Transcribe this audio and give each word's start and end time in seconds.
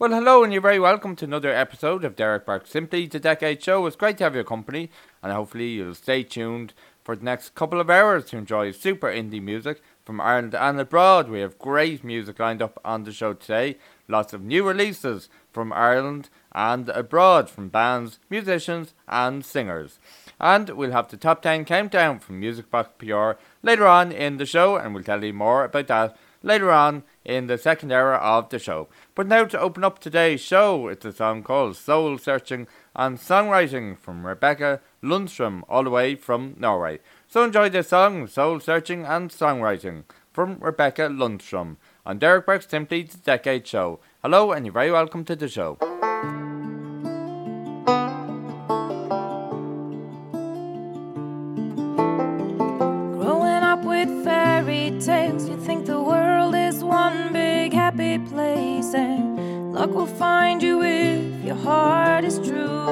Well, 0.00 0.12
hello, 0.12 0.42
and 0.42 0.50
you're 0.50 0.62
very 0.62 0.80
welcome 0.80 1.14
to 1.16 1.26
another 1.26 1.52
episode 1.52 2.04
of 2.04 2.16
Derek 2.16 2.46
Burke 2.46 2.66
Simply 2.66 3.06
the 3.06 3.20
Decade 3.20 3.62
Show. 3.62 3.84
It's 3.84 3.96
great 3.96 4.16
to 4.16 4.24
have 4.24 4.34
your 4.34 4.44
company, 4.44 4.90
and 5.22 5.30
hopefully 5.30 5.72
you'll 5.72 5.94
stay 5.94 6.22
tuned 6.22 6.72
for 7.04 7.14
the 7.14 7.22
next 7.22 7.54
couple 7.54 7.78
of 7.78 7.90
hours 7.90 8.24
to 8.24 8.38
enjoy 8.38 8.70
super 8.70 9.08
indie 9.08 9.42
music 9.42 9.82
from 10.06 10.18
Ireland 10.18 10.54
and 10.54 10.80
abroad. 10.80 11.28
We 11.28 11.40
have 11.40 11.58
great 11.58 12.02
music 12.02 12.38
lined 12.38 12.62
up 12.62 12.80
on 12.82 13.04
the 13.04 13.12
show 13.12 13.34
today. 13.34 13.76
Lots 14.08 14.32
of 14.32 14.40
new 14.40 14.66
releases 14.66 15.28
from 15.52 15.70
Ireland 15.70 16.30
and 16.52 16.88
abroad 16.88 17.50
from 17.50 17.68
bands, 17.68 18.20
musicians, 18.30 18.94
and 19.06 19.44
singers. 19.44 19.98
And 20.40 20.70
we'll 20.70 20.92
have 20.92 21.08
the 21.08 21.18
top 21.18 21.42
10 21.42 21.66
countdown 21.66 22.20
from 22.20 22.40
Music 22.40 22.70
Box 22.70 22.88
PR 22.96 23.32
later 23.62 23.86
on 23.86 24.12
in 24.12 24.38
the 24.38 24.46
show, 24.46 24.76
and 24.76 24.94
we'll 24.94 25.04
tell 25.04 25.22
you 25.22 25.34
more 25.34 25.64
about 25.64 25.88
that 25.88 26.16
later 26.42 26.70
on 26.70 27.02
in 27.24 27.46
the 27.46 27.58
second 27.58 27.92
hour 27.92 28.14
of 28.14 28.48
the 28.48 28.58
show. 28.58 28.88
But 29.14 29.26
now 29.26 29.44
to 29.44 29.60
open 29.60 29.84
up 29.84 29.98
today's 29.98 30.40
show, 30.40 30.88
it's 30.88 31.04
a 31.04 31.12
song 31.12 31.42
called 31.42 31.76
Soul 31.76 32.18
Searching 32.18 32.66
and 32.94 33.18
Songwriting 33.18 33.98
from 33.98 34.26
Rebecca 34.26 34.80
Lundstrom, 35.02 35.62
all 35.68 35.84
the 35.84 35.90
way 35.90 36.14
from 36.14 36.54
Norway. 36.58 37.00
So 37.28 37.44
enjoy 37.44 37.68
this 37.68 37.88
song, 37.88 38.26
Soul 38.26 38.60
Searching 38.60 39.04
and 39.04 39.30
Songwriting 39.30 40.04
from 40.32 40.58
Rebecca 40.60 41.02
Lundstrom 41.02 41.76
on 42.06 42.18
Derek 42.18 42.46
Burke's 42.46 42.68
Simply 42.68 43.02
the 43.02 43.18
Decade 43.18 43.66
Show. 43.66 44.00
Hello, 44.22 44.52
and 44.52 44.66
you're 44.66 44.72
very 44.72 44.90
welcome 44.90 45.24
to 45.24 45.36
the 45.36 45.48
show. 45.48 45.78
Luck 59.80 59.94
will 59.94 60.06
find 60.06 60.62
you 60.62 60.82
if 60.82 61.42
your 61.42 61.54
heart 61.54 62.22
is 62.22 62.38
true. 62.38 62.84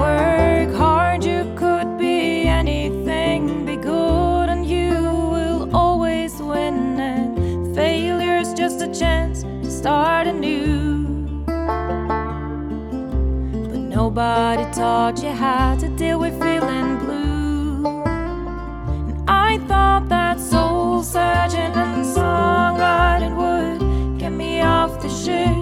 Work 0.00 0.74
hard, 0.74 1.22
you 1.22 1.52
could 1.54 1.98
be 1.98 2.44
anything, 2.44 3.66
be 3.66 3.76
good, 3.76 4.48
and 4.48 4.64
you 4.64 4.94
will 5.34 5.76
always 5.76 6.40
win. 6.40 6.98
And 6.98 7.76
failure's 7.76 8.54
just 8.54 8.80
a 8.80 8.88
chance 8.88 9.42
to 9.42 9.70
start 9.70 10.26
anew. 10.26 11.44
But 13.70 13.82
nobody 13.98 14.64
taught 14.72 15.22
you 15.22 15.32
how 15.32 15.76
to 15.76 15.88
deal 15.90 16.18
with 16.18 16.40
feeling 16.40 16.96
blue. 17.00 18.02
And 19.08 19.28
I 19.28 19.58
thought 19.68 20.08
that 20.08 20.40
soul 20.40 21.02
searching 21.02 21.93
ship. 25.24 25.56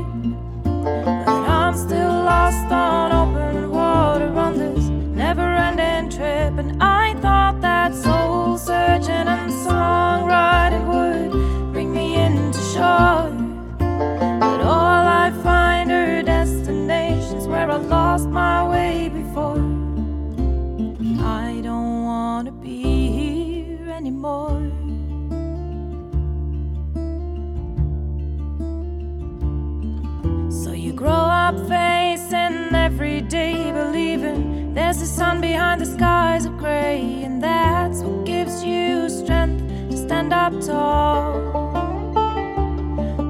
But 0.64 1.42
I'm 1.58 1.77
still 1.77 2.16
lost 2.30 2.66
on 2.72 3.12
open 3.12 3.70
water 3.70 4.27
on 4.44 4.58
this 4.58 4.88
never 4.88 5.55
ending 5.68 6.10
trip. 6.10 6.58
And 6.58 6.82
I 6.82 7.14
thought 7.20 7.60
that 7.60 7.94
soul 7.94 8.58
searching 8.58 9.28
and 9.36 9.52
songwriting 9.64 10.84
would 10.92 11.72
bring 11.72 11.92
me 11.94 12.16
into 12.16 12.58
shore. 12.74 13.30
But 14.40 14.60
all 14.74 15.06
I 15.24 15.30
find 15.44 15.92
are 15.92 16.22
destinations 16.22 17.46
where 17.46 17.70
I 17.70 17.77
lost 17.77 18.02
day, 33.33 33.72
believing 33.72 34.75
there's 34.75 35.00
a 35.00 35.06
sun 35.06 35.41
behind 35.41 35.80
the 35.80 35.86
skies 35.86 36.44
of 36.44 36.58
gray, 36.58 37.00
and 37.24 37.42
that's 37.42 38.02
what 38.02 38.27
gives 38.27 38.62
you 38.62 39.08
strength 39.08 39.67
to 39.90 39.96
stand 39.96 40.34
up 40.34 40.52
tall. 40.61 41.33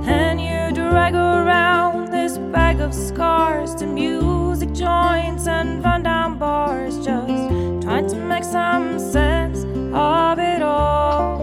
And 0.05 0.41
you 0.41 0.75
drag 0.75 1.15
around 1.15 2.11
this 2.11 2.37
bag 2.37 2.81
of 2.81 2.93
scars 2.93 3.77
to 3.77 3.87
music 3.87 4.73
joints 4.73 5.47
and 5.47 5.85
rundown 5.85 6.37
bars, 6.37 6.97
just 6.97 7.85
trying 7.85 8.09
to 8.09 8.17
make 8.17 8.43
some 8.43 8.99
sense 8.99 9.63
of 9.95 10.41
it 10.41 10.63
all. 10.63 11.39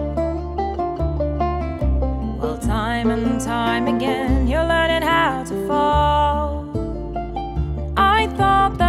Well, 2.41 2.57
time 2.57 3.09
and 3.09 3.39
time 3.39 3.87
again, 3.87 4.49
you're 4.49 4.67
learning 4.67 5.03
how 5.03 5.45
to 5.45 5.65
fall. 5.65 6.28
Thought 8.39 8.77
that 8.77 8.88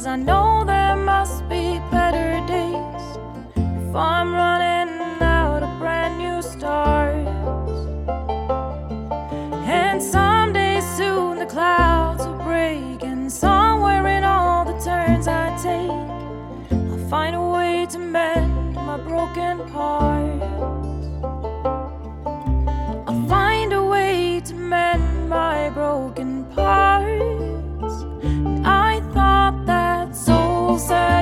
Cause 0.00 0.06
I 0.06 0.16
know 0.16 0.64
there 0.64 0.96
must 0.96 1.46
be 1.50 1.78
better 1.90 2.40
days. 2.46 3.18
If 3.54 3.94
I'm 3.94 4.32
running 4.32 5.20
out 5.20 5.62
of 5.62 5.78
brand 5.78 6.16
new 6.16 6.40
starts. 6.40 7.28
And 9.68 10.02
someday 10.02 10.80
soon 10.96 11.38
the 11.38 11.44
clouds 11.44 12.26
will 12.26 12.38
break. 12.38 13.02
And 13.02 13.30
somewhere 13.30 14.06
in 14.06 14.24
all 14.24 14.64
the 14.64 14.78
turns 14.82 15.28
I 15.28 15.54
take, 15.58 16.80
I'll 16.90 17.08
find 17.10 17.36
a 17.36 17.42
way 17.42 17.86
to 17.90 17.98
mend 17.98 18.72
my 18.72 18.96
broken 18.96 19.58
parts. 19.68 21.04
I'll 23.06 23.28
find 23.28 23.74
a 23.74 23.84
way 23.84 24.40
to 24.46 24.54
mend 24.54 25.28
my 25.28 25.68
broken 25.68 26.46
parts. 26.54 27.09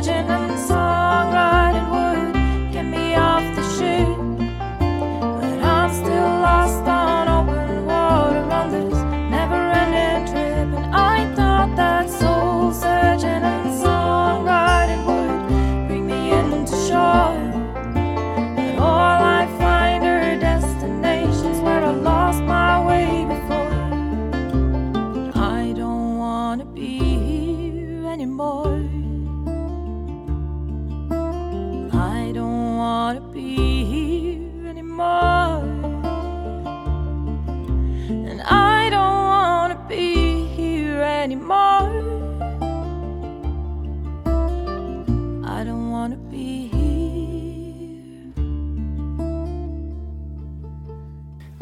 Soul 0.03 0.48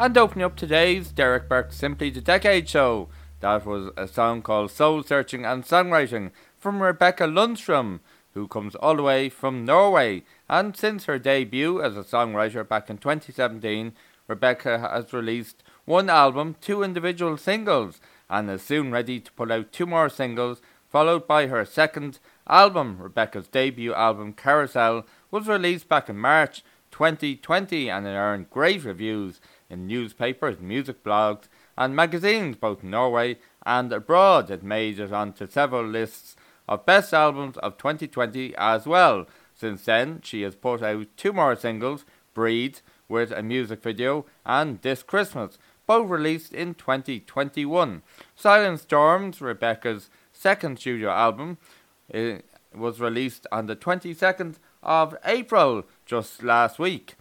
And 0.07 0.17
opening 0.17 0.45
up 0.45 0.55
today's 0.55 1.11
Derek 1.11 1.49
Burke 1.49 1.73
Simply 1.73 2.09
the 2.09 2.21
Decade 2.21 2.69
Show, 2.69 3.09
that 3.41 3.65
was 3.65 3.91
a 3.97 4.07
song 4.07 4.41
called 4.41 4.71
Soul 4.71 5.03
Searching 5.03 5.43
and 5.43 5.65
Songwriting 5.65 6.31
from 6.57 6.81
Rebecca 6.81 7.25
Lundstrom, 7.25 7.99
who 8.33 8.47
comes 8.47 8.73
all 8.75 8.95
the 8.95 9.03
way 9.03 9.27
from 9.27 9.65
Norway. 9.65 10.23
And 10.47 10.77
since 10.77 11.03
her 11.07 11.19
debut 11.19 11.81
as 11.81 11.97
a 11.97 12.05
songwriter 12.05 12.65
back 12.65 12.89
in 12.89 12.99
2017, 12.99 13.91
Rebecca 14.29 14.79
has 14.79 15.11
released 15.11 15.61
one 15.83 16.09
album, 16.09 16.55
two 16.61 16.83
individual 16.83 17.35
singles, 17.35 17.99
and 18.29 18.49
is 18.49 18.61
soon 18.61 18.91
ready 18.91 19.19
to 19.19 19.31
put 19.33 19.51
out 19.51 19.73
two 19.73 19.85
more 19.85 20.07
singles, 20.07 20.61
followed 20.87 21.27
by 21.27 21.47
her 21.47 21.65
second 21.65 22.19
album. 22.47 22.97
Rebecca's 22.97 23.49
debut 23.49 23.93
album, 23.93 24.31
Carousel, 24.31 25.05
was 25.31 25.49
released 25.49 25.89
back 25.89 26.07
in 26.07 26.17
March 26.17 26.63
2020 26.91 27.89
and 27.89 28.07
it 28.07 28.11
earned 28.11 28.49
great 28.49 28.83
reviews 28.83 29.41
in 29.69 29.87
newspapers, 29.87 30.59
music 30.59 31.03
blogs, 31.03 31.45
and 31.77 31.95
magazines 31.95 32.55
both 32.55 32.83
in 32.83 32.91
Norway 32.91 33.37
and 33.65 33.91
abroad. 33.91 34.49
It 34.49 34.63
made 34.63 34.99
it 34.99 35.11
onto 35.11 35.47
several 35.47 35.85
lists 35.85 36.35
of 36.67 36.85
best 36.85 37.13
albums 37.13 37.57
of 37.57 37.77
2020 37.77 38.55
as 38.57 38.85
well. 38.85 39.27
Since 39.53 39.85
then, 39.85 40.21
she 40.23 40.41
has 40.43 40.55
put 40.55 40.81
out 40.83 41.07
two 41.17 41.33
more 41.33 41.55
singles, 41.55 42.05
Breed 42.33 42.81
with 43.09 43.31
a 43.31 43.41
music 43.41 43.81
video 43.81 44.25
and 44.45 44.81
This 44.81 45.01
Christmas, 45.01 45.57
both 45.87 46.09
released 46.09 46.53
in 46.53 46.75
2021. 46.75 48.03
Silent 48.35 48.79
Storms, 48.79 49.41
Rebecca's 49.41 50.09
second 50.31 50.79
studio 50.79 51.09
album, 51.09 51.57
was 52.75 52.99
released 52.99 53.47
on 53.51 53.65
the 53.65 53.75
22nd 53.75 54.55
of 54.83 55.15
April, 55.25 55.85
just 56.05 56.43
last 56.43 56.77
week. 56.77 57.15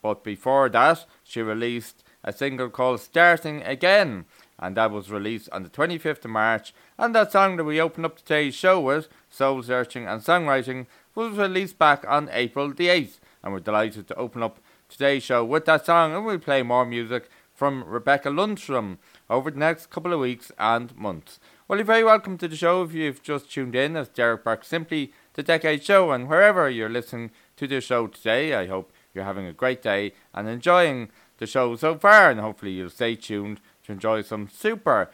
But 0.00 0.24
before 0.24 0.68
that, 0.70 1.04
she 1.26 1.42
released 1.42 2.04
a 2.22 2.32
single 2.32 2.70
called 2.70 3.00
Starting 3.00 3.62
Again, 3.62 4.26
and 4.58 4.76
that 4.76 4.90
was 4.90 5.10
released 5.10 5.48
on 5.50 5.64
the 5.64 5.68
25th 5.68 6.24
of 6.24 6.30
March. 6.30 6.72
And 6.96 7.14
that 7.14 7.32
song 7.32 7.56
that 7.56 7.64
we 7.64 7.80
opened 7.80 8.06
up 8.06 8.16
today's 8.16 8.54
show 8.54 8.80
with, 8.80 9.08
Soul 9.28 9.62
Searching 9.62 10.06
and 10.06 10.22
Songwriting, 10.22 10.86
was 11.14 11.36
released 11.36 11.78
back 11.78 12.04
on 12.06 12.30
April 12.32 12.72
the 12.72 12.88
8th. 12.88 13.18
And 13.42 13.52
we're 13.52 13.60
delighted 13.60 14.08
to 14.08 14.14
open 14.14 14.42
up 14.42 14.60
today's 14.88 15.24
show 15.24 15.44
with 15.44 15.64
that 15.64 15.86
song, 15.86 16.14
and 16.14 16.24
we'll 16.24 16.38
play 16.38 16.62
more 16.62 16.86
music 16.86 17.28
from 17.52 17.84
Rebecca 17.84 18.28
Lundstrom 18.28 18.98
over 19.28 19.50
the 19.50 19.58
next 19.58 19.90
couple 19.90 20.12
of 20.12 20.20
weeks 20.20 20.52
and 20.58 20.96
months. 20.96 21.40
Well, 21.66 21.78
you're 21.78 21.86
very 21.86 22.04
welcome 22.04 22.38
to 22.38 22.48
the 22.48 22.56
show 22.56 22.82
if 22.82 22.94
you've 22.94 23.22
just 23.22 23.50
tuned 23.50 23.74
in 23.74 23.96
as 23.96 24.08
Derek 24.08 24.44
Burke 24.44 24.64
Simply 24.64 25.12
the 25.34 25.42
Decade 25.42 25.82
Show, 25.82 26.12
and 26.12 26.28
wherever 26.28 26.70
you're 26.70 26.88
listening 26.88 27.30
to 27.56 27.66
the 27.66 27.80
show 27.80 28.06
today, 28.06 28.54
I 28.54 28.66
hope 28.66 28.92
you're 29.16 29.24
having 29.24 29.46
a 29.46 29.52
great 29.52 29.82
day 29.82 30.12
and 30.32 30.48
enjoying 30.48 31.08
the 31.38 31.46
show 31.46 31.74
so 31.74 31.96
far, 31.96 32.30
and 32.30 32.38
hopefully 32.38 32.72
you'll 32.72 32.90
stay 32.90 33.16
tuned 33.16 33.60
to 33.84 33.92
enjoy 33.92 34.22
some 34.22 34.48
super 34.48 35.10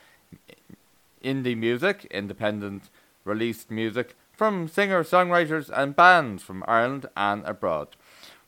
indie 1.24 1.56
music, 1.56 2.06
independent 2.10 2.90
released 3.24 3.70
music 3.70 4.14
from 4.32 4.68
singer, 4.68 5.04
songwriters, 5.04 5.70
and 5.74 5.96
bands 5.96 6.42
from 6.42 6.64
Ireland 6.66 7.06
and 7.16 7.44
abroad. 7.44 7.88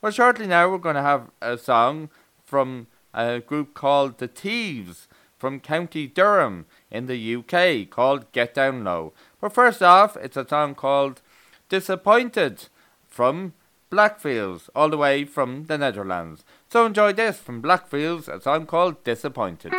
Well, 0.00 0.12
shortly 0.12 0.46
now 0.46 0.68
we're 0.68 0.78
going 0.78 0.96
to 0.96 1.02
have 1.02 1.30
a 1.40 1.56
song 1.56 2.10
from 2.44 2.88
a 3.14 3.40
group 3.40 3.74
called 3.74 4.18
The 4.18 4.28
Thieves 4.28 5.08
from 5.38 5.60
County 5.60 6.06
Durham 6.06 6.66
in 6.90 7.06
the 7.06 7.36
UK 7.36 7.88
called 7.90 8.30
Get 8.32 8.54
Down 8.54 8.84
Low. 8.84 9.12
But 9.40 9.52
first 9.52 9.82
off, 9.82 10.16
it's 10.16 10.36
a 10.36 10.48
song 10.48 10.74
called 10.74 11.22
Disappointed 11.68 12.68
from 13.06 13.52
Blackfields, 13.94 14.68
all 14.74 14.90
the 14.90 14.96
way 14.96 15.24
from 15.24 15.66
the 15.66 15.78
Netherlands. 15.78 16.44
So 16.68 16.84
enjoy 16.84 17.12
this 17.12 17.38
from 17.38 17.62
Blackfields, 17.62 18.26
a 18.26 18.40
song 18.40 18.66
called 18.66 19.04
Disappointed. 19.04 19.72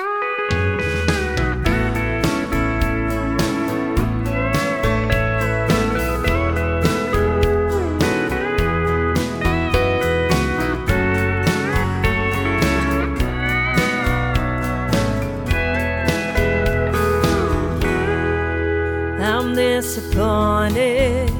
disappointed 19.55 21.31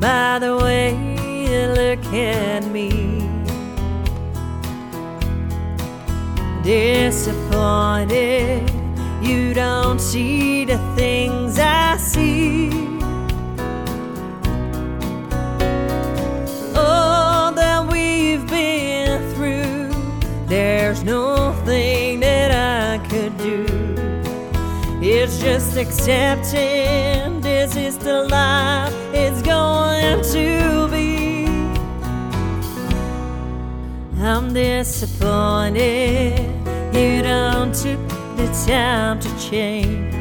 by 0.00 0.38
the 0.38 0.51
look 1.96 2.14
at 2.14 2.64
me. 2.68 2.88
Disappointed 6.62 8.70
you 9.20 9.52
don't 9.52 10.00
see 10.00 10.64
the 10.64 10.78
things 10.96 11.58
I 11.58 11.98
see. 11.98 12.70
All 16.74 17.52
that 17.52 17.86
we've 17.90 18.46
been 18.48 19.34
through, 19.34 19.92
there's 20.46 21.04
nothing 21.04 22.20
that 22.20 22.52
I 22.52 23.06
could 23.06 23.36
do. 23.36 23.66
It's 25.02 25.38
just 25.40 25.76
accepting 25.76 27.42
this 27.42 27.76
is 27.76 27.98
the 27.98 28.24
life 28.24 28.94
it's 29.12 29.42
going 29.42 30.22
to 30.32 30.81
I'm 34.24 34.54
disappointed 34.54 36.38
you 36.94 37.22
don't 37.22 37.74
took 37.74 37.98
the 38.36 38.46
time 38.64 39.18
to 39.18 39.28
change. 39.40 40.14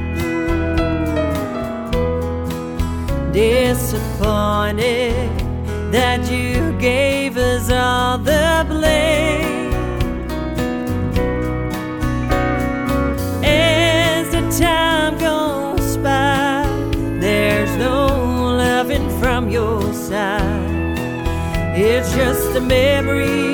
Disappointed 3.31 5.29
that 5.91 6.31
you 6.31 6.75
gave 6.79 7.37
us 7.37 7.69
all 7.69 8.17
the 8.17 8.65
blame. 8.67 9.71
As 13.43 14.31
the 14.31 14.41
time 14.59 15.19
goes 15.19 15.97
by, 15.97 16.65
there's 17.19 17.77
no 17.77 18.07
loving 18.57 19.07
from 19.19 19.49
your 19.51 19.93
side. 19.93 20.97
It's 21.75 22.11
just 22.15 22.55
a 22.55 22.61
memory 22.61 23.50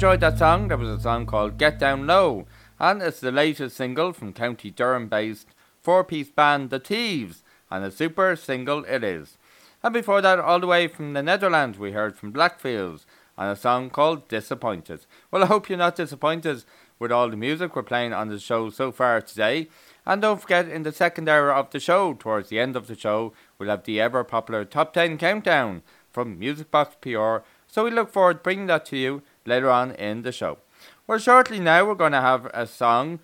enjoyed 0.00 0.20
that 0.20 0.38
song. 0.38 0.68
That 0.68 0.78
was 0.78 0.88
a 0.88 0.98
song 0.98 1.26
called 1.26 1.58
Get 1.58 1.78
Down 1.78 2.06
Low, 2.06 2.46
and 2.78 3.02
it's 3.02 3.20
the 3.20 3.30
latest 3.30 3.76
single 3.76 4.14
from 4.14 4.32
County 4.32 4.70
Durham 4.70 5.08
based 5.08 5.48
four 5.82 6.04
piece 6.04 6.30
band 6.30 6.70
The 6.70 6.80
Thieves, 6.80 7.42
and 7.70 7.84
a 7.84 7.90
super 7.90 8.34
single 8.34 8.82
it 8.84 9.04
is. 9.04 9.36
And 9.82 9.92
before 9.92 10.22
that, 10.22 10.38
all 10.38 10.58
the 10.58 10.66
way 10.66 10.88
from 10.88 11.12
the 11.12 11.22
Netherlands, 11.22 11.78
we 11.78 11.92
heard 11.92 12.16
from 12.16 12.32
Blackfields 12.32 13.04
and 13.36 13.50
a 13.50 13.56
song 13.56 13.90
called 13.90 14.26
Disappointed. 14.26 15.04
Well, 15.30 15.42
I 15.42 15.46
hope 15.48 15.68
you're 15.68 15.76
not 15.76 15.96
disappointed 15.96 16.64
with 16.98 17.12
all 17.12 17.28
the 17.28 17.36
music 17.36 17.76
we're 17.76 17.82
playing 17.82 18.14
on 18.14 18.28
the 18.28 18.38
show 18.38 18.70
so 18.70 18.92
far 18.92 19.20
today. 19.20 19.68
And 20.06 20.22
don't 20.22 20.40
forget, 20.40 20.66
in 20.66 20.82
the 20.82 20.92
second 20.92 21.28
hour 21.28 21.52
of 21.52 21.68
the 21.68 21.78
show, 21.78 22.14
towards 22.14 22.48
the 22.48 22.58
end 22.58 22.74
of 22.74 22.86
the 22.86 22.96
show, 22.96 23.34
we'll 23.58 23.68
have 23.68 23.84
the 23.84 24.00
ever 24.00 24.24
popular 24.24 24.64
Top 24.64 24.94
10 24.94 25.18
Countdown 25.18 25.82
from 26.10 26.38
Music 26.38 26.70
Box 26.70 26.96
PR. 27.02 27.44
So 27.66 27.84
we 27.84 27.90
look 27.90 28.10
forward 28.10 28.38
to 28.38 28.42
bringing 28.42 28.66
that 28.68 28.86
to 28.86 28.96
you 28.96 29.22
later 29.46 29.70
on 29.70 29.92
in 29.92 30.22
the 30.22 30.32
show. 30.32 30.58
Well, 31.06 31.18
shortly 31.18 31.60
now, 31.60 31.84
we're 31.84 31.94
going 31.94 32.12
to 32.12 32.20
have 32.20 32.46
a 32.54 32.66
song 32.66 33.20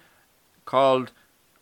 called 0.64 1.12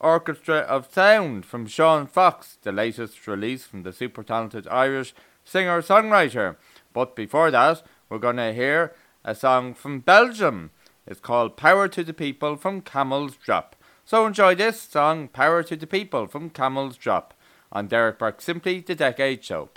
Orchestra 0.00 0.58
of 0.58 0.92
Sound 0.92 1.44
from 1.44 1.66
Sean 1.66 2.06
Fox, 2.06 2.58
the 2.62 2.72
latest 2.72 3.26
release 3.26 3.64
from 3.64 3.82
the 3.82 3.92
super 3.92 4.22
talented 4.22 4.66
Irish 4.68 5.14
singer 5.44 5.82
songwriter. 5.82 6.56
But 6.92 7.14
before 7.16 7.50
that, 7.50 7.82
we're 8.08 8.18
going 8.18 8.36
to 8.36 8.52
hear 8.52 8.94
a 9.24 9.34
song 9.34 9.74
from 9.74 10.00
Belgium. 10.00 10.70
It's 11.06 11.20
called 11.20 11.56
Power 11.56 11.88
to 11.88 12.02
the 12.02 12.14
People 12.14 12.56
from 12.56 12.80
Camel's 12.80 13.36
Drop. 13.36 13.76
So 14.04 14.26
enjoy 14.26 14.54
this 14.54 14.80
song, 14.80 15.28
Power 15.28 15.62
to 15.62 15.76
the 15.76 15.86
People 15.86 16.26
from 16.26 16.50
Camel's 16.50 16.96
Drop, 16.96 17.34
on 17.72 17.86
Derek 17.86 18.18
Burke 18.18 18.40
Simply 18.40 18.80
the 18.80 18.94
Decade 18.94 19.44
Show. 19.44 19.70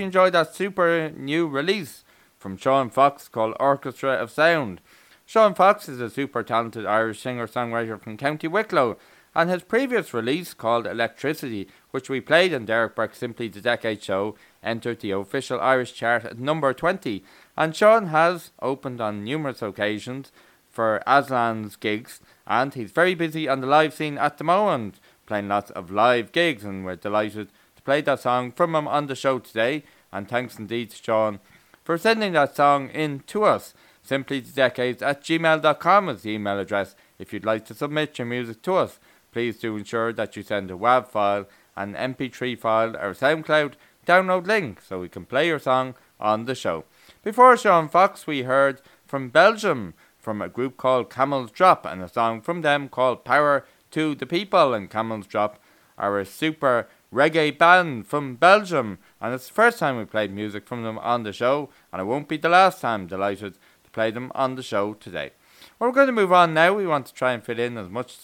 you 0.00 0.06
enjoyed 0.06 0.32
that 0.32 0.54
super 0.54 1.10
new 1.14 1.46
release 1.46 2.04
from 2.38 2.56
Sean 2.56 2.88
Fox 2.88 3.28
called 3.28 3.54
Orchestra 3.60 4.14
of 4.14 4.30
Sound. 4.30 4.80
Sean 5.26 5.54
Fox 5.54 5.90
is 5.90 6.00
a 6.00 6.08
super 6.08 6.42
talented 6.42 6.86
Irish 6.86 7.20
singer 7.20 7.46
songwriter 7.46 8.00
from 8.00 8.16
County 8.16 8.48
Wicklow, 8.48 8.96
and 9.34 9.50
his 9.50 9.62
previous 9.62 10.14
release 10.14 10.54
called 10.54 10.86
Electricity, 10.86 11.68
which 11.90 12.08
we 12.08 12.20
played 12.20 12.52
in 12.52 12.64
Derek 12.64 12.96
Burke's 12.96 13.18
Simply 13.18 13.48
the 13.48 13.60
Decade 13.60 14.02
show, 14.02 14.36
entered 14.62 15.00
the 15.00 15.10
official 15.10 15.60
Irish 15.60 15.92
chart 15.92 16.24
at 16.24 16.38
number 16.38 16.72
20. 16.72 17.22
And 17.56 17.76
Sean 17.76 18.06
has 18.06 18.52
opened 18.62 19.02
on 19.02 19.22
numerous 19.22 19.60
occasions 19.60 20.32
for 20.70 21.02
Aslan's 21.06 21.76
gigs, 21.76 22.20
and 22.46 22.72
he's 22.72 22.90
very 22.90 23.14
busy 23.14 23.48
on 23.48 23.60
the 23.60 23.66
live 23.66 23.92
scene 23.92 24.16
at 24.16 24.38
the 24.38 24.44
moment, 24.44 24.98
playing 25.26 25.48
lots 25.48 25.70
of 25.72 25.90
live 25.90 26.32
gigs, 26.32 26.64
and 26.64 26.86
we're 26.86 26.96
delighted 26.96 27.48
to 27.80 27.84
play 27.84 28.02
that 28.02 28.20
song 28.20 28.52
from 28.52 28.74
him 28.74 28.86
on 28.86 29.06
the 29.06 29.16
show 29.16 29.38
today, 29.38 29.84
and 30.12 30.28
thanks 30.28 30.58
indeed 30.58 30.90
to 30.90 31.02
Sean 31.02 31.40
for 31.82 31.96
sending 31.96 32.34
that 32.34 32.54
song 32.54 32.90
in 32.90 33.20
to 33.26 33.44
us. 33.44 33.74
Simply 34.02 34.40
the 34.40 34.52
decades 34.52 35.02
at 35.02 35.22
gmail.com 35.22 36.08
is 36.10 36.22
the 36.22 36.30
email 36.30 36.58
address. 36.58 36.94
If 37.18 37.32
you'd 37.32 37.46
like 37.46 37.64
to 37.66 37.74
submit 37.74 38.18
your 38.18 38.26
music 38.26 38.62
to 38.62 38.74
us, 38.74 38.98
please 39.32 39.58
do 39.58 39.76
ensure 39.76 40.12
that 40.12 40.36
you 40.36 40.42
send 40.42 40.70
a 40.70 40.74
WAV 40.74 41.08
file, 41.08 41.46
an 41.74 41.94
MP3 41.94 42.58
file, 42.58 42.96
or 42.96 43.14
SoundCloud 43.14 43.74
download 44.06 44.46
link 44.46 44.80
so 44.82 45.00
we 45.00 45.08
can 45.08 45.24
play 45.24 45.46
your 45.46 45.58
song 45.58 45.94
on 46.18 46.44
the 46.44 46.54
show. 46.54 46.84
Before 47.22 47.56
Sean 47.56 47.88
Fox, 47.88 48.26
we 48.26 48.42
heard 48.42 48.82
from 49.06 49.30
Belgium 49.30 49.94
from 50.18 50.42
a 50.42 50.48
group 50.48 50.76
called 50.76 51.10
Camel's 51.10 51.50
Drop 51.50 51.86
and 51.86 52.02
a 52.02 52.08
song 52.08 52.42
from 52.42 52.60
them 52.60 52.88
called 52.88 53.24
Power 53.24 53.64
to 53.92 54.14
the 54.14 54.26
People. 54.26 54.74
And 54.74 54.90
Camel's 54.90 55.26
Drop 55.26 55.58
are 55.96 56.18
a 56.18 56.26
super 56.26 56.88
reggae 57.12 57.56
band 57.56 58.06
from 58.06 58.36
Belgium, 58.36 58.98
and 59.20 59.34
it's 59.34 59.48
the 59.48 59.54
first 59.54 59.78
time 59.78 59.96
we 59.96 60.04
played 60.04 60.32
music 60.32 60.66
from 60.66 60.82
them 60.82 60.98
on 60.98 61.22
the 61.22 61.32
show, 61.32 61.68
and 61.92 62.00
it 62.00 62.04
won't 62.04 62.28
be 62.28 62.36
the 62.36 62.48
last 62.48 62.80
time. 62.80 63.06
Delighted 63.06 63.54
to 63.84 63.90
play 63.90 64.10
them 64.10 64.30
on 64.34 64.54
the 64.54 64.62
show 64.62 64.94
today. 64.94 65.32
Well, 65.78 65.90
we're 65.90 65.94
going 65.94 66.06
to 66.06 66.12
move 66.12 66.32
on 66.32 66.54
now. 66.54 66.74
We 66.74 66.86
want 66.86 67.06
to 67.06 67.14
try 67.14 67.32
and 67.32 67.42
fit 67.42 67.58
in 67.58 67.76
as 67.76 67.88
much 67.88 68.18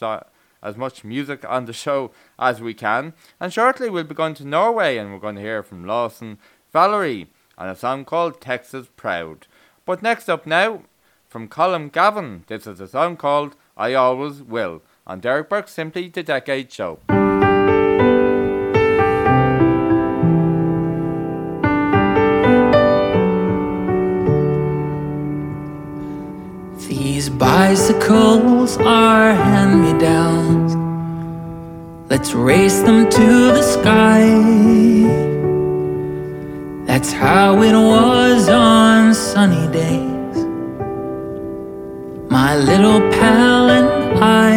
as 0.62 0.76
much 0.76 1.04
music 1.04 1.44
on 1.48 1.66
the 1.66 1.72
show 1.72 2.10
as 2.38 2.60
we 2.60 2.74
can, 2.74 3.12
and 3.40 3.52
shortly 3.52 3.90
we'll 3.90 4.04
be 4.04 4.14
going 4.14 4.34
to 4.34 4.46
Norway, 4.46 4.96
and 4.96 5.12
we're 5.12 5.18
going 5.18 5.36
to 5.36 5.42
hear 5.42 5.62
from 5.62 5.84
Lawson 5.84 6.38
Valerie 6.72 7.28
on 7.58 7.68
a 7.68 7.76
song 7.76 8.04
called 8.04 8.40
Texas 8.40 8.88
Proud. 8.96 9.46
But 9.84 10.02
next 10.02 10.28
up 10.28 10.46
now, 10.46 10.82
from 11.28 11.48
Colin 11.48 11.88
Gavin, 11.88 12.44
this 12.46 12.66
is 12.66 12.80
a 12.80 12.88
song 12.88 13.16
called 13.16 13.56
I 13.76 13.94
Always 13.94 14.42
Will 14.42 14.82
on 15.06 15.20
Derek 15.20 15.48
Burke's 15.48 15.72
Simply 15.72 16.08
the 16.08 16.22
Decade 16.22 16.72
Show. 16.72 16.98
Bicycles 27.38 28.78
are 28.78 29.34
hand 29.34 29.82
me 29.82 29.98
downs. 29.98 30.74
Let's 32.08 32.32
race 32.32 32.80
them 32.80 33.10
to 33.10 33.26
the 33.52 33.62
sky. 33.62 34.24
That's 36.86 37.12
how 37.12 37.60
it 37.62 37.74
was 37.74 38.48
on 38.48 39.14
sunny 39.14 39.70
days. 39.72 40.36
My 42.30 42.56
little 42.56 43.00
pal 43.12 43.70
and 43.70 44.18
I. 44.18 44.56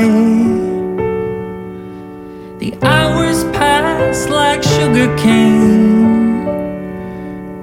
The 2.60 2.78
hours 2.82 3.44
pass 3.56 4.30
like 4.30 4.63
sugar 4.63 5.15
cane 5.18 6.46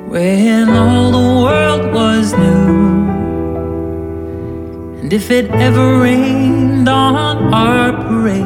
when 0.09 0.66
And 5.07 5.13
if 5.13 5.31
it 5.31 5.49
ever 5.53 6.01
rained 6.01 6.89
on 6.89 7.55
our 7.55 7.93
parade, 7.93 8.45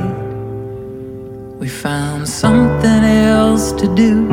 we 1.59 1.71
found 1.71 2.29
something 2.29 3.03
else 3.03 3.73
to 3.81 3.87
do. 3.95 4.29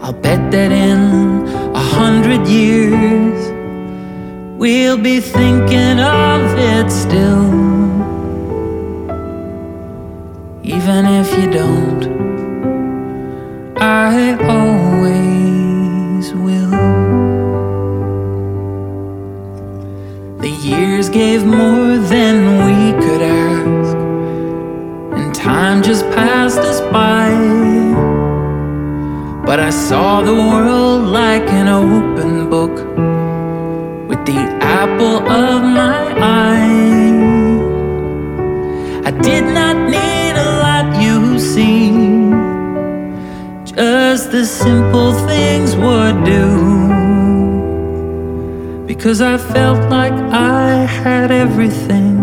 I'll 0.00 0.12
bet 0.12 0.52
that 0.52 0.70
in 0.70 1.44
a 1.74 1.84
hundred 1.98 2.46
years, 2.46 3.50
we'll 4.60 4.96
be 4.96 5.18
thinking 5.18 5.98
of 5.98 6.56
it 6.56 6.88
still. 6.88 7.50
Even 10.62 11.04
if 11.20 11.36
you 11.36 11.50
don't, 11.50 12.02
I 13.76 14.36
always 14.46 14.81
years 21.02 21.08
gave 21.08 21.44
more 21.44 21.98
than 21.98 22.36
we 22.64 22.92
could 23.02 23.22
ask, 23.22 23.96
and 25.16 25.34
time 25.34 25.82
just 25.82 26.04
passed 26.10 26.58
us 26.58 26.80
by. 26.92 27.30
But 29.44 29.58
I 29.58 29.70
saw 29.70 30.22
the 30.22 30.34
world 30.34 31.08
like 31.08 31.48
an 31.50 31.68
open 31.68 32.48
book 32.50 32.74
with 34.08 34.24
the 34.26 34.40
apple 34.60 35.18
of 35.28 35.62
my 35.62 36.02
eye. 36.20 36.92
I 39.04 39.10
did 39.10 39.44
not 39.44 39.76
need 39.90 40.34
a 40.46 40.50
lot, 40.64 40.86
you 41.02 41.38
see, 41.38 41.90
just 43.64 44.30
the 44.30 44.44
simple 44.44 45.12
things 45.26 45.74
would 45.74 46.24
do 46.24 46.81
because 49.02 49.20
I 49.20 49.36
felt 49.36 49.90
like 49.90 50.12
I 50.12 50.86
had 50.86 51.32
everything 51.32 52.18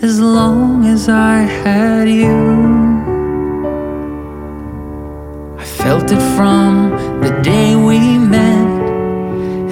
as 0.00 0.20
long 0.20 0.86
as 0.86 1.08
I 1.08 1.38
had 1.38 2.08
you. 2.08 2.38
I 5.58 5.64
felt 5.64 6.04
it 6.12 6.22
from 6.36 6.92
the 7.20 7.32
day 7.42 7.74
we 7.74 7.98
met, 8.16 8.70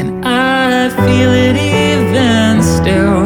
and 0.00 0.26
I 0.26 0.90
feel 0.90 1.30
it 1.46 1.54
even 1.54 2.60
still. 2.60 3.22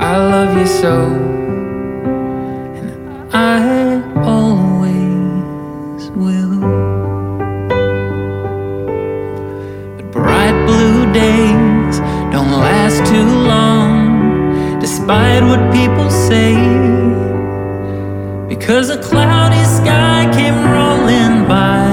I 0.00 0.16
love 0.16 0.56
you 0.56 0.66
so, 0.66 0.94
and 2.78 3.34
I 3.34 3.69
say. 16.30 16.54
Because 18.52 18.88
a 18.96 18.98
cloudy 19.08 19.64
sky 19.78 20.18
came 20.38 20.58
rolling 20.76 21.36
by, 21.54 21.88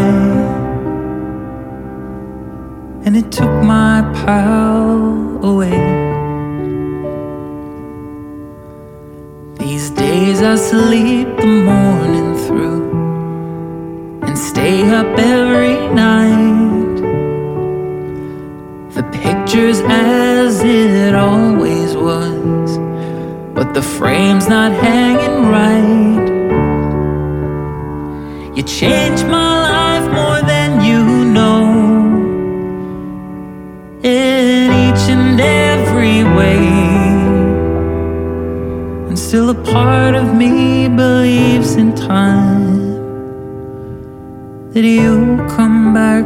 and 3.05 3.13
it 3.21 3.27
took 3.39 3.55
my 3.77 3.95
pal 4.19 5.43
away. 5.51 5.81
These 9.61 9.89
days 10.05 10.39
I 10.53 10.55
sleep 10.71 11.29
the 11.43 11.53
morning 11.71 12.29
through 12.45 12.83
and 14.25 14.37
stay 14.51 14.77
up 14.99 15.11
every 15.37 15.77
night. 16.05 16.97
The 18.95 19.03
picture's 19.19 19.79
as 19.81 20.55
it 20.63 21.15
but 21.15 21.56
the 23.77 23.83
frame's 23.83 24.47
not 24.47 24.71
hanging 24.71 25.39
right. 25.57 26.27
You 28.55 28.63
changed 28.63 29.27
my 29.27 29.51
life 29.69 30.05
more 30.19 30.41
than 30.41 30.81
you 30.83 31.03
know, 31.35 31.61
in 34.01 34.71
each 34.85 35.03
and 35.15 35.39
every 35.39 36.23
way. 36.37 36.57
And 39.09 39.19
still 39.19 39.51
a 39.51 39.59
part 39.75 40.15
of 40.15 40.33
me 40.33 40.87
believes 40.87 41.75
in 41.75 41.93
time 41.93 42.79
that 44.71 44.83
you'll 44.83 45.37
come 45.49 45.93
back 45.93 46.25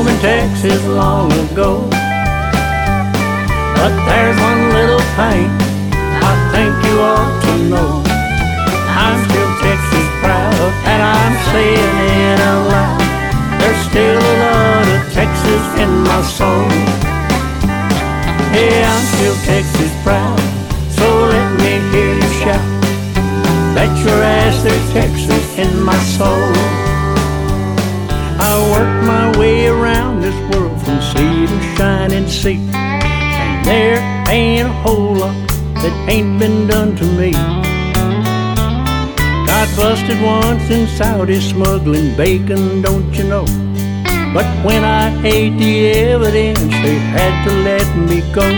home 0.00 0.08
in 0.08 0.20
Texas 0.20 0.82
long 0.86 1.30
ago. 1.32 1.84
But 3.76 3.92
there's 4.08 4.38
one 4.40 4.62
little 4.78 5.04
thing 5.18 5.48
I 6.28 6.32
think 6.52 6.72
you 6.86 6.96
ought 7.00 7.36
to 7.44 7.54
know. 7.72 7.90
I'm 9.04 9.18
still 9.28 9.52
Texas 9.60 10.06
proud. 10.22 10.70
and 10.90 11.00
I'm 11.02 11.34
saying 11.52 11.96
it 12.24 12.40
out 12.48 12.64
loud. 12.72 13.02
There's 13.60 13.82
still 13.90 14.20
a 14.32 14.34
lot 14.44 14.86
of 14.96 15.02
Texas 15.12 15.64
in 15.82 15.90
my 16.08 16.20
soul. 16.38 16.68
Hey, 18.54 18.84
I'm 18.92 19.04
still 19.14 19.36
Texas 19.44 19.92
proud, 20.02 20.40
so 20.96 21.06
let 21.34 21.48
me 21.62 21.72
hear 21.92 22.14
you 22.20 22.30
shout. 22.40 22.66
Bet 23.74 23.92
your 24.04 24.22
ass 24.22 24.62
there's 24.62 24.92
Texas 24.92 25.58
in 25.58 25.82
my 25.82 25.98
soul. 26.16 26.89
I 28.42 28.56
worked 28.72 29.06
my 29.06 29.38
way 29.38 29.66
around 29.66 30.22
this 30.22 30.34
world 30.50 30.80
from 30.80 30.98
sea 31.02 31.46
to 31.46 31.76
shining 31.76 32.26
sea, 32.26 32.56
and 32.72 33.66
there 33.66 34.00
ain't 34.30 34.66
a 34.66 34.72
whole 34.82 35.14
lot 35.14 35.36
that 35.82 36.08
ain't 36.08 36.38
been 36.38 36.66
done 36.66 36.96
to 36.96 37.04
me. 37.04 37.32
Got 39.46 39.68
busted 39.76 40.22
once 40.22 40.70
in 40.70 40.86
Saudi 40.88 41.38
smuggling 41.38 42.16
bacon, 42.16 42.80
don't 42.80 43.12
you 43.12 43.24
know? 43.24 43.44
But 44.32 44.46
when 44.64 44.84
I 44.84 45.12
ate 45.22 45.58
the 45.58 45.90
evidence, 45.90 46.60
they 46.60 46.96
had 47.12 47.44
to 47.44 47.52
let 47.68 47.86
me 48.08 48.22
go. 48.32 48.48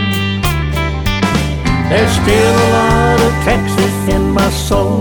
There's 1.91 2.13
still 2.23 2.55
a 2.67 2.69
lot 2.79 3.21
of 3.21 3.33
Texas 3.43 4.15
in 4.15 4.31
my 4.31 4.49
soul. 4.51 5.01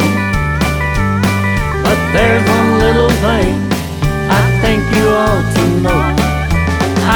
But 1.85 1.99
there's 2.13 2.49
one 2.49 2.79
little 2.79 3.11
thing 3.21 3.70
think 4.61 4.81
you 4.95 5.05
ought 5.09 5.47
to 5.57 5.65
know. 5.81 6.01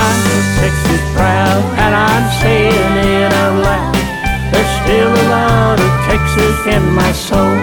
I'm 0.01 0.17
Texas 0.59 1.03
proud, 1.13 1.61
and 1.77 1.93
I'm 1.93 2.25
saying 2.41 2.93
it 3.13 3.31
out 3.41 3.55
loud. 3.63 3.95
There's 4.51 4.73
still 4.81 5.11
a 5.13 5.25
lot 5.29 5.77
of 5.79 5.91
Texas 6.09 6.57
in 6.75 6.83
my 6.93 7.11
soul. 7.13 7.57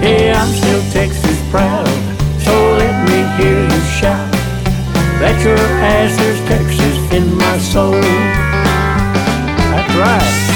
Yeah, 0.00 0.40
I'm 0.40 0.52
still 0.60 0.82
Texas 0.90 1.38
proud, 1.50 1.86
so 2.44 2.52
let 2.80 2.96
me 3.08 3.18
hear 3.36 3.60
you 3.62 3.80
shout. 3.98 4.32
Bet 5.20 5.36
your 5.44 5.58
ass 5.94 6.16
there's 6.16 6.40
Texas 6.48 6.96
in 7.12 7.34
my 7.36 7.58
soul. 7.58 8.00
That's 9.70 9.94
right. 9.96 10.49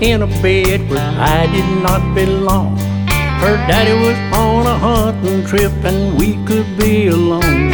In 0.00 0.22
a 0.22 0.26
bed 0.42 0.88
where 0.90 0.98
I 1.00 1.46
did 1.46 1.82
not 1.82 2.14
belong. 2.14 2.76
Her 3.40 3.56
daddy 3.68 3.92
was 3.92 4.16
on 4.36 4.66
a 4.66 4.78
hunting 4.78 5.44
trip 5.46 5.72
and 5.84 6.18
we 6.18 6.36
could 6.44 6.76
be 6.78 7.08
alone. 7.08 7.72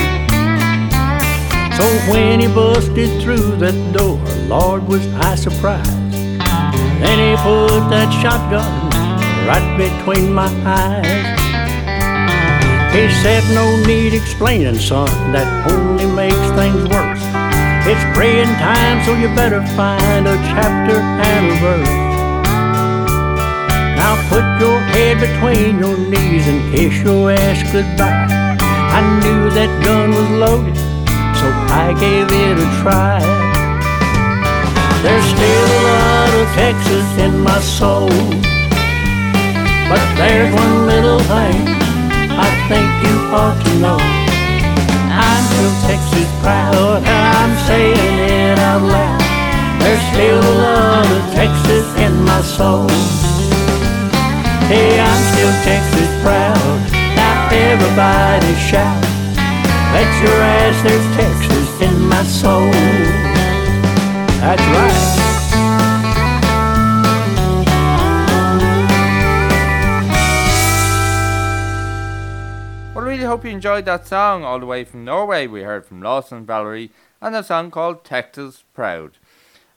So 1.76 1.84
when 2.12 2.40
he 2.40 2.46
busted 2.46 3.22
through 3.22 3.56
that 3.56 3.74
door, 3.92 4.18
Lord, 4.46 4.86
was 4.86 5.06
I 5.14 5.34
surprised. 5.34 5.90
Then 7.02 7.18
he 7.18 7.42
put 7.42 7.90
that 7.90 8.10
shotgun 8.22 8.90
right 9.48 9.76
between 9.76 10.32
my 10.32 10.50
eyes. 10.64 11.42
He 12.94 13.10
said, 13.22 13.42
No 13.54 13.84
need 13.84 14.14
explaining, 14.14 14.78
son, 14.78 15.08
that 15.32 15.48
only 15.70 16.06
makes 16.06 16.36
things 16.54 16.88
worse. 16.88 17.22
It's 17.84 18.16
praying 18.16 18.52
time, 18.60 19.04
so 19.04 19.14
you 19.14 19.26
better 19.34 19.62
find 19.74 20.28
a 20.28 20.36
chapter 20.54 20.98
and 20.98 21.50
a 21.50 21.56
verse. 21.58 22.01
Now 24.02 24.18
put 24.28 24.42
your 24.58 24.80
head 24.90 25.20
between 25.22 25.78
your 25.78 25.96
knees 25.96 26.48
and 26.48 26.58
kiss 26.74 26.92
your 27.06 27.30
ass 27.30 27.62
goodbye. 27.70 28.26
I 28.98 29.00
knew 29.22 29.48
that 29.54 29.70
gun 29.86 30.10
was 30.10 30.30
loaded, 30.42 30.74
so 31.38 31.46
I 31.70 31.94
gave 32.02 32.26
it 32.26 32.58
a 32.58 32.68
try. 32.82 33.22
There's 35.06 35.28
still 35.30 35.68
a 35.78 35.82
lot 35.86 36.30
of 36.34 36.46
Texas 36.58 37.06
in 37.22 37.46
my 37.46 37.60
soul, 37.62 38.10
but 39.86 40.04
there's 40.18 40.50
one 40.50 40.76
little 40.90 41.22
thing 41.30 41.62
I 42.26 42.50
think 42.66 42.88
you 43.06 43.16
ought 43.30 43.54
to 43.54 43.72
know. 43.78 44.02
I'm 45.14 45.42
still 45.46 45.74
Texas 45.86 46.30
proud, 46.42 47.06
and 47.06 47.24
I'm 47.38 47.54
saying 47.70 48.18
it 48.18 48.58
out 48.58 48.82
loud. 48.82 49.22
There's 49.78 50.04
still 50.10 50.42
a 50.42 50.54
lot 50.66 51.06
of 51.06 51.22
Texas 51.38 51.86
in 52.02 52.14
my 52.24 52.42
soul. 52.42 52.90
Hey, 54.72 54.98
I'm 54.98 55.22
still 55.34 55.52
Texas 55.64 56.08
proud. 56.22 56.56
Now 57.14 57.50
everybody 57.52 58.54
shout. 58.54 59.02
Bet 59.92 60.22
your 60.22 60.32
ass 60.32 60.82
there's 60.82 61.08
Texas 61.14 61.82
in 61.82 62.08
my 62.08 62.22
soul. 62.22 62.70
That's 64.40 64.62
right. 64.72 65.12
Well, 72.94 73.04
I 73.04 73.06
really 73.06 73.24
hope 73.24 73.44
you 73.44 73.50
enjoyed 73.50 73.84
that 73.84 74.06
song 74.06 74.42
all 74.42 74.58
the 74.58 74.64
way 74.64 74.84
from 74.84 75.04
Norway. 75.04 75.46
We 75.46 75.64
heard 75.64 75.84
from 75.84 76.00
Lawson 76.00 76.46
Valerie 76.46 76.92
and 77.20 77.36
a 77.36 77.44
song 77.44 77.70
called 77.70 78.04
Texas 78.04 78.64
Proud. 78.72 79.18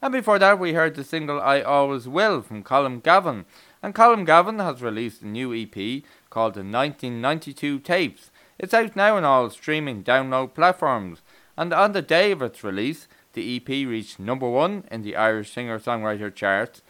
And 0.02 0.14
before 0.14 0.40
that, 0.40 0.58
we 0.58 0.74
heard 0.74 0.96
the 0.96 1.04
single 1.04 1.42
I 1.42 1.62
Always 1.62 2.08
Will 2.08 2.42
from 2.42 2.64
Colin 2.64 3.02
Gavin. 3.02 3.46
And 3.86 3.94
Colin 3.94 4.26
Gavin 4.26 4.58
has 4.58 4.82
released 4.82 5.22
a 5.22 5.28
new 5.28 5.54
EP 5.54 6.02
called 6.32 6.56
the 6.56 6.62
1992 6.62 7.78
Tapes. 7.82 8.32
It's 8.58 8.74
out 8.74 8.96
now 8.96 9.16
on 9.16 9.24
all 9.24 9.52
streaming 9.52 10.04
download 10.04 10.56
platforms. 10.56 11.22
And 11.56 11.72
on 11.72 11.92
the 11.92 12.02
day 12.02 12.32
of 12.32 12.42
its 12.42 12.64
release, 12.64 13.08
the 13.34 13.58
EP 13.58 13.68
reached 13.68 14.18
number 14.20 14.50
one 14.50 14.86
in 14.90 15.04
the 15.04 15.16
Irish 15.16 15.52
singer 15.52 15.78
songwriter 15.78 16.34
charts, 16.34 16.82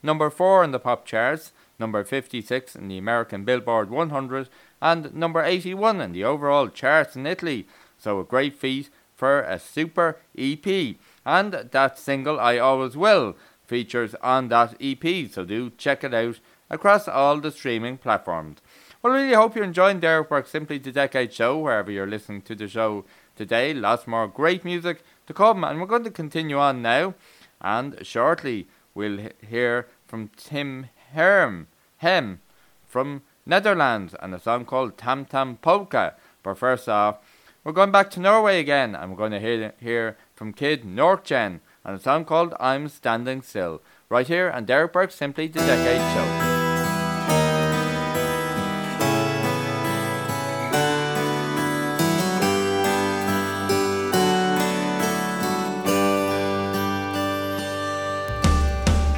number 0.00 0.30
four 0.30 0.62
in 0.62 0.70
the 0.70 0.78
pop 0.78 1.04
charts, 1.04 1.50
number 1.80 2.04
56 2.04 2.76
in 2.76 2.86
the 2.86 2.98
American 2.98 3.44
Billboard 3.44 3.90
100, 3.90 4.48
and 4.80 5.12
number 5.12 5.42
81 5.42 6.00
in 6.00 6.12
the 6.12 6.22
overall 6.22 6.68
charts 6.68 7.16
in 7.16 7.26
Italy. 7.26 7.66
So 7.98 8.20
a 8.20 8.24
great 8.24 8.54
feat 8.54 8.90
for 9.16 9.40
a 9.40 9.58
super 9.58 10.18
EP. 10.38 10.96
And 11.26 11.52
that 11.72 11.98
single, 11.98 12.38
I 12.38 12.58
Always 12.58 12.96
Will, 12.96 13.34
features 13.66 14.14
on 14.22 14.48
that 14.48 14.74
EP, 14.80 15.30
so 15.30 15.44
do 15.44 15.70
check 15.70 16.04
it 16.04 16.14
out 16.14 16.40
across 16.70 17.08
all 17.08 17.38
the 17.40 17.50
streaming 17.50 17.98
platforms. 17.98 18.58
Well, 19.02 19.12
really 19.12 19.34
hope 19.34 19.54
you're 19.54 19.64
enjoying 19.64 20.00
Derek 20.00 20.28
Burke 20.28 20.46
Simply 20.46 20.78
the 20.78 20.90
Decade 20.90 21.32
show, 21.32 21.58
wherever 21.58 21.90
you're 21.90 22.06
listening 22.06 22.42
to 22.42 22.54
the 22.54 22.68
show 22.68 23.04
today. 23.36 23.74
Lots 23.74 24.06
more 24.06 24.26
great 24.26 24.64
music 24.64 25.02
to 25.26 25.34
come, 25.34 25.62
and 25.62 25.80
we're 25.80 25.86
going 25.86 26.04
to 26.04 26.10
continue 26.10 26.58
on 26.58 26.80
now. 26.82 27.14
And 27.60 27.98
shortly, 28.00 28.66
we'll 28.94 29.28
hear 29.46 29.88
from 30.06 30.30
Tim 30.36 30.86
Herm, 31.12 31.66
Hem 31.98 32.40
from 32.86 33.22
Netherlands 33.46 34.14
and 34.22 34.34
a 34.34 34.38
song 34.38 34.64
called 34.64 34.96
Tam 34.96 35.24
Tam 35.24 35.56
Polka. 35.56 36.14
But 36.42 36.58
first 36.58 36.88
off, 36.88 37.18
we're 37.62 37.72
going 37.72 37.92
back 37.92 38.10
to 38.10 38.20
Norway 38.20 38.60
again, 38.60 38.94
and 38.94 39.10
we're 39.10 39.16
going 39.16 39.32
to 39.32 39.40
hear, 39.40 39.72
hear 39.80 40.16
from 40.34 40.52
Kid 40.52 40.84
Norkjen 40.84 41.60
and 41.84 41.96
a 41.96 42.00
song 42.00 42.24
called 42.24 42.54
I'm 42.58 42.88
Standing 42.88 43.42
Still. 43.42 43.82
Right 44.08 44.26
here 44.26 44.50
on 44.50 44.64
Derek 44.64 44.92
Burke 44.92 45.10
Simply 45.10 45.48
the 45.48 45.60
Decade 45.60 46.00
show. 46.14 46.54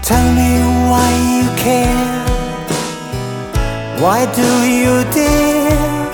Tell 0.03 0.29
me 0.35 0.51
why 0.91 1.11
you 1.35 1.49
care. 1.63 2.17
Why 4.01 4.27
do 4.35 4.49
you 4.67 5.05
dare? 5.13 6.11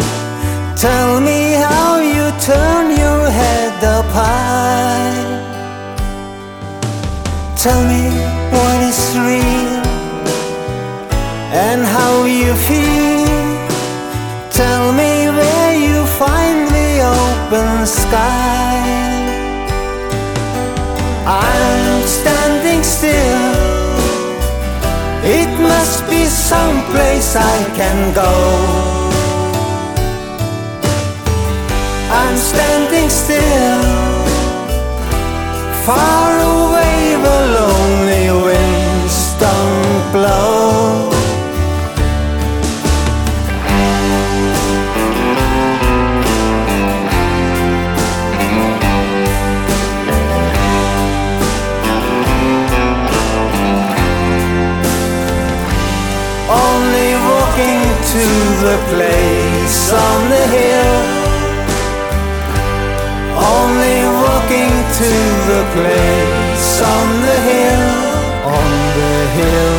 Tell 0.76 1.20
me 1.20 1.52
how 1.52 2.00
you 2.00 2.30
turn 2.40 2.90
your 2.90 3.30
head 3.30 3.84
up 3.84 4.06
high. 4.06 5.11
Tell 7.62 7.84
me 7.84 8.10
what 8.50 8.82
is 8.82 9.16
real 9.18 9.82
and 11.54 11.86
how 11.86 12.24
you 12.24 12.52
feel. 12.66 13.30
Tell 14.50 14.90
me 14.90 15.30
where 15.30 15.72
you 15.72 16.04
find 16.18 16.66
the 16.66 16.90
open 17.20 17.86
sky. 17.86 18.82
I'm 21.24 22.02
standing 22.02 22.82
still. 22.82 23.54
It 25.22 25.50
must 25.60 26.10
be 26.10 26.24
someplace 26.24 27.36
I 27.36 27.58
can 27.78 28.12
go. 28.12 28.32
I'm 32.10 32.36
standing 32.36 33.08
still, 33.08 33.82
far 35.86 36.40
away 36.40 36.71
the 37.22 37.40
lonely 37.56 38.26
winds 38.44 39.16
don't 39.38 40.12
blow. 40.12 41.10
Only 56.50 57.10
walking 57.30 57.82
to 58.12 58.24
the 58.64 58.76
place 58.92 59.80
on 60.06 60.18
the 60.34 60.44
hill. 60.56 60.98
Only 63.54 63.98
walking 64.24 64.72
to 64.98 65.10
the 65.50 65.62
place 65.74 66.41
on 66.98 67.08
the 67.26 67.36
hill, 67.48 67.86
on 68.56 68.70
the 68.98 69.14
hill, 69.36 69.76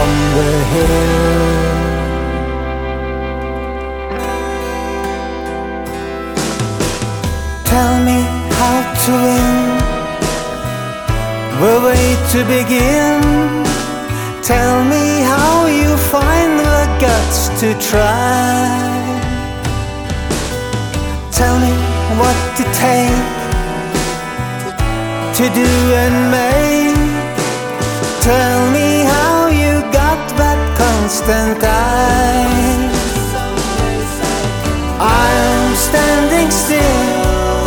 on 0.00 0.10
the 0.36 0.52
hill. 0.72 1.58
Tell 7.72 7.94
me 8.08 8.18
how 8.58 8.78
to 9.04 9.12
win, 9.24 9.58
the 11.62 11.74
way 11.86 12.04
to 12.32 12.38
begin. 12.56 13.20
Tell 14.42 14.76
me 14.92 15.04
how 15.32 15.66
you 15.80 15.90
find 16.14 16.50
the 16.66 16.80
guts 17.04 17.40
to 17.60 17.68
try. 17.90 18.66
Tell 21.38 21.56
me 21.64 21.72
what 22.20 22.38
to 22.58 22.64
take 22.84 23.37
to 25.38 25.48
do 25.50 25.70
and 26.02 26.16
make. 26.32 26.98
Tell 28.22 28.60
me 28.72 29.06
how 29.14 29.46
you 29.46 29.74
got 29.92 30.18
that 30.34 30.60
constant 30.76 31.62
eye. 31.62 32.90
I'm 34.98 35.76
standing 35.88 36.50
still. 36.50 37.62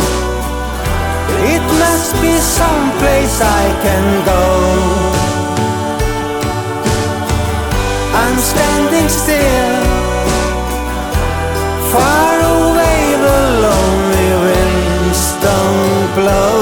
It 1.54 1.64
must 1.84 2.12
be 2.20 2.34
someplace 2.60 3.40
I 3.40 3.64
can 3.84 4.06
go. 4.32 4.44
I'm 8.22 8.38
standing 8.52 9.08
still, 9.08 9.80
far 11.94 12.34
away 12.58 13.00
the 13.26 13.40
lonely 13.64 14.30
winds 14.44 15.22
don't 15.40 16.14
blow. 16.20 16.61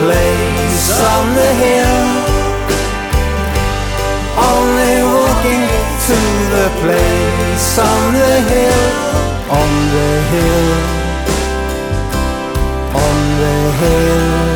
Place 0.00 0.90
on 1.14 1.24
the 1.38 1.50
hill. 1.62 2.02
Only 4.52 4.94
walking 5.16 5.64
to 6.06 6.18
the 6.54 6.68
place 6.82 7.78
on 7.78 8.02
the 8.22 8.36
hill, 8.52 8.84
on 9.60 9.72
the 9.96 10.12
hill, 10.32 10.70
on 13.04 13.16
the 13.40 13.56
hill. 13.80 14.49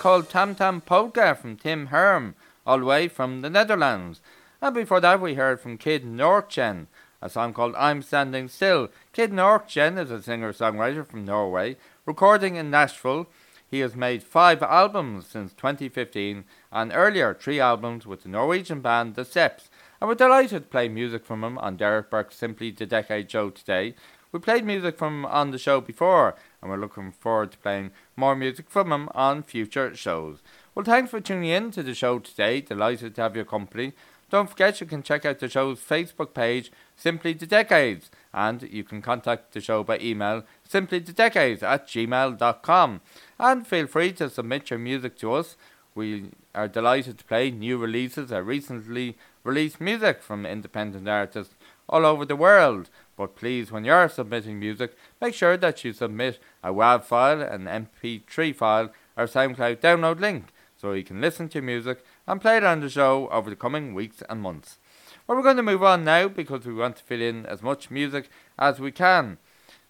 Called 0.00 0.30
Tam 0.30 0.54
Tam 0.54 0.80
Polka 0.80 1.34
from 1.34 1.58
Tim 1.58 1.88
Herm, 1.88 2.34
all 2.66 2.78
the 2.78 2.86
way 2.86 3.06
from 3.06 3.42
the 3.42 3.50
Netherlands. 3.50 4.22
And 4.62 4.74
before 4.74 4.98
that, 5.02 5.20
we 5.20 5.34
heard 5.34 5.60
from 5.60 5.76
Kid 5.76 6.04
Norchen, 6.04 6.86
a 7.20 7.28
song 7.28 7.52
called 7.52 7.74
I'm 7.76 8.00
Standing 8.00 8.48
Still. 8.48 8.88
Kid 9.12 9.30
Norchen 9.30 10.02
is 10.02 10.10
a 10.10 10.22
singer 10.22 10.54
songwriter 10.54 11.06
from 11.06 11.26
Norway, 11.26 11.76
recording 12.06 12.56
in 12.56 12.70
Nashville. 12.70 13.26
He 13.70 13.80
has 13.80 13.94
made 13.94 14.22
five 14.22 14.62
albums 14.62 15.26
since 15.26 15.52
2015 15.52 16.44
and 16.72 16.92
earlier 16.94 17.34
three 17.34 17.60
albums 17.60 18.06
with 18.06 18.22
the 18.22 18.30
Norwegian 18.30 18.80
band 18.80 19.16
The 19.16 19.26
Steps. 19.26 19.68
And 20.00 20.08
we're 20.08 20.14
delighted 20.14 20.62
to 20.62 20.68
play 20.70 20.88
music 20.88 21.26
from 21.26 21.44
him 21.44 21.58
on 21.58 21.76
Derek 21.76 22.08
Burke's 22.08 22.36
Simply 22.36 22.70
the 22.70 22.86
Decade 22.86 23.30
show 23.30 23.50
today. 23.50 23.94
We 24.32 24.38
played 24.38 24.64
music 24.64 24.96
from 24.96 25.24
him 25.24 25.26
on 25.26 25.50
the 25.50 25.58
show 25.58 25.80
before, 25.80 26.36
and 26.62 26.70
we're 26.70 26.76
looking 26.76 27.10
forward 27.10 27.50
to 27.50 27.58
playing 27.58 27.90
more 28.20 28.36
music 28.36 28.66
from 28.68 28.92
him 28.92 29.08
on 29.14 29.42
future 29.42 29.96
shows. 29.96 30.42
Well, 30.74 30.84
thanks 30.84 31.10
for 31.10 31.20
tuning 31.20 31.48
in 31.48 31.70
to 31.72 31.82
the 31.82 31.94
show 31.94 32.18
today. 32.18 32.60
Delighted 32.60 33.14
to 33.14 33.22
have 33.22 33.34
your 33.34 33.46
company. 33.46 33.94
Don't 34.30 34.48
forget 34.48 34.80
you 34.80 34.86
can 34.86 35.02
check 35.02 35.24
out 35.24 35.40
the 35.40 35.48
show's 35.48 35.80
Facebook 35.80 36.34
page, 36.34 36.70
Simply 36.94 37.32
the 37.32 37.46
Decades, 37.46 38.10
and 38.32 38.62
you 38.62 38.84
can 38.84 39.02
contact 39.02 39.52
the 39.52 39.60
show 39.60 39.82
by 39.82 39.98
email, 39.98 40.44
simplythedecades 40.70 41.64
at 41.64 41.88
gmail.com. 41.88 43.00
And 43.40 43.66
feel 43.66 43.86
free 43.88 44.12
to 44.12 44.30
submit 44.30 44.70
your 44.70 44.78
music 44.78 45.18
to 45.18 45.32
us. 45.32 45.56
We 45.96 46.30
are 46.54 46.68
delighted 46.68 47.18
to 47.18 47.24
play 47.24 47.50
new 47.50 47.78
releases 47.78 48.30
or 48.30 48.44
recently 48.44 49.16
released 49.42 49.80
music 49.80 50.22
from 50.22 50.46
independent 50.46 51.08
artists 51.08 51.54
all 51.88 52.06
over 52.06 52.24
the 52.24 52.36
world. 52.36 52.90
But 53.20 53.36
please, 53.36 53.70
when 53.70 53.84
you're 53.84 54.08
submitting 54.08 54.58
music, 54.58 54.96
make 55.20 55.34
sure 55.34 55.58
that 55.58 55.84
you 55.84 55.92
submit 55.92 56.38
a 56.64 56.72
WAV 56.72 57.04
file, 57.04 57.42
an 57.42 57.66
MP3 57.66 58.56
file, 58.56 58.94
or 59.14 59.26
SoundCloud 59.26 59.76
download 59.76 60.20
link 60.20 60.46
so 60.74 60.92
you 60.92 61.04
can 61.04 61.20
listen 61.20 61.50
to 61.50 61.60
music 61.60 62.02
and 62.26 62.40
play 62.40 62.56
it 62.56 62.64
on 62.64 62.80
the 62.80 62.88
show 62.88 63.28
over 63.28 63.50
the 63.50 63.56
coming 63.56 63.92
weeks 63.92 64.22
and 64.30 64.40
months. 64.40 64.78
Well, 65.26 65.36
we're 65.36 65.44
going 65.44 65.58
to 65.58 65.62
move 65.62 65.82
on 65.82 66.02
now 66.02 66.28
because 66.28 66.64
we 66.64 66.72
want 66.72 66.96
to 66.96 67.02
fill 67.02 67.20
in 67.20 67.44
as 67.44 67.62
much 67.62 67.90
music 67.90 68.30
as 68.58 68.80
we 68.80 68.90
can. 68.90 69.36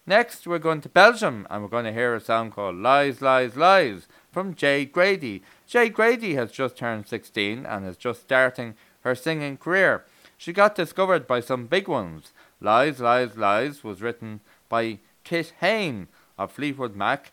Next, 0.05 0.45
we're 0.45 0.59
going 0.59 0.81
to 0.81 0.89
Belgium 0.89 1.47
and 1.49 1.63
we're 1.63 1.69
going 1.69 1.85
to 1.85 1.93
hear 1.93 2.13
a 2.13 2.19
song 2.19 2.51
called 2.51 2.75
Lies, 2.75 3.21
Lies, 3.21 3.55
Lies 3.55 4.09
from 4.29 4.55
Jade 4.55 4.91
Grady. 4.91 5.41
Jade 5.65 5.93
Grady 5.93 6.35
has 6.35 6.51
just 6.51 6.75
turned 6.75 7.07
16 7.07 7.65
and 7.65 7.87
is 7.87 7.95
just 7.95 8.23
starting 8.23 8.75
her 9.05 9.15
singing 9.15 9.55
career. 9.55 10.03
She 10.37 10.53
got 10.53 10.73
discovered 10.73 11.27
by 11.27 11.39
some 11.39 11.67
big 11.67 11.87
ones. 11.87 12.33
Lies, 12.61 12.99
Lies, 12.99 13.35
Lies 13.35 13.83
was 13.83 14.01
written 14.01 14.39
by 14.69 14.99
Kit 15.23 15.53
Hain 15.59 16.07
of 16.37 16.51
Fleetwood 16.51 16.95
Mac, 16.95 17.31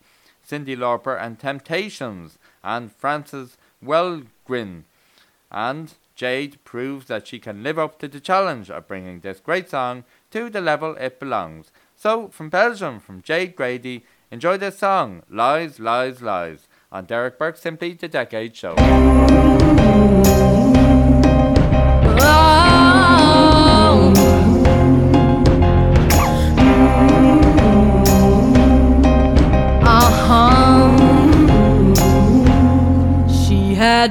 Cyndi 0.48 0.76
Lauper 0.76 1.20
and 1.20 1.38
Temptations, 1.38 2.38
and 2.64 2.90
Frances 2.90 3.58
Wellgrin. 3.84 4.84
And 5.50 5.94
Jade 6.14 6.58
proves 6.64 7.06
that 7.06 7.28
she 7.28 7.38
can 7.38 7.62
live 7.62 7.78
up 7.78 7.98
to 7.98 8.08
the 8.08 8.20
challenge 8.20 8.70
of 8.70 8.88
bringing 8.88 9.20
this 9.20 9.38
great 9.38 9.70
song 9.70 10.04
to 10.30 10.50
the 10.50 10.60
level 10.60 10.96
it 10.96 11.20
belongs. 11.20 11.70
So, 11.96 12.28
from 12.28 12.48
Belgium, 12.48 12.98
from 12.98 13.22
Jade 13.22 13.54
Grady, 13.54 14.04
enjoy 14.30 14.56
this 14.56 14.78
song, 14.78 15.22
Lies, 15.30 15.78
Lies, 15.78 16.22
Lies, 16.22 16.66
on 16.90 17.04
Derek 17.04 17.38
Burke's 17.38 17.60
Simply 17.60 17.92
the 17.92 18.08
Decade 18.08 18.56
Show. 18.56 18.74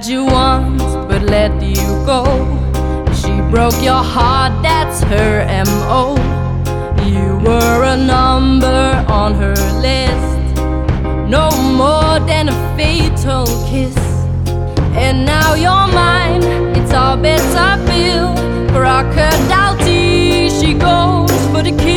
You 0.03 0.25
once, 0.25 0.83
but 1.09 1.23
let 1.23 1.51
you 1.61 1.75
go. 2.05 2.23
She 3.13 3.41
broke 3.51 3.81
your 3.81 4.03
heart, 4.03 4.53
that's 4.61 5.01
her 5.03 5.43
MO. 5.65 6.15
You 7.03 7.39
were 7.43 7.83
a 7.83 7.97
number 7.97 9.03
on 9.09 9.33
her 9.33 9.55
list, 9.81 10.61
no 11.27 11.49
more 11.73 12.19
than 12.25 12.47
a 12.49 12.77
fatal 12.77 13.47
kiss. 13.67 13.97
And 14.95 15.25
now 15.25 15.55
you're 15.55 15.87
mine, 15.91 16.43
it's 16.77 16.93
our 16.93 17.17
better 17.17 17.83
bill. 17.87 18.35
Crocodile 18.69 19.77
tea, 19.79 20.49
she 20.51 20.73
goes 20.75 21.31
for 21.47 21.63
the 21.63 21.75
kill. 21.75 21.96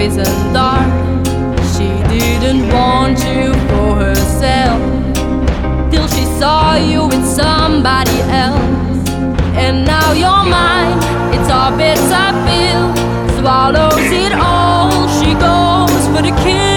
Poison 0.00 0.52
dart. 0.54 0.88
She 1.74 1.88
didn't 2.08 2.72
want 2.72 3.18
you 3.18 3.52
for 3.68 3.88
herself 4.04 4.80
till 5.90 6.08
she 6.08 6.24
saw 6.40 6.74
you 6.74 7.06
with 7.06 7.26
somebody 7.26 8.18
else. 8.44 9.10
And 9.62 9.84
now 9.84 10.12
you're 10.12 10.44
mine, 10.58 10.96
it's 11.34 11.50
our 11.50 11.70
bitter 11.76 12.28
pill. 12.46 12.84
Swallows 13.38 14.10
it 14.24 14.32
all, 14.32 15.06
she 15.18 15.34
goes 15.34 16.02
for 16.12 16.22
the 16.22 16.34
kill. 16.42 16.69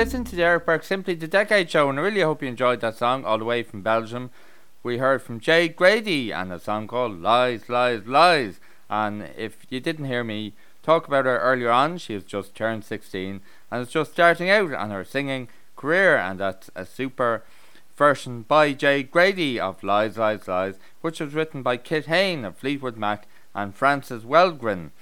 Listening 0.00 0.24
to 0.24 0.36
the 0.36 0.44
Eric 0.44 0.64
Burke 0.64 0.82
Simply 0.82 1.12
the 1.12 1.28
Decade 1.28 1.70
Show, 1.70 1.90
and 1.90 1.98
I 1.98 2.02
really 2.02 2.22
hope 2.22 2.40
you 2.40 2.48
enjoyed 2.48 2.80
that 2.80 2.96
song 2.96 3.22
all 3.22 3.36
the 3.36 3.44
way 3.44 3.62
from 3.62 3.82
Belgium 3.82 4.30
we 4.82 4.96
heard 4.96 5.20
from 5.20 5.40
Jade 5.40 5.76
Grady 5.76 6.32
and 6.32 6.50
a 6.50 6.58
song 6.58 6.88
called 6.88 7.20
Lies, 7.20 7.68
Lies, 7.68 8.06
Lies. 8.06 8.60
And 8.88 9.28
if 9.36 9.66
you 9.68 9.78
didn't 9.78 10.06
hear 10.06 10.24
me 10.24 10.54
talk 10.82 11.06
about 11.06 11.26
her 11.26 11.38
earlier 11.40 11.70
on, 11.70 11.98
she 11.98 12.14
has 12.14 12.24
just 12.24 12.54
turned 12.54 12.82
16 12.82 13.42
and 13.70 13.82
is 13.82 13.90
just 13.90 14.12
starting 14.12 14.48
out 14.48 14.72
on 14.72 14.88
her 14.88 15.04
singing 15.04 15.48
career, 15.76 16.16
and 16.16 16.40
that's 16.40 16.70
a 16.74 16.86
super 16.86 17.44
version 17.94 18.46
by 18.48 18.72
Jade 18.72 19.10
Grady 19.10 19.60
of 19.60 19.82
Lies, 19.82 20.16
Lies, 20.16 20.48
Lies, 20.48 20.76
which 21.02 21.20
was 21.20 21.34
written 21.34 21.62
by 21.62 21.76
Kit 21.76 22.06
Hain 22.06 22.46
of 22.46 22.56
Fleetwood 22.56 22.96
Mac 22.96 23.28
and 23.54 23.74
Francis 23.74 24.22
Wellgren. 24.22 24.92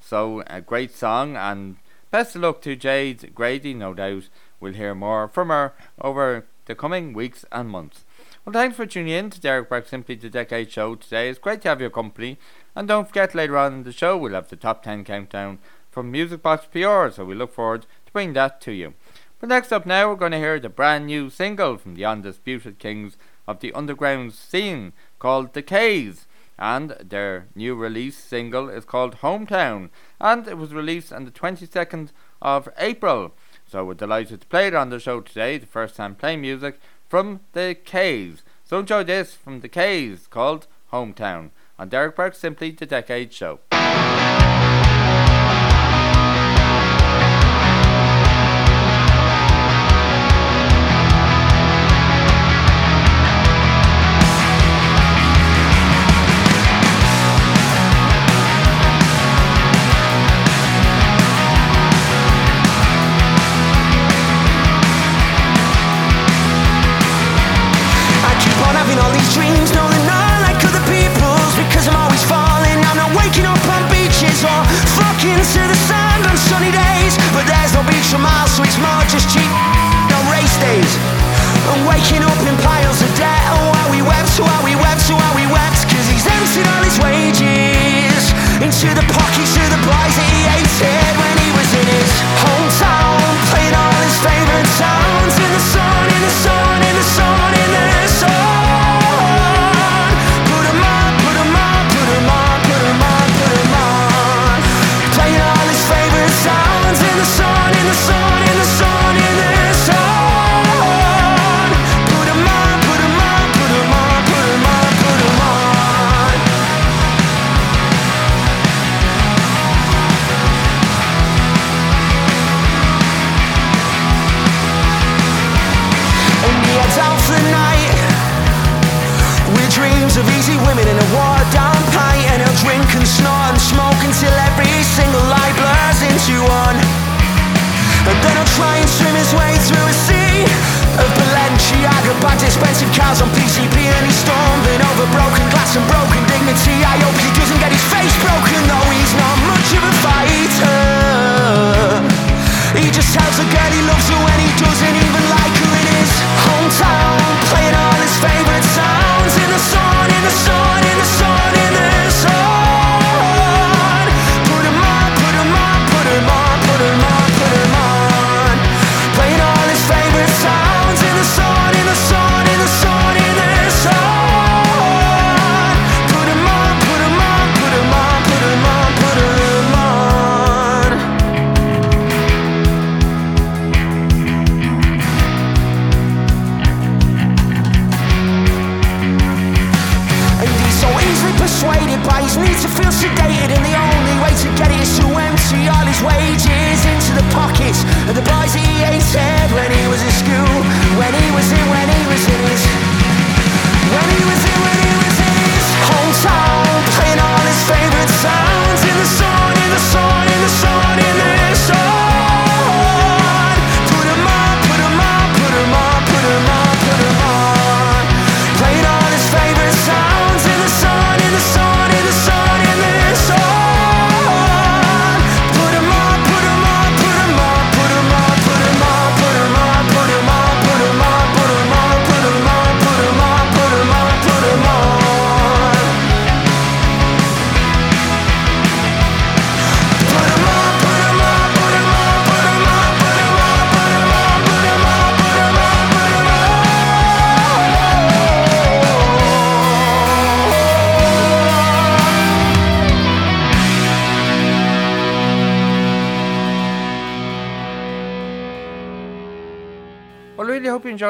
So, 0.00 0.42
a 0.48 0.60
great 0.60 0.96
song, 0.96 1.36
and 1.36 1.76
best 2.10 2.34
of 2.34 2.42
luck 2.42 2.60
to 2.62 2.74
Jade 2.74 3.36
Grady, 3.36 3.72
no 3.72 3.94
doubt. 3.94 4.24
We'll 4.60 4.74
hear 4.74 4.94
more 4.94 5.28
from 5.28 5.48
her 5.48 5.72
over 6.00 6.46
the 6.66 6.74
coming 6.74 7.12
weeks 7.12 7.44
and 7.50 7.68
months. 7.68 8.04
Well, 8.44 8.52
thanks 8.52 8.76
for 8.76 8.86
tuning 8.86 9.12
in 9.12 9.30
to 9.30 9.40
Derek 9.40 9.68
Burke 9.68 9.86
Simply 9.86 10.14
the 10.14 10.30
Decade 10.30 10.70
show 10.70 10.94
today. 10.94 11.28
It's 11.28 11.38
great 11.38 11.62
to 11.62 11.68
have 11.68 11.80
your 11.80 11.90
company. 11.90 12.38
And 12.74 12.88
don't 12.88 13.06
forget, 13.06 13.34
later 13.34 13.58
on 13.58 13.74
in 13.74 13.82
the 13.84 13.92
show, 13.92 14.16
we'll 14.16 14.32
have 14.32 14.48
the 14.48 14.56
top 14.56 14.82
10 14.82 15.04
countdown 15.04 15.58
from 15.90 16.10
Music 16.10 16.42
Box 16.42 16.66
PR, 16.66 17.10
so 17.10 17.24
we 17.24 17.34
look 17.34 17.52
forward 17.52 17.82
to 18.06 18.12
bringing 18.12 18.34
that 18.34 18.60
to 18.62 18.72
you. 18.72 18.94
But 19.40 19.48
next 19.48 19.72
up 19.72 19.86
now, 19.86 20.08
we're 20.08 20.16
going 20.16 20.32
to 20.32 20.38
hear 20.38 20.58
the 20.58 20.68
brand 20.68 21.06
new 21.06 21.30
single 21.30 21.76
from 21.76 21.94
the 21.94 22.04
undisputed 22.04 22.78
kings 22.78 23.16
of 23.46 23.60
the 23.60 23.72
underground 23.72 24.32
scene 24.32 24.92
called 25.18 25.54
The 25.54 25.62
K's. 25.62 26.26
And 26.58 26.90
their 27.00 27.46
new 27.54 27.76
release 27.76 28.18
single 28.18 28.68
is 28.68 28.84
called 28.84 29.18
Hometown, 29.18 29.90
and 30.20 30.48
it 30.48 30.58
was 30.58 30.74
released 30.74 31.12
on 31.12 31.24
the 31.24 31.30
22nd 31.30 32.10
of 32.42 32.68
April. 32.78 33.32
So 33.70 33.84
we're 33.84 33.94
delighted 33.94 34.40
to 34.40 34.46
play 34.46 34.68
it 34.68 34.74
on 34.74 34.88
the 34.88 34.98
show 34.98 35.20
today, 35.20 35.58
the 35.58 35.66
first 35.66 35.94
time 35.94 36.14
playing 36.14 36.40
music 36.40 36.80
from 37.06 37.40
the 37.52 37.76
K's. 37.84 38.42
So 38.64 38.78
enjoy 38.78 39.04
this 39.04 39.34
from 39.34 39.60
the 39.60 39.68
K's 39.68 40.26
called 40.26 40.66
Hometown 40.90 41.50
on 41.78 41.90
Derek 41.90 42.16
Burke 42.16 42.34
Simply 42.34 42.70
the 42.70 42.86
Decade 42.86 43.32
Show. 43.32 43.60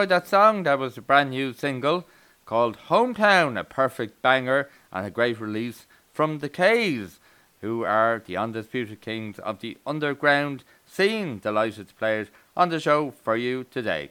Enjoyed 0.08 0.22
that 0.22 0.28
song. 0.28 0.62
That 0.62 0.78
was 0.78 0.96
a 0.96 1.02
brand 1.02 1.30
new 1.30 1.52
single 1.52 2.06
called 2.46 2.78
Hometown, 2.88 3.60
a 3.60 3.64
perfect 3.64 4.22
banger 4.22 4.70
and 4.90 5.06
a 5.06 5.10
great 5.10 5.38
release 5.38 5.86
from 6.14 6.38
the 6.38 6.48
K's, 6.48 7.20
who 7.60 7.84
are 7.84 8.22
the 8.24 8.38
undisputed 8.38 9.02
kings 9.02 9.38
of 9.40 9.60
the 9.60 9.76
underground 9.86 10.64
scene. 10.86 11.40
Delighted 11.40 11.88
to 11.88 11.94
play 11.94 12.20
it 12.20 12.30
on 12.56 12.70
the 12.70 12.80
show 12.80 13.10
for 13.10 13.36
you 13.36 13.64
today. 13.64 14.10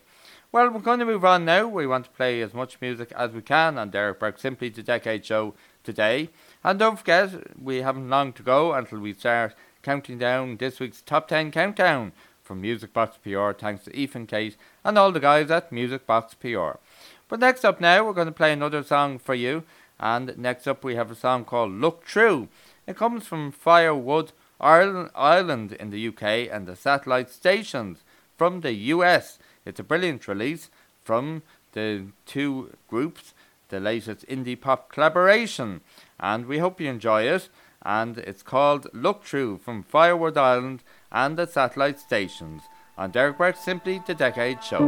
Well, 0.52 0.70
we're 0.70 0.82
going 0.82 1.00
to 1.00 1.06
move 1.06 1.26
on 1.26 1.46
now. 1.46 1.68
We 1.68 1.88
want 1.88 2.06
to 2.06 2.12
play 2.12 2.42
as 2.42 2.54
much 2.54 2.80
music 2.80 3.12
as 3.16 3.32
we 3.32 3.42
can 3.42 3.80
on 3.80 3.90
Derek 3.90 4.20
Burke 4.20 4.38
Simply 4.38 4.70
the 4.70 4.84
Decade 4.84 5.26
Show 5.26 5.56
today. 5.84 6.30
And 6.64 6.78
don't 6.78 7.00
forget, 7.00 7.32
we 7.60 7.78
haven't 7.78 8.10
long 8.10 8.34
to 8.34 8.44
go 8.44 8.74
until 8.74 9.00
we 9.00 9.14
start 9.14 9.56
counting 9.82 10.20
down 10.20 10.58
this 10.58 10.80
week's 10.80 11.02
top 11.02 11.28
10 11.28 11.50
countdown 11.50 12.12
from 12.48 12.62
Music 12.62 12.94
Box 12.94 13.18
PR. 13.22 13.52
Thanks 13.52 13.84
to 13.84 13.96
Ethan, 13.96 14.26
Kate, 14.26 14.56
and 14.88 14.98
all 14.98 15.12
the 15.12 15.20
guys 15.20 15.52
at 15.52 15.70
Music 15.70 16.08
Box 16.08 16.34
PR. 16.34 16.80
But 17.28 17.42
next 17.42 17.66
up 17.66 17.82
now, 17.82 18.06
we're 18.06 18.14
going 18.14 18.28
to 18.28 18.32
play 18.32 18.54
another 18.54 18.84
song 18.84 19.20
for 19.20 19.36
you. 19.36 19.64
And 20.00 20.38
next 20.38 20.66
up, 20.66 20.82
we 20.82 20.96
have 20.96 21.12
a 21.12 21.16
song 21.16 21.44
called 21.44 21.74
Look 21.74 22.06
True. 22.06 22.48
It 22.88 22.96
comes 22.96 23.28
from 23.28 23.52
Firewood 23.52 24.32
Island, 24.62 25.74
in 25.74 25.90
the 25.90 26.08
UK 26.08 26.24
and 26.50 26.66
the 26.66 26.78
satellite 26.78 27.30
stations 27.30 27.98
from 28.38 28.62
the 28.62 28.72
US. 28.96 29.40
It's 29.66 29.82
a 29.82 29.84
brilliant 29.84 30.26
release 30.26 30.70
from 31.04 31.44
the 31.74 32.06
two 32.26 32.74
groups, 32.88 33.34
the 33.68 33.82
latest 33.82 34.26
indie 34.28 34.60
pop 34.60 34.90
collaboration, 34.90 35.82
and 36.18 36.46
we 36.46 36.60
hope 36.60 36.80
you 36.80 36.90
enjoy 36.90 37.24
it. 37.24 37.50
And 37.82 38.20
it's 38.20 38.42
called 38.42 38.88
Look 38.94 39.26
True 39.26 39.58
from 39.58 39.84
Firewood 39.84 40.38
Island 40.38 40.82
and 41.12 41.36
the 41.36 41.46
satellite 41.46 42.00
stations 42.00 42.62
on 42.98 43.12
Derek 43.12 43.38
Burke 43.38 43.56
Simply 43.56 44.00
the 44.00 44.16
Decade 44.16 44.64
Show. 44.64 44.84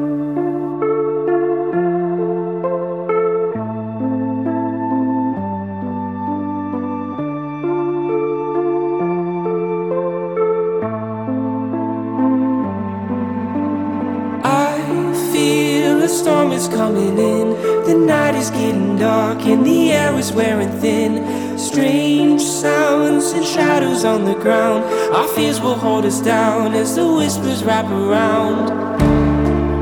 I 14.44 15.32
feel 15.32 16.02
a 16.02 16.08
storm 16.08 16.52
is 16.52 16.68
coming 16.68 17.18
in. 17.18 17.50
The 17.86 17.96
night 17.96 18.36
is 18.36 18.50
getting 18.50 18.98
dark 18.98 19.42
and 19.46 19.66
the 19.66 19.92
air 19.92 20.18
is 20.18 20.32
wearing 20.32 20.72
thin. 20.80 21.49
Strange 21.60 22.42
sounds 22.42 23.34
and 23.34 23.46
shadows 23.46 24.06
on 24.06 24.24
the 24.24 24.34
ground. 24.34 24.82
Our 25.14 25.28
fears 25.28 25.60
will 25.60 25.76
hold 25.76 26.06
us 26.06 26.22
down 26.22 26.74
as 26.74 26.96
the 26.96 27.06
whispers 27.06 27.66
wrap 27.66 27.84
around. 27.92 28.72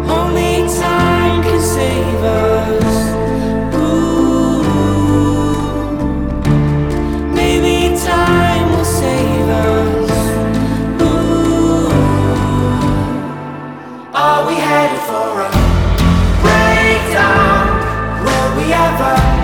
Only 0.09 0.67
time 0.79 1.43
can 1.43 1.61
save 1.61 2.23
us. 2.23 3.13
Ooh. 3.75 4.63
Maybe 7.35 7.95
time 7.95 8.71
will 8.71 8.83
save 8.83 9.47
us. 9.47 10.11
Ooh. 11.03 11.91
Are 14.15 14.47
we 14.47 14.55
headed 14.55 15.01
for 15.09 15.41
a 15.45 15.49
breakdown? 16.41 18.25
Will 18.25 18.49
we 18.57 18.73
ever 18.73 19.36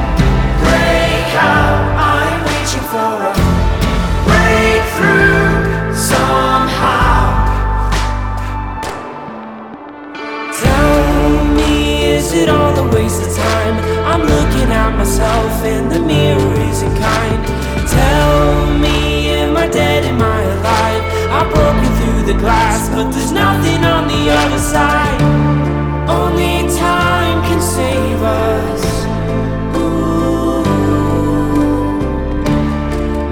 it 12.35 12.49
all 12.49 12.75
a 12.77 12.87
waste 12.95 13.21
of 13.21 13.35
time? 13.35 13.75
I'm 14.05 14.21
looking 14.21 14.71
at 14.71 14.97
myself 14.97 15.63
and 15.63 15.91
the 15.91 15.99
mirror 15.99 16.53
isn't 16.69 16.95
kind. 16.97 17.41
Tell 17.87 18.77
me, 18.79 19.29
am 19.29 19.55
I 19.55 19.67
dead? 19.67 20.03
Am 20.05 20.21
I 20.21 20.41
alive? 20.41 21.03
I'm 21.29 21.49
broken 21.53 21.89
through 21.97 22.33
the 22.33 22.39
glass, 22.39 22.89
but 22.89 23.11
there's 23.11 23.31
nothing 23.31 23.83
on 23.85 24.07
the 24.07 24.31
other 24.31 24.59
side. 24.59 25.21
Only 26.09 26.67
time 26.75 27.43
can 27.43 27.61
save 27.61 28.21
us. 28.21 28.83
Ooh. 29.77 30.63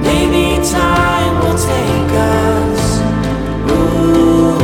Maybe 0.01 0.61
time 0.69 1.33
will 1.41 1.57
take 1.57 2.11
us. 2.37 2.81
Ooh. 3.71 4.59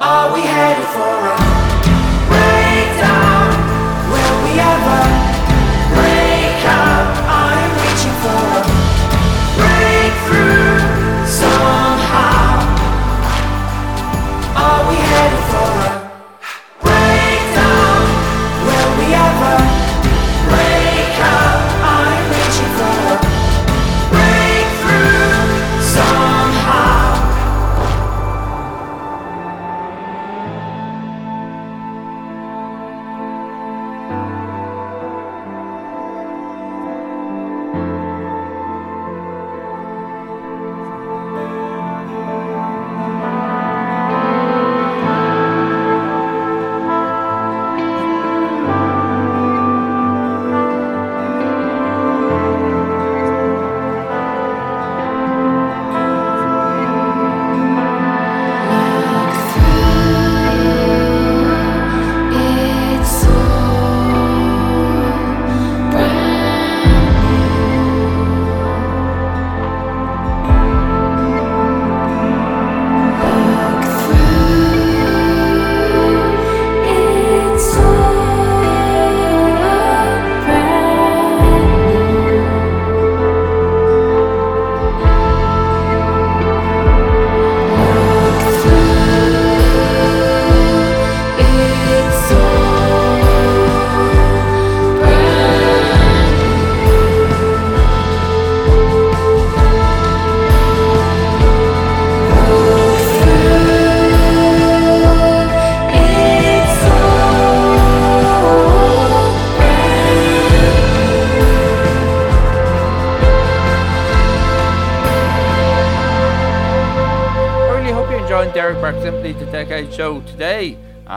Are 0.00 0.34
we 0.34 0.40
headed 0.40 0.86
for 0.94 1.44
a 1.44 1.47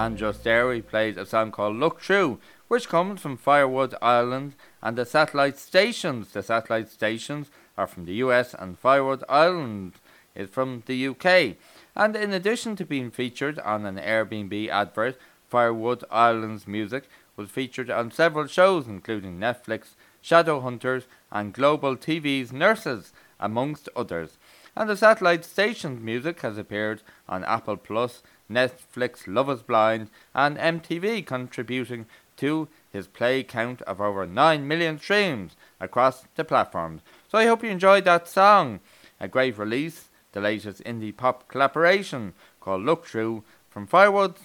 And 0.04 0.18
just 0.18 0.44
there, 0.44 0.68
we 0.68 0.82
played 0.82 1.20
a 1.20 1.28
song 1.28 1.52
called 1.52 1.76
Look 1.76 2.02
True, 2.02 2.40
which 2.68 2.90
comes 2.90 3.22
from 3.22 3.38
Firewood 3.38 3.94
Island 4.02 4.56
and 4.82 4.98
the 4.98 5.06
satellite 5.06 5.60
stations. 5.60 6.32
The 6.32 6.42
satellite 6.42 6.90
stations 6.90 7.52
are 7.78 7.86
from 7.86 8.06
the 8.06 8.16
US 8.16 8.56
and 8.56 8.80
Firewood 8.80 9.24
Island 9.30 10.00
is 10.34 10.50
from 10.50 10.82
the 10.88 11.10
UK. 11.10 11.56
And 11.96 12.16
in 12.16 12.34
addition 12.34 12.76
to 12.78 12.84
being 12.84 13.12
featured 13.12 13.60
on 13.60 13.86
an 13.86 13.98
Airbnb 13.98 14.70
advert, 14.70 15.20
Firewood 15.48 16.04
Island's 16.10 16.68
music 16.68 17.08
was 17.36 17.52
featured 17.52 17.92
on 17.92 18.10
several 18.10 18.48
shows, 18.48 18.88
including 18.88 19.38
Netflix, 19.38 19.90
Shadowhunters, 20.24 21.04
and 21.32 21.54
Global 21.54 21.96
TV's 21.96 22.52
Nurses, 22.52 23.14
amongst 23.40 23.88
others. 23.96 24.40
And 24.76 24.90
the 24.90 24.98
satellite 24.98 25.46
station's 25.46 26.02
music 26.02 26.42
has 26.42 26.58
appeared 26.58 27.04
on 27.30 27.44
Apple 27.44 27.78
Plus, 27.78 28.24
Netflix, 28.52 29.24
Love 29.28 29.50
Is 29.50 29.62
Blind, 29.62 30.10
and 30.36 30.58
MTV, 30.58 31.26
contributing 31.26 32.06
to 32.38 32.68
his 32.92 33.08
play 33.08 33.44
count 33.44 33.82
of 33.84 34.02
over 34.02 34.26
9 34.26 34.68
million 34.68 35.00
streams 35.00 35.56
across 35.80 36.26
the 36.36 36.44
platforms. 36.44 37.02
So 37.30 37.38
I 37.38 37.46
hope 37.46 37.64
you 37.64 37.70
enjoyed 37.70 38.06
that 38.06 38.28
song. 38.28 38.80
A 39.20 39.28
great 39.28 39.58
release, 39.58 40.10
the 40.32 40.42
latest 40.42 40.84
indie 40.84 41.16
pop 41.16 41.48
collaboration 41.48 42.34
called 42.60 42.84
Look 42.84 43.06
True 43.06 43.44
from 43.70 43.88
Firewood 43.88 44.36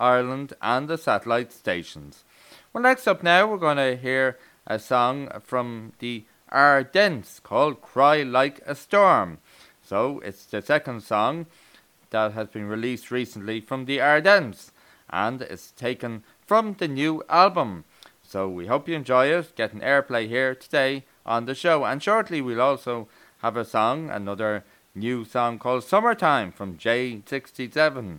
Island, 0.00 0.54
and 0.62 0.88
the 0.88 0.98
satellite 0.98 1.52
stations. 1.52 2.24
Well, 2.72 2.82
next 2.82 3.06
up 3.06 3.22
now, 3.22 3.46
we're 3.46 3.58
going 3.58 3.76
to 3.76 3.96
hear 3.96 4.38
a 4.66 4.78
song 4.78 5.28
from 5.42 5.92
the 5.98 6.24
Ardennes 6.50 7.40
called 7.42 7.82
Cry 7.82 8.22
Like 8.22 8.60
a 8.66 8.74
Storm. 8.74 9.38
So, 9.82 10.20
it's 10.20 10.46
the 10.46 10.62
second 10.62 11.02
song 11.02 11.46
that 12.10 12.32
has 12.32 12.48
been 12.48 12.66
released 12.66 13.10
recently 13.10 13.60
from 13.60 13.84
the 13.84 14.00
Ardennes, 14.00 14.72
and 15.08 15.42
it's 15.42 15.72
taken 15.72 16.24
from 16.46 16.74
the 16.74 16.88
new 16.88 17.22
album. 17.28 17.84
So, 18.22 18.48
we 18.48 18.66
hope 18.66 18.88
you 18.88 18.94
enjoy 18.94 19.26
it, 19.26 19.56
getting 19.56 19.80
airplay 19.80 20.28
here 20.28 20.54
today 20.54 21.04
on 21.26 21.46
the 21.46 21.54
show. 21.54 21.84
And 21.84 22.02
shortly, 22.02 22.40
we'll 22.40 22.60
also 22.60 23.08
have 23.38 23.56
a 23.56 23.64
song, 23.64 24.10
another 24.10 24.64
new 24.94 25.24
song 25.24 25.58
called 25.58 25.84
Summertime 25.84 26.52
from 26.52 26.76
J67, 26.76 28.18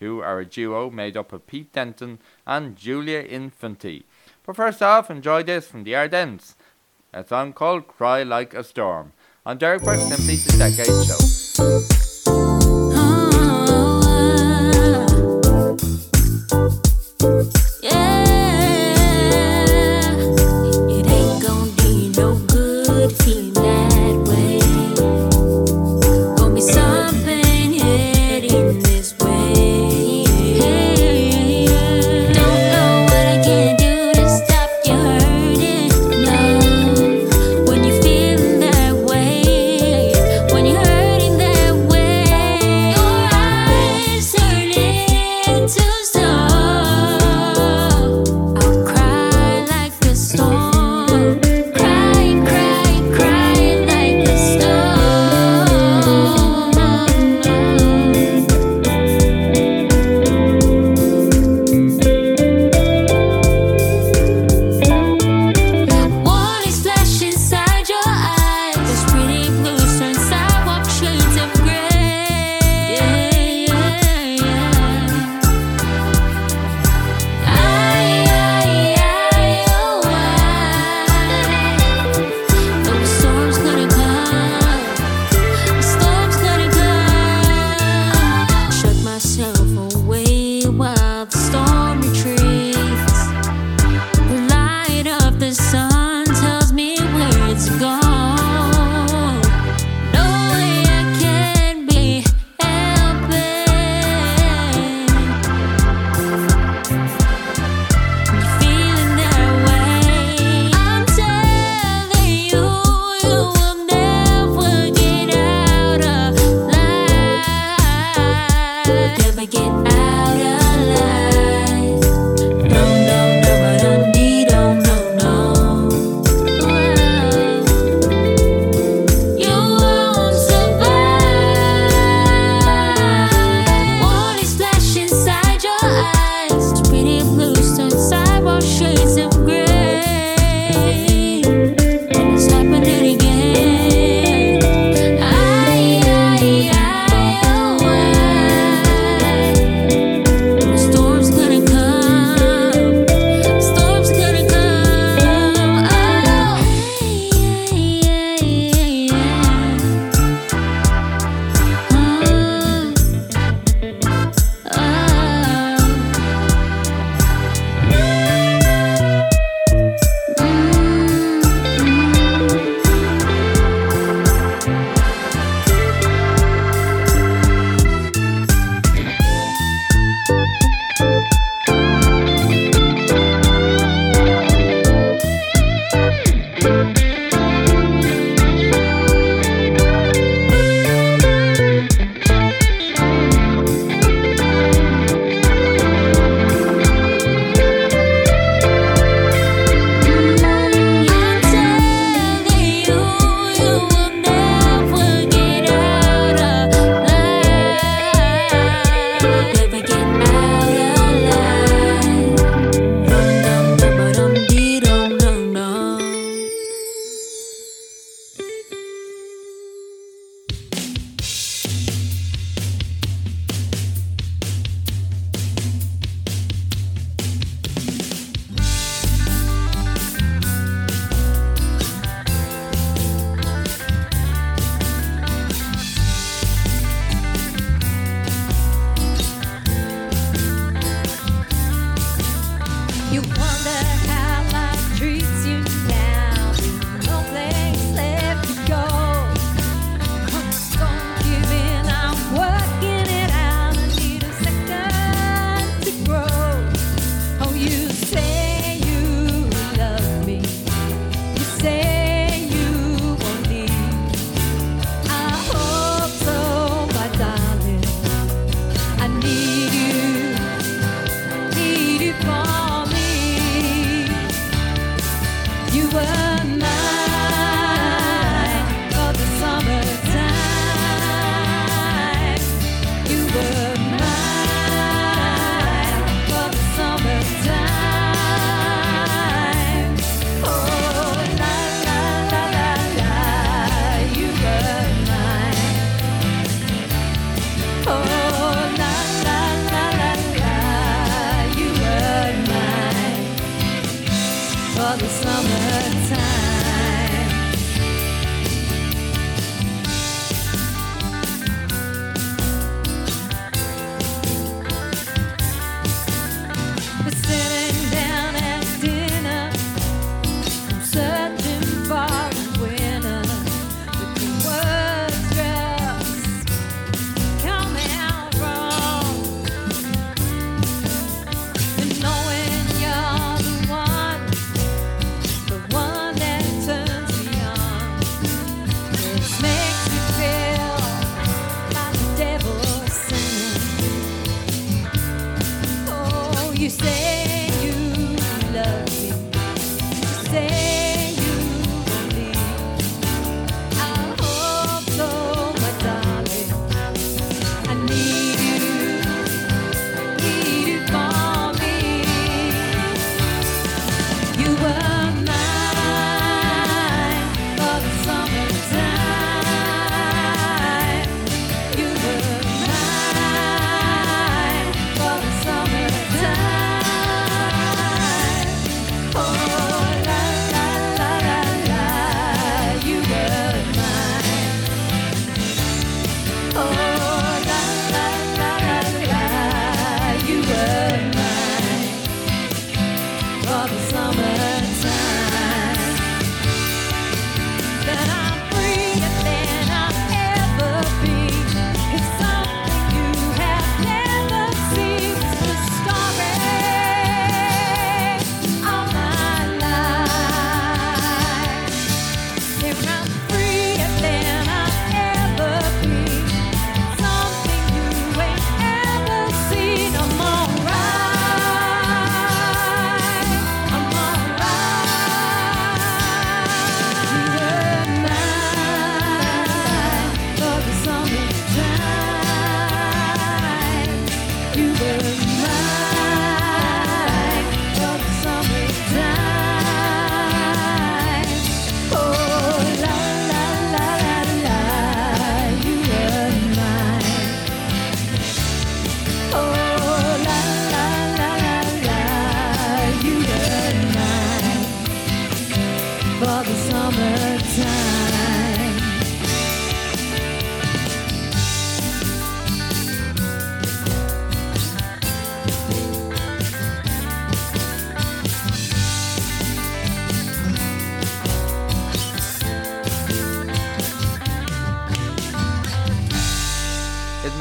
who 0.00 0.20
are 0.20 0.40
a 0.40 0.44
duo 0.44 0.90
made 0.90 1.16
up 1.16 1.32
of 1.32 1.46
Pete 1.46 1.72
Denton 1.72 2.18
and 2.46 2.76
Julia 2.76 3.22
Infanti. 3.22 4.02
But 4.44 4.56
first 4.56 4.82
off, 4.82 5.10
enjoy 5.10 5.44
this 5.44 5.68
from 5.68 5.84
the 5.84 5.94
Ardennes, 5.94 6.56
a 7.12 7.24
song 7.24 7.52
called 7.52 7.86
Cry 7.86 8.22
Like 8.22 8.54
a 8.54 8.64
Storm 8.64 9.12
on 9.46 9.58
Derek 9.58 9.82
Burke 9.82 10.00
Simply 10.00 10.36
the 10.36 10.56
Decade 10.58 11.06
Show. 11.06 12.01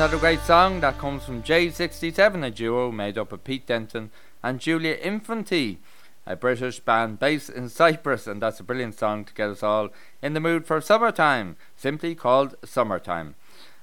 Isn't 0.02 0.16
a 0.16 0.20
great 0.20 0.40
song? 0.40 0.80
That 0.80 0.98
comes 0.98 1.26
from 1.26 1.44
J67, 1.44 2.44
a 2.44 2.50
duo 2.50 2.92
made 2.92 3.20
up 3.20 3.32
of 3.32 3.44
Pete 3.44 3.68
Denton 3.68 4.10
and 4.42 4.60
Julia 4.60 4.98
Infanti, 4.98 5.78
a 6.26 6.36
British 6.36 6.80
band 6.80 7.20
based 7.20 7.52
in 7.52 7.70
Cyprus, 7.70 8.26
and 8.26 8.42
that's 8.42 8.60
a 8.60 8.64
brilliant 8.64 8.98
song 8.98 9.26
to 9.26 9.34
get 9.36 9.52
us 9.52 9.62
all 9.62 9.90
in 10.20 10.34
the 10.34 10.40
mood 10.40 10.66
for 10.66 10.82
summertime, 10.82 11.56
simply 11.76 12.16
called 12.16 12.56
Summertime. 12.66 13.36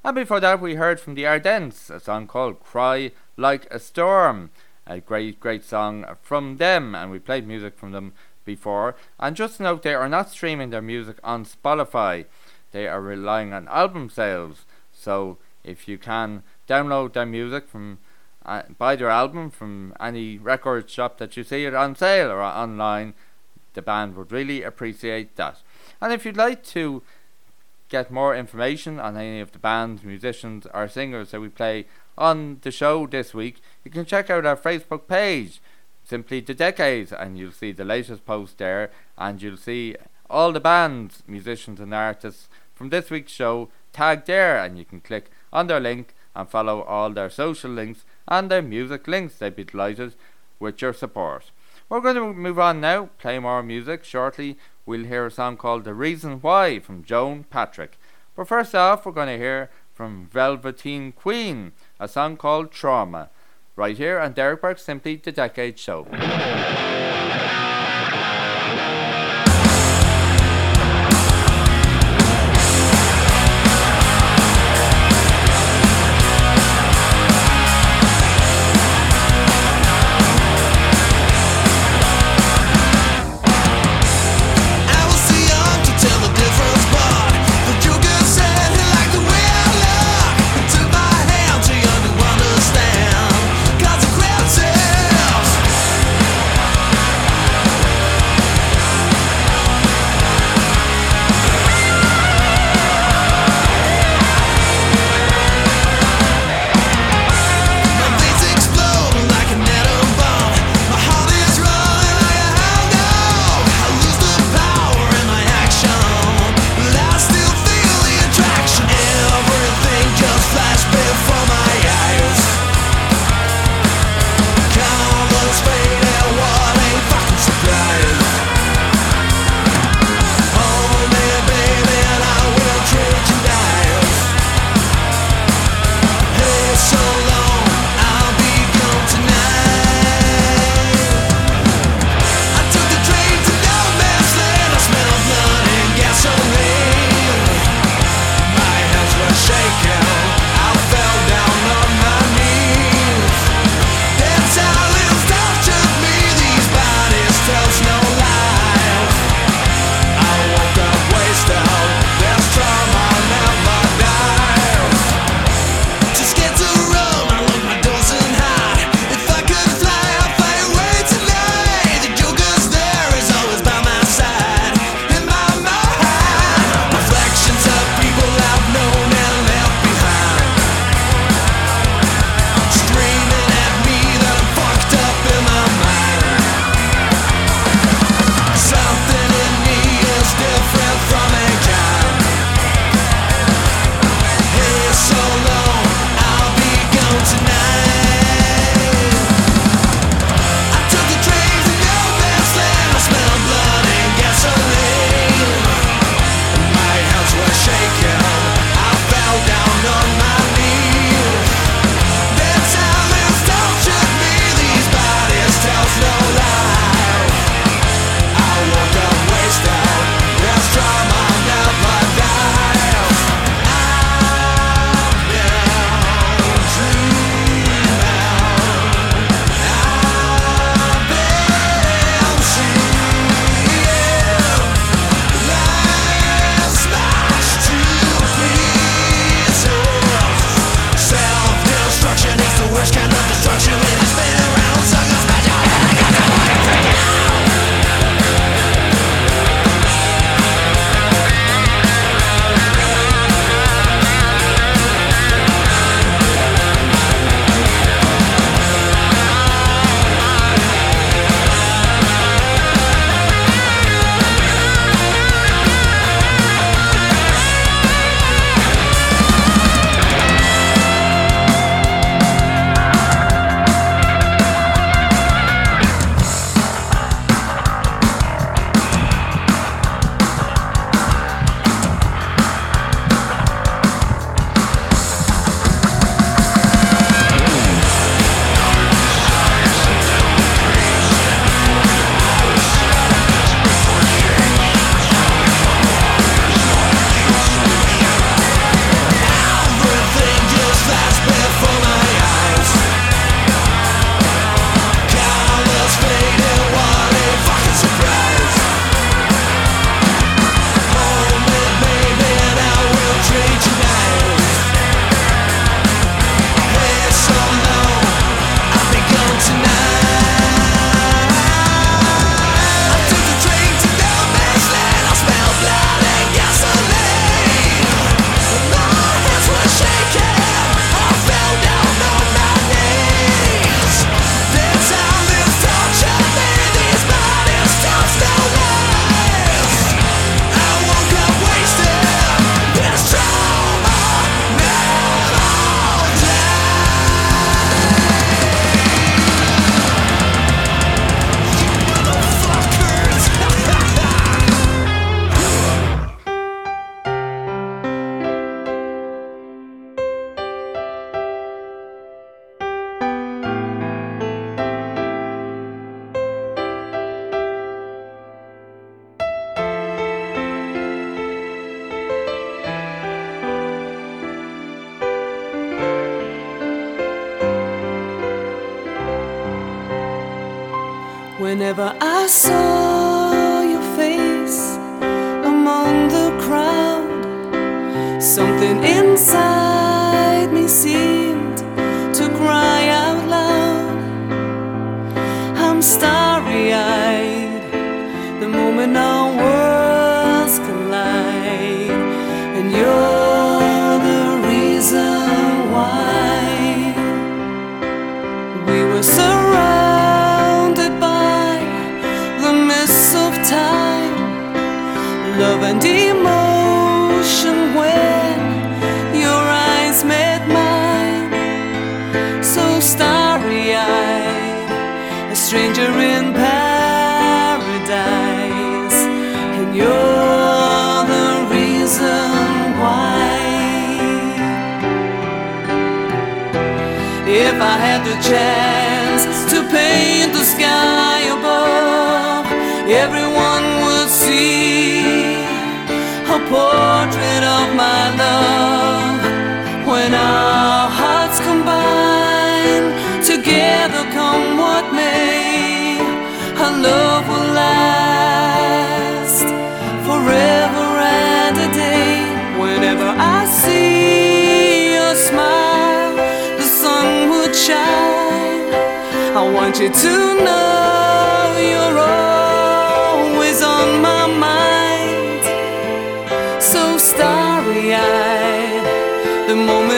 And 0.03 0.17
before 0.17 0.41
that, 0.41 0.61
we 0.61 0.75
heard 0.75 0.99
from 0.99 1.15
the 1.15 1.25
Ardennes, 1.25 1.89
a 1.89 2.01
song 2.01 2.27
called 2.27 2.59
Cry 2.59 3.13
Like 3.37 3.73
a 3.73 3.79
Storm, 3.79 4.51
a 4.89 4.99
great, 4.99 5.39
great 5.39 5.63
song 5.63 6.05
from 6.21 6.57
them, 6.57 6.97
and 6.97 7.13
we 7.13 7.21
played 7.21 7.47
music 7.47 7.79
from 7.79 7.93
them 7.93 8.13
before. 8.45 8.97
And 9.21 9.37
just 9.37 9.61
note, 9.61 9.85
they 9.85 9.95
are 9.95 10.09
not 10.09 10.31
streaming 10.31 10.71
their 10.71 10.83
music 10.83 11.19
on 11.23 11.45
Spotify, 11.45 12.25
they 12.73 12.89
are 12.89 13.01
relying 13.01 13.53
on 13.53 13.69
album 13.69 14.11
sales. 14.11 14.67
So 14.93 15.39
if 15.69 15.87
you 15.87 15.99
can 15.99 16.43
download 16.67 17.13
their 17.13 17.27
music 17.27 17.69
from 17.69 17.99
uh, 18.47 18.63
buy 18.79 18.97
their 18.97 19.11
album 19.11 19.51
from 19.51 19.93
any 20.01 20.39
record 20.39 20.89
shop 20.89 21.19
that 21.19 21.37
you 21.37 21.45
see 21.45 21.67
it 21.67 21.75
on 21.75 21.95
sale 21.95 22.31
or 22.31 22.43
online, 22.43 23.13
the 23.75 23.83
band 23.83 24.17
would 24.17 24.33
really 24.33 24.63
appreciate 24.63 25.37
that. 25.37 25.61
And 26.01 26.13
if 26.13 26.25
you'd 26.25 26.37
like 26.37 26.65
to 26.65 27.03
get 27.91 28.11
more 28.11 28.35
information 28.35 28.99
on 28.99 29.17
any 29.17 29.41
of 29.41 29.53
the 29.53 29.59
bands, 29.59 30.03
musicians, 30.03 30.67
or 30.73 30.89
singers 30.89 31.31
that 31.31 31.41
we 31.41 31.49
play 31.49 31.87
on 32.17 32.59
the 32.63 32.71
show 32.71 33.07
this 33.07 33.35
week, 33.35 33.61
you 33.85 33.91
can 33.91 34.07
check 34.07 34.31
out 34.31 34.47
our 34.47 34.57
Facebook 34.57 35.07
page, 35.09 35.61
simply 36.05 36.41
The 36.41 36.55
Decades, 36.55 37.13
and 37.13 37.37
you'll 37.37 37.53
see 37.53 37.73
the 37.73 37.85
latest 37.85 38.25
post 38.25 38.59
there, 38.59 38.91
and 39.17 39.43
you'll 39.43 39.57
see 39.57 39.95
all 40.31 40.53
the 40.53 40.61
bands, 40.61 41.23
musicians, 41.27 41.81
and 41.81 41.95
artists 41.95 42.49
from 42.75 42.89
this 42.89 43.11
week's 43.11 43.33
show 43.33 43.69
tagged 43.93 44.27
there, 44.27 44.59
and 44.59 44.79
you 44.79 44.85
can 44.85 45.01
click 45.01 45.31
on 45.53 45.67
their 45.67 45.81
link 45.81 46.15
and 46.35 46.49
follow 46.49 46.83
all 46.83 47.11
their 47.11 47.31
social 47.31 47.71
links 47.71 48.05
and 48.27 48.51
their 48.51 48.63
music 48.63 49.09
links. 49.09 49.37
They'd 49.39 49.57
be 49.57 49.65
delighted 49.65 50.15
with 50.61 50.81
your 50.81 50.93
support. 50.93 51.51
We're 51.89 52.01
going 52.01 52.17
to 52.17 52.33
move 52.35 52.59
on 52.59 52.81
now, 52.81 53.11
play 53.19 53.39
more 53.39 53.63
music. 53.63 54.05
Shortly, 54.05 54.59
we'll 54.85 55.05
hear 55.05 55.27
a 55.27 55.31
song 55.31 55.57
called 55.57 55.85
The 55.85 55.95
Reason 55.95 56.41
Why 56.41 56.81
from 56.81 57.03
Joan 57.03 57.45
Patrick. 57.45 57.99
But 58.37 58.49
first 58.49 58.75
off, 58.75 59.07
we're 59.07 59.13
going 59.13 59.29
to 59.29 59.39
hear 59.39 59.71
from 59.95 60.29
Velveteen 60.31 61.13
Queen, 61.13 61.73
a 61.99 62.07
song 62.07 62.37
called 62.37 62.71
Trauma. 62.71 63.31
Right 63.75 63.97
here 63.97 64.19
on 64.19 64.33
Derek 64.33 64.61
Burke 64.61 64.79
Simply 64.79 65.17
the 65.17 65.33
Decade 65.33 65.79
Show. 65.79 66.07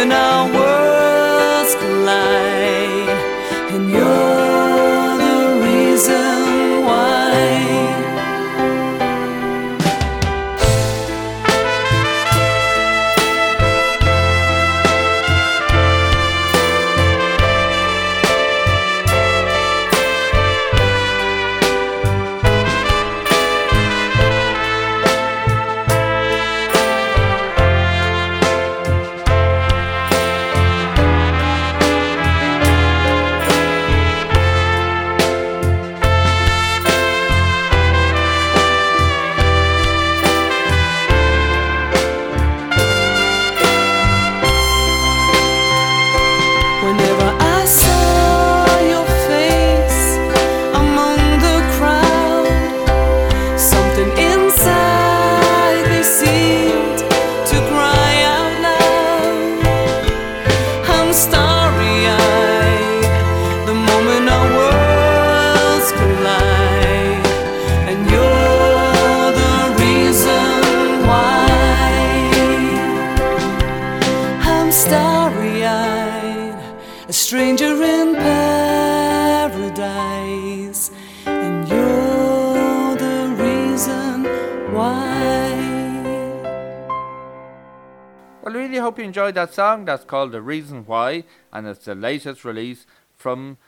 Moment 0.01 0.12
our 0.12 0.47
worlds 0.52 1.74
collide, 1.74 2.49
song. 89.52 89.85
That's 89.85 90.05
called 90.05 90.32
The 90.32 90.43
Reason 90.43 90.85
Why, 90.86 91.24
and 91.52 91.66
it's 91.66 91.85
the 91.85 91.94
latest 91.94 92.44
release 92.44 92.86
from 93.16 93.59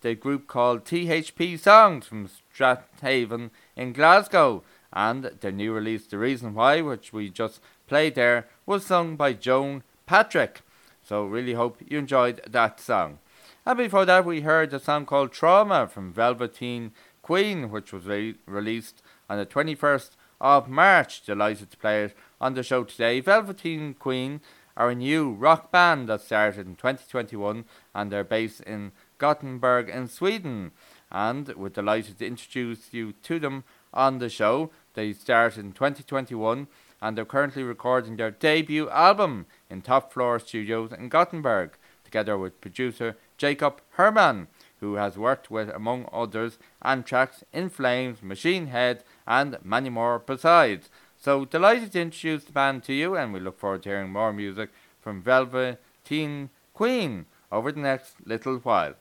the 0.00 0.14
group 0.14 0.46
called 0.46 0.84
THP 0.84 1.58
Songs 1.58 2.06
from 2.06 2.28
Strathaven 2.28 3.50
in 3.76 3.92
Glasgow. 3.92 4.62
And 4.92 5.24
their 5.40 5.50
new 5.50 5.72
release, 5.72 6.06
The 6.06 6.18
Reason 6.18 6.54
Why, 6.54 6.80
which 6.80 7.12
we 7.12 7.30
just 7.30 7.60
played 7.86 8.14
there, 8.14 8.46
was 8.66 8.86
sung 8.86 9.16
by 9.16 9.32
Joan 9.32 9.82
Patrick. 10.06 10.60
So, 11.02 11.24
really 11.24 11.54
hope 11.54 11.80
you 11.88 11.98
enjoyed 11.98 12.40
that 12.46 12.80
song. 12.80 13.18
And 13.66 13.78
before 13.78 14.04
that, 14.04 14.24
we 14.24 14.42
heard 14.42 14.72
a 14.72 14.78
song 14.78 15.06
called 15.06 15.32
Trauma 15.32 15.86
from 15.88 16.12
Velveteen 16.12 16.92
Queen, 17.22 17.70
which 17.70 17.92
was 17.92 18.04
re- 18.04 18.36
released 18.46 19.02
on 19.28 19.38
the 19.38 19.46
21st 19.46 20.10
of 20.40 20.68
March. 20.68 21.22
Delighted 21.24 21.70
to 21.70 21.76
play 21.78 22.04
it 22.04 22.16
on 22.40 22.54
the 22.54 22.62
show 22.62 22.84
today. 22.84 23.20
Velveteen 23.20 23.94
Queen 23.94 24.40
are 24.76 24.90
a 24.90 24.94
new 24.94 25.32
rock 25.32 25.70
band 25.70 26.08
that 26.08 26.20
started 26.20 26.66
in 26.66 26.76
2021 26.76 27.64
and 27.94 28.10
they're 28.10 28.24
based 28.24 28.60
in 28.62 28.92
Gothenburg 29.18 29.88
in 29.88 30.08
Sweden. 30.08 30.72
And 31.10 31.48
we're 31.54 31.68
delighted 31.68 32.18
to 32.18 32.26
introduce 32.26 32.92
you 32.92 33.12
to 33.22 33.38
them 33.38 33.64
on 33.92 34.18
the 34.18 34.28
show. 34.28 34.70
They 34.94 35.12
started 35.12 35.64
in 35.64 35.72
2021 35.72 36.66
and 37.00 37.16
they're 37.16 37.24
currently 37.24 37.62
recording 37.62 38.16
their 38.16 38.30
debut 38.30 38.88
album 38.90 39.46
in 39.68 39.82
Top 39.82 40.12
Floor 40.12 40.38
Studios 40.38 40.90
in 40.90 41.08
Gothenburg, 41.08 41.76
together 42.02 42.38
with 42.38 42.60
producer 42.60 43.16
Jacob 43.36 43.80
Herman, 43.90 44.48
who 44.80 44.94
has 44.94 45.16
worked 45.16 45.50
with, 45.50 45.68
among 45.68 46.08
others, 46.12 46.58
Anthrax, 46.82 47.44
In 47.52 47.68
Flames, 47.68 48.22
Machine 48.22 48.68
Head, 48.68 49.04
and 49.26 49.58
many 49.62 49.90
more 49.90 50.18
besides. 50.18 50.88
So 51.24 51.46
delighted 51.46 51.92
to 51.92 52.02
introduce 52.02 52.44
the 52.44 52.52
band 52.52 52.82
to 52.82 52.92
you, 52.92 53.16
and 53.16 53.32
we 53.32 53.40
look 53.40 53.58
forward 53.58 53.84
to 53.84 53.88
hearing 53.88 54.12
more 54.12 54.30
music 54.30 54.68
from 55.00 55.22
Velveteen 55.22 56.50
Queen 56.74 57.24
over 57.50 57.72
the 57.72 57.80
next 57.80 58.16
little 58.26 58.58
while. 58.58 58.92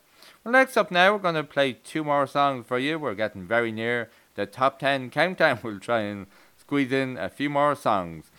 Well, 0.41 0.53
next 0.53 0.77
up 0.77 0.89
now, 0.89 1.11
we're 1.11 1.19
going 1.19 1.35
to 1.35 1.43
play 1.43 1.73
two 1.73 2.01
more 2.01 2.25
songs 2.25 2.65
for 2.65 2.79
you. 2.79 2.97
We're 2.97 3.13
getting 3.13 3.45
very 3.45 3.73
near 3.73 4.09
the 4.35 4.45
top 4.45 4.79
10 4.79 5.09
countdown. 5.09 5.59
We'll 5.63 5.81
try 5.81 5.99
and 6.03 6.27
squeeze 6.55 6.93
in 6.93 7.17
a 7.17 7.27
few 7.27 7.49
more 7.49 7.75
songs. 7.75 8.31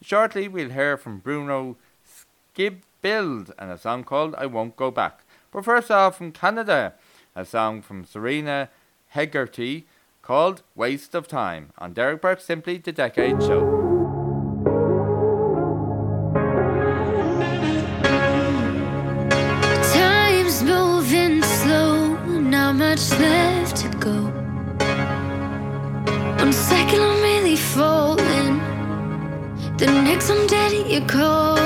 Shortly, 0.00 0.48
we'll 0.48 0.70
hear 0.70 0.96
from 0.96 1.18
Bruno 1.18 1.76
Skibbild 2.08 3.52
and 3.58 3.70
a 3.70 3.76
song 3.76 4.02
called 4.02 4.34
I 4.38 4.46
Won't 4.46 4.76
Go 4.76 4.90
Back. 4.90 5.26
But 5.50 5.66
first 5.66 5.90
off, 5.90 6.16
from 6.16 6.32
Canada, 6.32 6.94
a 7.36 7.44
song 7.44 7.82
from 7.82 8.06
Serena 8.06 8.70
Hegarty 9.08 9.84
called 10.30 10.62
Waste 10.76 11.16
of 11.16 11.26
Time 11.26 11.72
on 11.76 11.92
Derek 11.92 12.22
Burke 12.22 12.40
Simply 12.40 12.78
the 12.78 12.92
Decade 12.92 13.42
Show. 13.42 13.62
Time's 19.92 20.62
moving 20.62 21.42
slow, 21.42 22.14
not 22.38 22.76
much 22.76 23.10
left 23.18 23.76
to 23.78 23.88
go. 23.98 24.30
One 26.38 26.52
second 26.52 27.00
I'm 27.00 27.20
really 27.22 27.56
falling, 27.56 28.60
the 29.78 29.86
next 29.86 30.30
I'm 30.30 30.46
dead 30.46 30.72
at 30.74 30.88
your 30.88 31.06
call. 31.08 31.56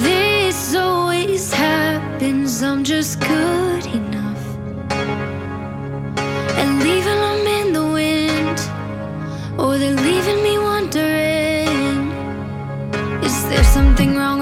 This 0.00 0.74
always 0.74 1.52
happens, 1.52 2.62
I'm 2.62 2.82
just 2.82 3.20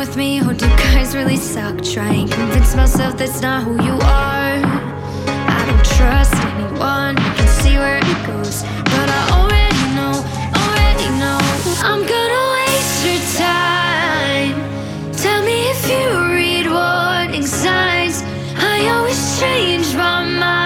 with 0.07 0.17
me 0.17 0.41
or 0.41 0.53
do 0.53 0.67
guys 0.77 1.15
really 1.15 1.37
suck? 1.37 1.83
Try 1.83 2.13
and 2.13 2.31
convince 2.31 2.75
myself 2.75 3.17
that's 3.17 3.41
not 3.41 3.63
who 3.63 3.73
you 3.85 3.93
are. 3.93 4.59
I 5.57 5.63
don't 5.67 5.85
trust 5.97 6.35
anyone, 6.35 7.17
I 7.19 7.35
can 7.37 7.49
see 7.49 7.77
where 7.79 7.99
it 7.99 8.27
goes. 8.27 8.63
But 8.93 9.09
I 9.09 9.23
already 9.39 9.85
know, 9.97 10.15
already 10.63 11.09
know, 11.21 11.39
I'm 11.89 12.03
gonna 12.15 12.45
waste 12.57 12.99
your 13.07 13.23
time. 13.47 14.57
Tell 15.13 15.43
me 15.45 15.71
if 15.75 15.89
you 15.89 16.05
read 16.35 16.67
warning 16.67 17.47
signs. 17.47 18.23
I 18.57 18.89
always 18.95 19.41
change 19.41 19.95
my 19.95 20.25
mind. 20.25 20.66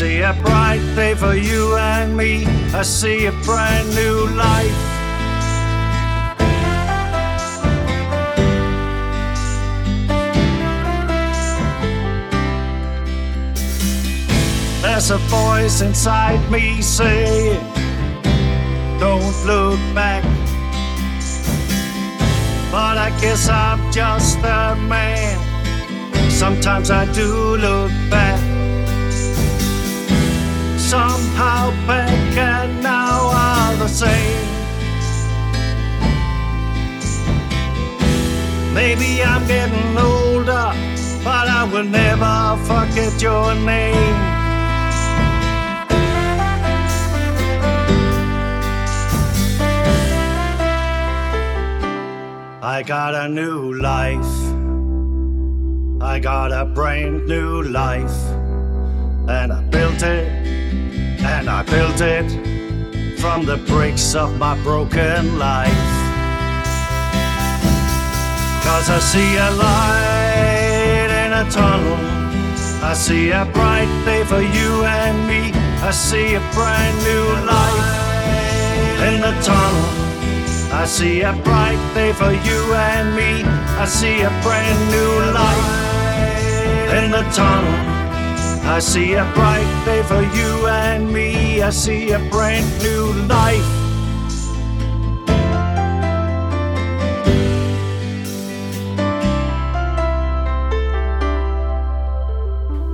see 0.00 0.22
a 0.22 0.32
bright 0.32 0.80
day 0.96 1.14
for 1.14 1.34
you 1.34 1.76
and 1.76 2.16
me. 2.16 2.46
I 2.72 2.80
see 2.80 3.26
a 3.26 3.32
brand 3.44 3.86
new 3.94 4.16
life. 4.34 4.80
There's 14.80 15.10
a 15.10 15.18
voice 15.28 15.82
inside 15.82 16.50
me 16.50 16.80
saying, 16.80 17.60
Don't 18.98 19.36
look 19.44 19.78
back. 19.94 20.24
But 22.72 22.96
I 22.96 23.10
guess 23.20 23.50
I'm 23.50 23.92
just 23.92 24.38
a 24.38 24.76
man. 24.88 25.36
Sometimes 26.30 26.90
I 26.90 27.04
do 27.12 27.56
look 27.58 27.90
back 28.08 28.59
somehow 30.90 31.70
back 31.86 32.36
and 32.36 32.82
now 32.82 33.30
are 33.32 33.76
the 33.76 33.86
same. 33.86 34.48
Maybe 38.74 39.22
I'm 39.22 39.46
getting 39.46 39.96
older, 39.96 40.72
but 41.22 41.46
I 41.58 41.62
will 41.72 41.84
never 41.84 42.58
forget 42.70 43.22
your 43.22 43.54
name. 43.54 44.16
I 52.62 52.82
got 52.84 53.14
a 53.14 53.28
new 53.28 53.74
life. 53.74 54.34
I 56.02 56.18
got 56.18 56.50
a 56.50 56.64
brand 56.64 57.28
new 57.28 57.62
life. 57.62 58.20
And 59.28 59.52
I 59.52 59.62
built 59.70 60.02
it 60.02 60.39
and 61.22 61.50
I 61.50 61.62
built 61.62 62.00
it 62.00 62.28
from 63.18 63.44
the 63.44 63.58
bricks 63.58 64.14
of 64.14 64.38
my 64.38 64.60
broken 64.62 65.38
life. 65.38 65.68
Cause 68.64 68.88
I 68.88 68.98
see 69.00 69.36
a 69.36 69.50
light 69.50 71.10
in 71.24 71.32
a 71.32 71.50
tunnel, 71.50 71.98
I 72.82 72.94
see 72.94 73.30
a 73.30 73.44
bright 73.44 73.90
day 74.04 74.24
for 74.24 74.40
you 74.40 74.84
and 74.84 75.28
me, 75.28 75.52
I 75.82 75.90
see 75.90 76.34
a 76.34 76.40
brand 76.54 76.96
new 77.08 77.26
life 77.46 78.00
in 79.08 79.20
the 79.20 79.32
tunnel. 79.42 80.00
I 80.72 80.86
see 80.86 81.22
a 81.22 81.32
bright 81.32 81.80
day 81.94 82.12
for 82.12 82.32
you 82.32 82.74
and 82.74 83.14
me, 83.14 83.42
I 83.44 83.84
see 83.84 84.22
a 84.22 84.30
brand 84.42 84.80
new 84.90 85.32
life 85.32 85.90
in 87.04 87.10
the 87.10 87.22
tunnel. 87.34 87.99
I 88.70 88.78
see 88.78 89.14
a 89.14 89.24
bright 89.34 89.82
day 89.84 90.00
for 90.04 90.22
you 90.22 90.68
and 90.68 91.12
me. 91.12 91.60
I 91.60 91.70
see 91.70 92.12
a 92.12 92.20
brand 92.30 92.64
new 92.80 93.12
life. 93.26 93.80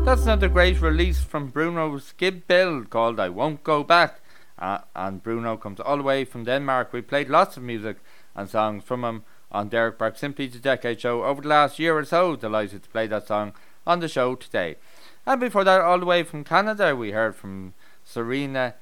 That's 0.06 0.22
another 0.22 0.48
great 0.48 0.80
release 0.80 1.20
from 1.20 1.48
Bruno's 1.48 2.14
Skibbild 2.18 2.88
called 2.88 3.20
I 3.20 3.28
Won't 3.28 3.62
Go 3.62 3.84
Back. 3.84 4.20
Uh, 4.58 4.78
and 4.94 5.22
Bruno 5.22 5.58
comes 5.58 5.78
all 5.78 5.98
the 5.98 6.02
way 6.02 6.24
from 6.24 6.44
Denmark. 6.44 6.94
We 6.94 7.02
played 7.02 7.28
lots 7.28 7.58
of 7.58 7.62
music 7.62 7.98
and 8.34 8.48
songs 8.48 8.82
from 8.82 9.04
him 9.04 9.24
on 9.52 9.68
Derek 9.68 9.98
Burke 9.98 10.16
Simply 10.16 10.46
the 10.46 10.58
Decade 10.58 11.02
show 11.02 11.24
over 11.24 11.42
the 11.42 11.48
last 11.48 11.78
year 11.78 11.98
or 11.98 12.04
so. 12.06 12.34
Delighted 12.34 12.82
to 12.84 12.88
play 12.88 13.06
that 13.08 13.26
song 13.26 13.52
on 13.86 14.00
the 14.00 14.08
show 14.08 14.34
today. 14.34 14.76
And 15.28 15.40
before 15.40 15.64
that, 15.64 15.80
all 15.80 15.98
the 15.98 16.06
way 16.06 16.22
from 16.22 16.44
Canada, 16.44 16.94
we 16.94 17.10
heard 17.10 17.34
from 17.34 17.74
Serena 18.04 18.74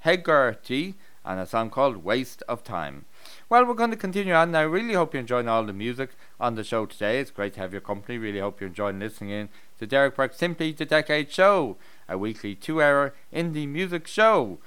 Hegarty 0.00 0.96
and 1.24 1.40
a 1.40 1.46
song 1.46 1.70
called 1.70 2.04
Waste 2.04 2.42
of 2.46 2.62
Time. 2.62 3.06
Well, 3.48 3.64
we're 3.64 3.72
going 3.72 3.90
to 3.90 3.96
continue 3.96 4.34
on 4.34 4.50
now. 4.50 4.66
Really 4.66 4.92
hope 4.92 5.14
you're 5.14 5.22
enjoying 5.22 5.48
all 5.48 5.64
the 5.64 5.72
music 5.72 6.10
on 6.38 6.56
the 6.56 6.64
show 6.64 6.84
today. 6.84 7.20
It's 7.20 7.30
great 7.30 7.54
to 7.54 7.60
have 7.60 7.72
your 7.72 7.80
company. 7.80 8.18
Really 8.18 8.40
hope 8.40 8.60
you're 8.60 8.68
enjoying 8.68 8.98
listening 8.98 9.30
in 9.30 9.48
to 9.78 9.86
Derek 9.86 10.14
Burke 10.14 10.34
Simply 10.34 10.72
the 10.72 10.84
Decade 10.84 11.32
Show, 11.32 11.78
a 12.06 12.18
weekly 12.18 12.54
two 12.54 12.82
hour 12.82 13.14
indie 13.32 13.66
music 13.66 14.06
show 14.06 14.58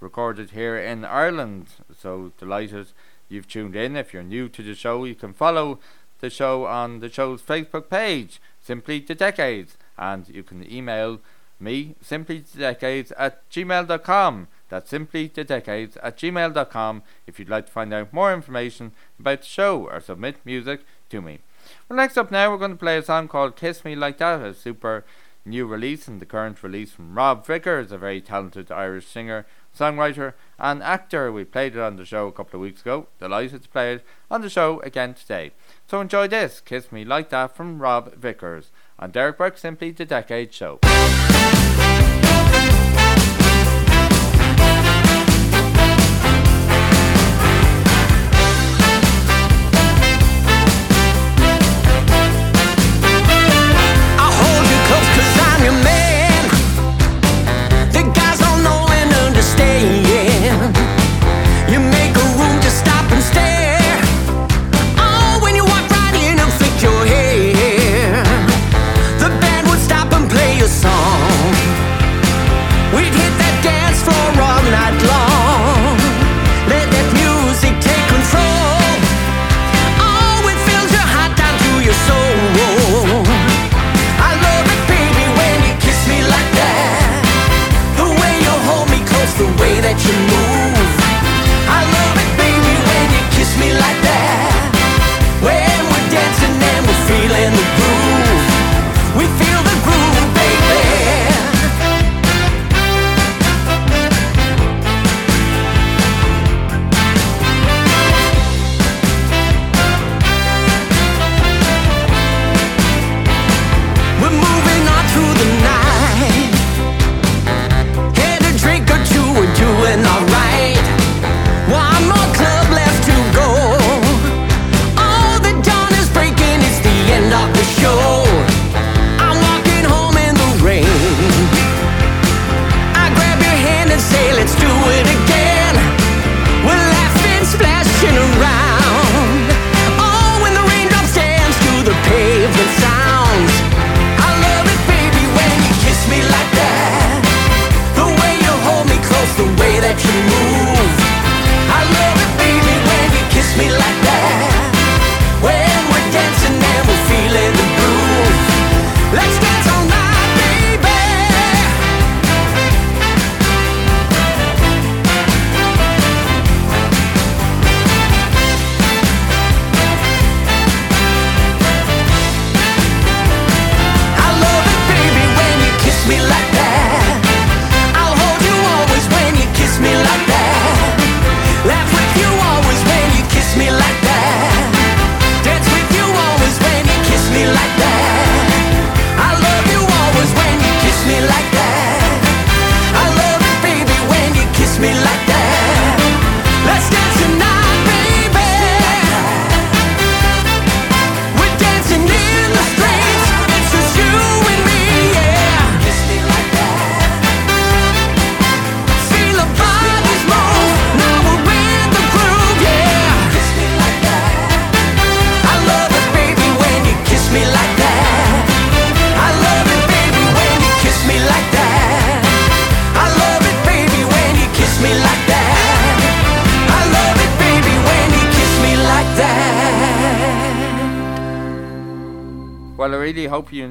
recorded 0.00 0.52
here 0.52 0.78
in 0.78 1.04
Ireland. 1.04 1.66
So 1.94 2.32
delighted 2.38 2.92
you've 3.28 3.48
tuned 3.48 3.76
in. 3.76 3.94
If 3.94 4.14
you're 4.14 4.22
new 4.22 4.48
to 4.48 4.62
the 4.62 4.74
show, 4.74 5.04
you 5.04 5.16
can 5.16 5.34
follow 5.34 5.80
the 6.20 6.30
show 6.30 6.64
on 6.64 7.00
the 7.00 7.10
show's 7.10 7.42
Facebook 7.42 7.90
page, 7.90 8.40
Simply 8.62 9.00
the 9.00 9.14
Decades, 9.14 9.76
and 9.98 10.28
you 10.28 10.42
can 10.42 10.70
email 10.70 11.20
me, 11.58 11.94
simply 12.00 12.44
decades 12.56 13.12
at 13.12 13.48
gmail.com. 13.50 14.48
That's 14.68 14.90
simply 14.90 15.28
the 15.28 15.44
decades 15.44 15.96
at 16.02 16.18
gmail.com 16.18 17.02
if 17.26 17.38
you'd 17.38 17.48
like 17.48 17.66
to 17.66 17.72
find 17.72 17.94
out 17.94 18.12
more 18.12 18.32
information 18.32 18.92
about 19.18 19.40
the 19.40 19.46
show 19.46 19.84
or 19.84 20.00
submit 20.00 20.36
music 20.44 20.80
to 21.10 21.22
me. 21.22 21.38
Well, 21.88 21.96
next 21.96 22.16
up 22.16 22.30
now, 22.30 22.50
we're 22.50 22.58
going 22.58 22.72
to 22.72 22.76
play 22.76 22.98
a 22.98 23.02
song 23.02 23.28
called 23.28 23.56
Kiss 23.56 23.84
Me 23.84 23.94
Like 23.96 24.18
That, 24.18 24.42
a 24.42 24.54
super 24.54 25.04
new 25.44 25.66
release 25.66 26.08
and 26.08 26.20
the 26.20 26.26
current 26.26 26.62
release 26.62 26.92
from 26.92 27.16
Rob 27.16 27.46
Vickers, 27.46 27.92
a 27.92 27.98
very 27.98 28.20
talented 28.20 28.70
Irish 28.70 29.06
singer, 29.06 29.46
songwriter, 29.76 30.34
and 30.58 30.82
actor. 30.82 31.30
We 31.30 31.44
played 31.44 31.76
it 31.76 31.80
on 31.80 31.96
the 31.96 32.04
show 32.04 32.26
a 32.26 32.32
couple 32.32 32.58
of 32.58 32.62
weeks 32.62 32.80
ago. 32.80 33.06
Delighted 33.20 33.62
to 33.62 33.68
play 33.68 33.94
it 33.94 34.04
on 34.30 34.42
the 34.42 34.50
show 34.50 34.80
again 34.80 35.14
today. 35.14 35.52
So 35.88 36.00
enjoy 36.00 36.28
this 36.28 36.60
Kiss 36.60 36.90
Me 36.90 37.04
Like 37.04 37.30
That 37.30 37.56
from 37.56 37.80
Rob 37.80 38.14
Vickers 38.14 38.70
on 38.98 39.10
Derek 39.10 39.38
Burke 39.38 39.58
Simply 39.58 39.90
the 39.90 40.04
Decade 40.04 40.52
Show. 40.52 40.80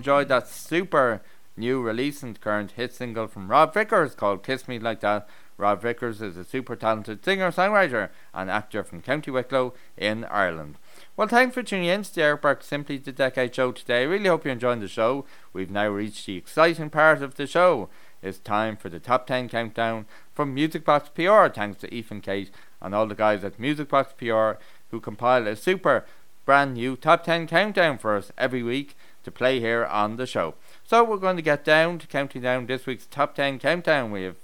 enjoyed 0.06 0.28
that 0.28 0.48
super 0.48 1.20
new 1.58 1.82
release 1.82 2.22
and 2.22 2.40
current 2.40 2.74
hit 2.74 2.94
single 2.94 3.26
from 3.26 3.48
Rob 3.48 3.74
Vickers 3.74 4.14
called 4.14 4.44
Kiss 4.44 4.68
Me 4.68 4.78
Like 4.78 5.00
That. 5.00 5.28
Rob 5.58 5.82
Vickers 5.82 6.22
is 6.22 6.38
a 6.38 6.44
super 6.44 6.76
talented 6.76 7.26
singer, 7.26 7.52
songwriter, 7.52 8.10
and 8.32 8.52
actor 8.52 8.84
from 8.84 9.02
County 9.02 9.32
Wicklow 9.32 9.74
in 9.98 10.24
Ireland. 10.26 10.76
Well, 11.18 11.28
thanks 11.28 11.56
for 11.56 11.64
tuning 11.64 11.88
in 11.88 12.04
to 12.04 12.14
the 12.14 12.22
Airpark 12.22 12.62
Simply 12.62 13.00
the 13.00 13.12
Decade 13.12 13.56
show 13.56 13.72
today. 13.72 14.02
I 14.02 14.06
really 14.06 14.30
hope 14.30 14.46
you're 14.46 14.52
enjoying 14.52 14.80
the 14.80 14.88
show. 14.88 15.26
We've 15.54 15.72
now 15.72 15.88
reached 15.88 16.28
the 16.28 16.38
exciting 16.38 16.92
part 16.92 17.24
of 17.24 17.34
the 17.34 17.48
show. 17.48 17.90
It's 18.22 18.38
time 18.38 18.78
for 18.78 18.90
the 18.90 19.00
top 19.00 19.26
10 19.26 19.50
countdown 19.50 20.06
from 20.36 20.54
Music 20.54 20.86
Box 20.86 21.10
PR, 21.10 21.48
thanks 21.48 21.80
to 21.80 21.92
Ethan 21.92 22.22
Kate 22.22 22.52
and 22.80 22.94
all 22.94 23.08
the 23.08 23.16
guys 23.16 23.44
at 23.44 23.60
Music 23.60 23.90
Box 23.90 24.14
PR 24.14 24.62
who 24.92 25.00
compile 25.00 25.48
a 25.48 25.56
super 25.56 26.06
brand 26.46 26.76
new 26.76 26.96
top 26.96 27.24
10 27.24 27.48
countdown 27.48 27.98
for 27.98 28.16
us 28.16 28.32
every 28.38 28.62
week 28.62 28.96
to 29.26 29.32
play 29.32 29.60
here 29.60 29.86
on 29.86 30.16
the 30.16 30.26
show. 30.26 30.56
So 30.86 31.04
we're 31.04 31.18
going 31.18 31.36
to 31.36 31.42
get 31.42 31.66
down 31.66 32.00
to 32.00 32.08
counting 32.08 32.42
down 32.42 32.68
this 32.68 32.86
week's 32.86 33.06
top 33.06 33.36
10 33.36 33.60
countdown. 33.60 34.12
We 34.12 34.24
have 34.24 34.38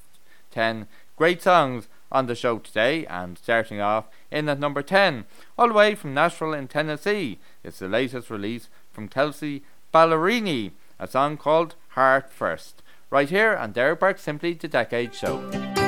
10 0.52 0.88
great 1.16 1.41
songs 1.41 1.88
on 2.12 2.26
the 2.26 2.36
show 2.36 2.60
today, 2.60 3.06
and 3.06 3.38
starting 3.38 3.80
off 3.80 4.10
in 4.30 4.49
at 4.49 4.60
number 4.60 4.82
10, 4.82 5.26
all 5.58 5.70
the 5.70 5.74
way 5.74 5.95
from 5.95 6.14
Nashville 6.14 6.53
in 6.53 6.68
Tennessee, 6.68 7.40
it's 7.64 7.80
the 7.80 7.88
latest 7.88 8.30
release 8.30 8.68
from 8.91 9.08
Kelsea 9.08 9.64
Ballerini, 9.94 10.72
a 10.99 11.08
song 11.08 11.38
called 11.38 11.76
Heart 11.90 12.30
First. 12.30 12.84
Right 13.10 13.30
here 13.30 13.56
on 13.56 13.72
Derek 13.72 13.99
Burke's 13.99 14.24
Simply 14.24 14.53
the 14.53 14.68
Decade 14.68 15.16
Show. 15.16 15.81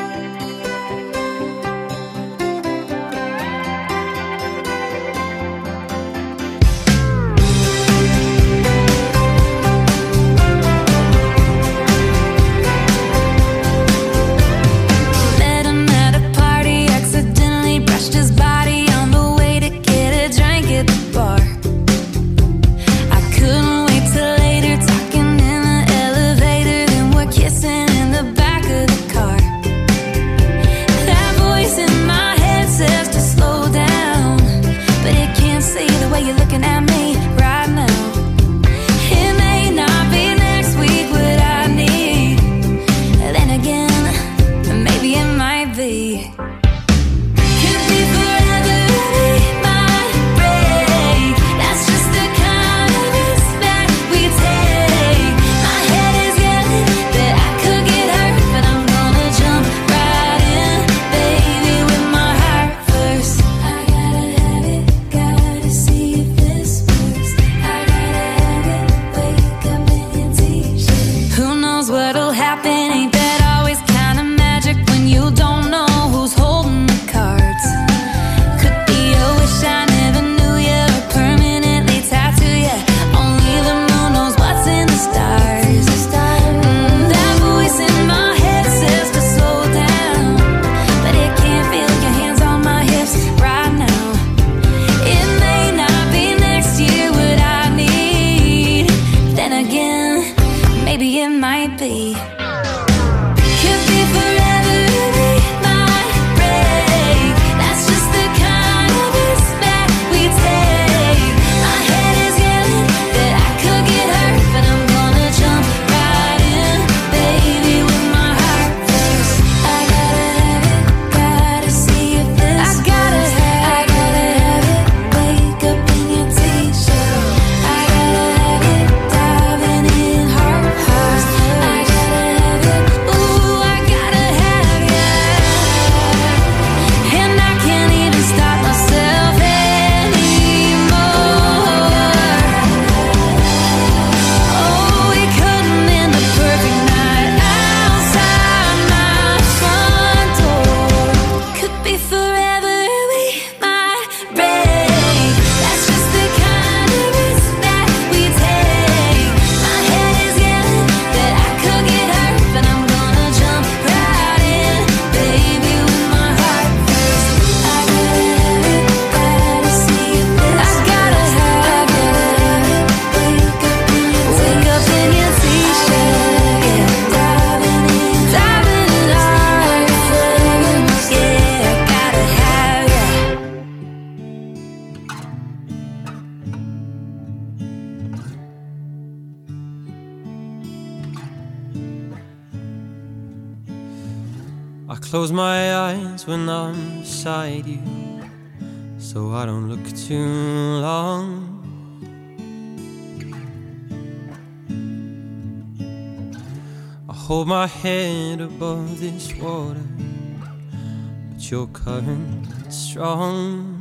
you're 211.52 211.68
current 211.68 212.46
strong. 212.72 213.80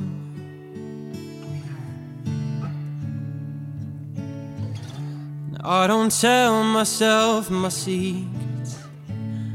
I 5.63 5.87
don't 5.87 6.11
tell 6.11 6.65
myself 6.65 7.51
my 7.51 7.69
secrets, 7.69 8.79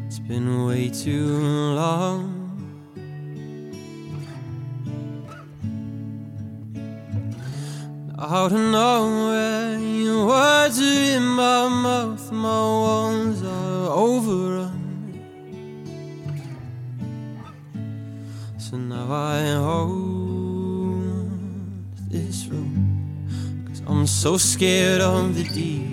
it's 0.05 0.19
been 0.19 0.65
way 0.65 0.89
too 0.89 1.37
long. 1.75 2.33
I 8.17 8.49
don't 8.49 8.71
know 8.71 9.16
so 24.27 24.35
scared 24.35 24.99
of 24.99 25.35
the 25.35 25.43
deep. 25.55 25.87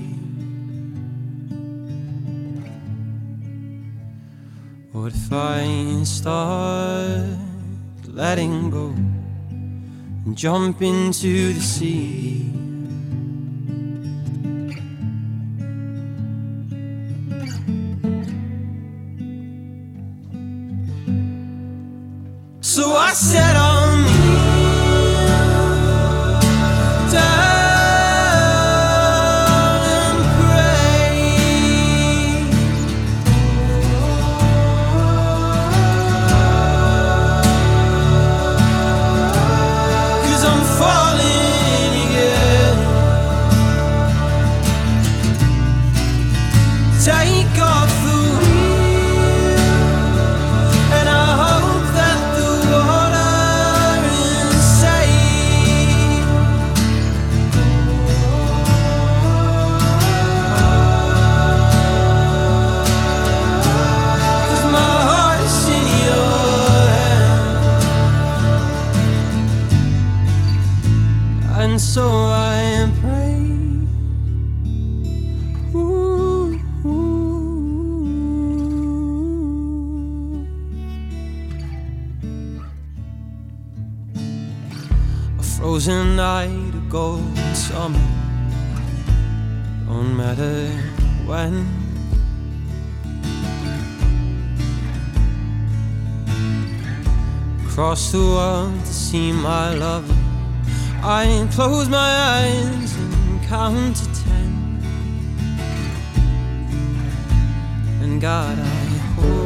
What 4.91 5.15
if 5.15 5.33
I 5.33 6.03
start 6.03 7.39
letting 8.09 8.71
go 8.71 8.87
and 10.25 10.37
jump 10.37 10.83
into 10.83 11.53
the 11.53 11.61
sea? 11.61 12.54
Cross 97.95 98.11
the 98.11 98.19
world 98.19 98.75
to 98.81 98.93
see 98.93 99.31
my 99.31 99.73
lover. 99.73 100.17
I 101.01 101.47
close 101.53 101.89
my 101.89 102.11
eyes 102.35 102.97
and 102.97 103.41
count 103.47 103.97
to 103.99 104.07
ten. 104.25 104.51
And 108.03 108.21
God, 108.21 108.59
I 108.59 108.85
hope 109.15 109.39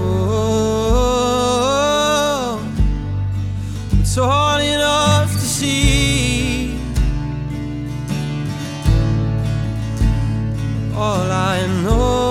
it's 4.01 4.16
all 4.16 4.59
enough 4.59 5.31
to 5.31 5.39
see. 5.39 6.81
All 10.97 11.31
I 11.31 11.66
know, 11.83 12.28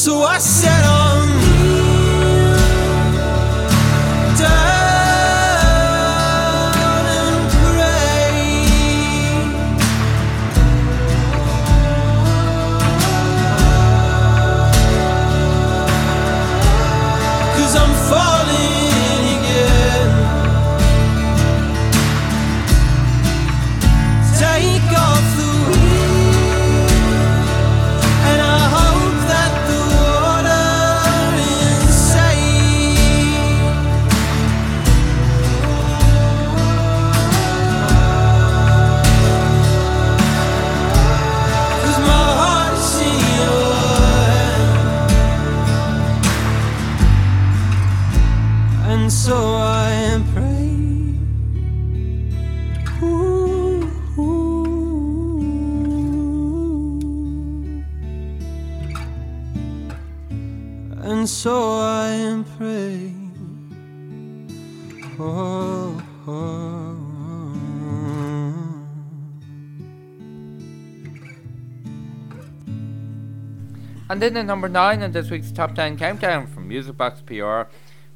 So 0.00 0.22
I 0.22 0.38
And 74.20 74.36
then 74.36 74.42
at 74.42 74.46
number 74.48 74.68
9 74.68 75.00
in 75.00 75.12
this 75.12 75.30
week's 75.30 75.50
Top 75.50 75.74
10 75.74 75.96
Countdown 75.96 76.46
from 76.46 76.68
Music 76.68 76.94
Box 76.94 77.22
PR 77.22 77.62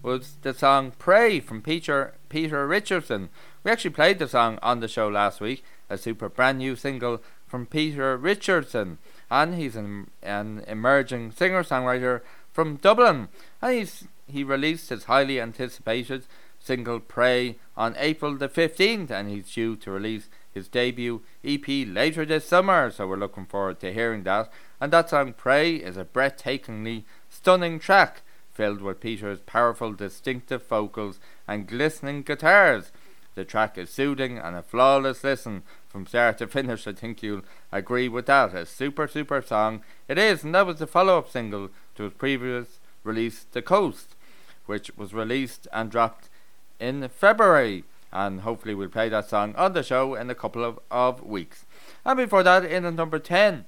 was 0.03 0.37
the 0.43 0.53
song 0.53 0.93
Pray 0.99 1.41
from 1.41 1.63
Peter, 1.63 2.13
Peter 2.29 2.67
Richardson. 2.67 3.31
We 3.63 3.71
actually 3.71 3.93
played 3.93 4.19
the 4.19 4.29
song 4.29 4.59
on 4.61 4.81
the 4.81 4.87
show 4.87 5.09
last 5.09 5.41
week, 5.41 5.65
a 5.89 5.97
super 5.97 6.29
brand 6.29 6.59
new 6.59 6.77
single 6.77 7.23
from 7.47 7.65
Peter 7.65 8.19
Richardson. 8.19 8.99
And 9.31 9.55
he's 9.55 9.77
an, 9.77 10.11
an 10.23 10.63
emerging 10.69 11.33
singer 11.33 11.63
songwriter 11.63 12.21
from 12.53 12.77
Dublin. 12.77 13.29
And 13.63 13.73
he's, 13.73 14.05
he 14.27 14.45
released 14.45 14.91
his 14.91 15.05
highly 15.05 15.41
anticipated 15.41 16.27
single 16.61 17.01
Pray 17.01 17.57
on 17.79 17.95
April 17.99 18.37
the 18.37 18.51
15th, 18.51 19.11
and 19.11 19.31
he's 19.31 19.55
due 19.55 19.75
to 19.77 19.91
release 19.91 20.29
his 20.53 20.69
debut 20.69 21.23
EP 21.43 21.67
later 21.69 22.25
this 22.25 22.47
summer, 22.47 22.91
so 22.91 23.07
we're 23.07 23.17
looking 23.17 23.47
forward 23.47 23.81
to 23.81 23.93
hearing 23.93 24.23
that. 24.23 24.51
And 24.85 24.93
that 24.93 25.09
song 25.09 25.33
Pray 25.33 25.77
is 25.77 25.97
a 25.97 26.05
breathtakingly 26.05 27.05
stunning 27.31 27.79
track 27.79 28.21
filled 28.53 28.83
with 28.83 29.01
Peter's 29.01 29.41
powerful, 29.41 29.95
distinctive 29.95 30.67
vocals 30.67 31.19
and 31.49 31.67
glistening 31.67 32.21
guitars. 32.21 32.93
The 33.35 33.47
track 33.47 33.79
is 33.79 33.89
soothing 33.89 34.37
and 34.37 34.55
a 34.55 34.61
flawless 34.61 35.25
listen 35.25 35.63
from 35.89 36.07
start 36.07 36.37
to 36.37 36.47
finish. 36.47 36.87
I 36.87 36.93
think 36.93 37.23
you'll 37.23 37.47
agree 37.73 38.11
with 38.11 38.27
that. 38.27 38.53
A 38.53 38.67
super, 38.67 39.09
super 39.09 39.41
song 39.41 39.83
it 40.07 40.19
is, 40.19 40.45
and 40.45 40.55
that 40.55 40.67
was 40.67 40.81
the 40.81 40.87
follow 40.87 41.17
up 41.17 41.31
single 41.31 41.71
to 41.95 42.03
his 42.03 42.13
previous 42.13 42.79
release, 43.05 43.47
The 43.53 43.63
Coast, 43.63 44.15
which 44.67 44.95
was 44.99 45.15
released 45.15 45.67
and 45.73 45.91
dropped 45.91 46.29
in 46.79 47.09
February. 47.09 47.85
And 48.13 48.43
hopefully, 48.43 48.75
we'll 48.75 48.91
play 48.91 49.09
that 49.09 49.31
song 49.31 49.55
on 49.57 49.73
the 49.73 49.83
show 49.83 50.15
in 50.15 50.29
a 50.29 50.35
couple 50.35 50.63
of, 50.63 50.79
of 50.91 51.23
weeks. 51.23 51.65
And 52.05 52.19
before 52.19 52.43
that, 52.43 52.67
in 52.67 52.85
at 52.85 52.93
number 52.93 53.19
10, 53.19 53.65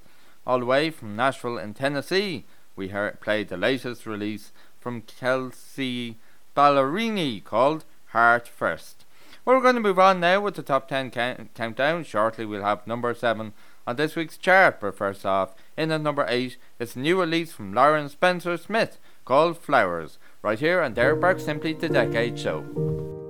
all 0.46 0.60
the 0.60 0.66
way 0.66 0.90
from 0.90 1.16
Nashville 1.16 1.58
in 1.58 1.74
Tennessee, 1.74 2.44
we 2.76 2.88
heard, 2.88 3.20
played 3.20 3.48
the 3.48 3.56
latest 3.56 4.06
release 4.06 4.52
from 4.78 5.02
Kelsea 5.02 6.18
Ballerini 6.56 7.42
called 7.42 7.84
Heart 8.06 8.46
First. 8.46 9.04
We're 9.44 9.60
going 9.60 9.74
to 9.74 9.80
move 9.80 9.98
on 9.98 10.20
now 10.20 10.40
with 10.40 10.54
the 10.54 10.62
top 10.62 10.88
10 10.88 11.10
count- 11.10 11.54
countdown. 11.54 12.04
Shortly, 12.04 12.44
we'll 12.44 12.62
have 12.62 12.86
number 12.86 13.14
7 13.14 13.52
on 13.86 13.96
this 13.96 14.16
week's 14.16 14.36
chart, 14.36 14.80
but 14.80 14.96
first 14.96 15.24
off, 15.24 15.54
in 15.76 15.92
at 15.92 16.00
number 16.00 16.26
8, 16.28 16.56
it's 16.78 16.96
a 16.96 16.98
new 16.98 17.20
release 17.20 17.52
from 17.52 17.72
Lauren 17.72 18.08
Spencer 18.08 18.56
Smith 18.56 18.98
called 19.24 19.58
Flowers, 19.58 20.18
right 20.42 20.58
here 20.58 20.80
on 20.80 20.94
Derek 20.94 21.20
Burke 21.20 21.40
Simply 21.40 21.72
the 21.72 21.88
Decade 21.88 22.38
Show. 22.38 23.25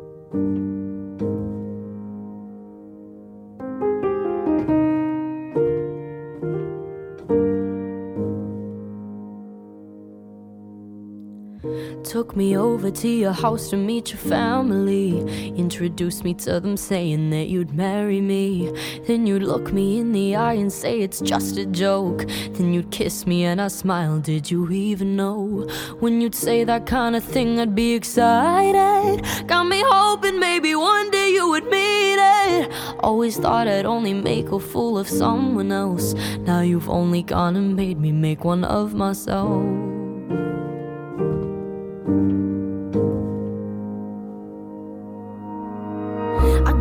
Took 12.07 12.37
me 12.37 12.57
over 12.57 12.91
to 12.91 13.09
your 13.09 13.33
house 13.33 13.69
to 13.71 13.77
meet 13.77 14.13
your 14.13 14.21
family. 14.21 15.19
Introduced 15.57 16.23
me 16.23 16.35
to 16.35 16.61
them, 16.61 16.77
saying 16.77 17.31
that 17.31 17.49
you'd 17.49 17.75
marry 17.75 18.21
me. 18.21 18.73
Then 19.07 19.27
you'd 19.27 19.43
look 19.43 19.73
me 19.73 19.99
in 19.99 20.13
the 20.13 20.37
eye 20.37 20.55
and 20.55 20.73
say 20.73 21.01
it's 21.01 21.21
just 21.21 21.59
a 21.59 21.67
joke. 21.67 22.25
Then 22.53 22.73
you'd 22.73 22.93
kiss 22.93 23.27
me 23.27 23.45
and 23.45 23.61
I 23.61 23.69
smile. 23.69 24.21
Did 24.21 24.51
you 24.51 24.71
even 24.71 25.17
know? 25.17 25.67
When 25.99 26.21
you'd 26.21 26.35
say 26.35 26.63
that 26.65 26.87
kind 26.87 27.17
of 27.17 27.25
thing, 27.25 27.59
I'd 27.59 27.75
be 27.75 27.95
excited. 27.95 29.25
Got 29.49 29.65
me 29.65 29.83
hoping 29.85 30.39
maybe 30.39 30.77
one 30.77 31.11
day 31.11 31.31
you 31.31 31.49
would 31.49 31.65
mean 31.65 32.19
it. 32.21 32.73
Always 33.01 33.37
thought 33.37 33.67
I'd 33.67 33.85
only 33.85 34.15
make 34.15 34.53
a 34.53 34.61
fool 34.61 34.97
of 34.97 35.09
someone 35.09 35.73
else. 35.73 36.15
Now 36.39 36.61
you've 36.61 36.89
only 36.89 37.23
gone 37.23 37.57
and 37.57 37.75
made 37.75 37.99
me 37.99 38.13
make 38.13 38.45
one 38.45 38.65
of 38.65 38.95
myself. 38.95 39.96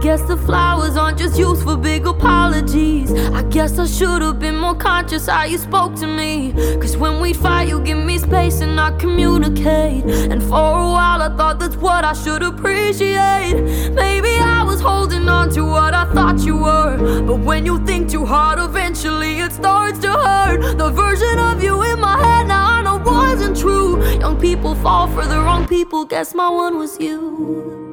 Guess 0.06 0.22
the 0.22 0.38
flowers 0.38 0.96
aren't 0.98 1.18
just 1.18 1.36
used 1.36 1.64
for 1.64 1.76
big 1.76 2.06
apologies. 2.06 3.12
I 3.12 3.42
guess 3.50 3.80
I 3.80 3.88
should 3.88 4.22
have 4.22 4.40
been 4.40 4.56
more 4.56 4.76
conscious 4.76 5.26
how 5.26 5.46
you 5.46 5.58
spoke 5.58 5.96
to 5.96 6.06
me. 6.06 6.54
Cause 6.80 6.96
when 6.96 7.20
we 7.20 7.34
fight, 7.34 7.70
you 7.70 7.80
give 7.82 7.98
me 7.98 8.20
space 8.20 8.62
and 8.62 8.80
I 8.80 8.92
communicate. 8.98 10.04
And 10.32 10.44
for 10.44 10.68
a 10.84 10.88
while, 10.96 11.24
I 11.24 11.36
thought 11.36 11.60
that's 11.60 11.76
what 11.78 12.06
I 12.06 12.14
should 12.14 12.44
appreciate. 12.44 13.60
Maybe 13.94 14.30
I 14.38 14.62
was 14.64 14.80
holding 14.80 15.28
on 15.28 15.50
to 15.56 15.64
what 15.64 15.96
I 15.96 16.06
thought 16.14 16.40
you 16.46 16.58
were. 16.58 17.24
But 17.26 17.40
when 17.40 17.66
you 17.66 17.84
think 17.84 18.08
too 18.12 18.26
hard, 18.26 18.60
eventually 18.60 19.40
it 19.40 19.54
starts 19.54 19.98
to 20.02 20.12
hurt. 20.12 20.78
The 20.78 20.92
version 20.92 21.40
of 21.40 21.64
you 21.64 21.82
in 21.82 22.00
my 22.00 22.18
head 22.24 22.48
now 22.48 22.64
I 22.74 22.84
know 22.84 22.98
wasn't 23.00 23.58
true. 23.58 24.06
Young 24.20 24.40
people 24.40 24.76
fall 24.76 25.08
for 25.08 25.26
the 25.26 25.40
wrong 25.40 25.68
people, 25.68 26.06
guess 26.06 26.36
my 26.36 26.48
one 26.48 26.78
was 26.78 27.00
you. 27.00 27.85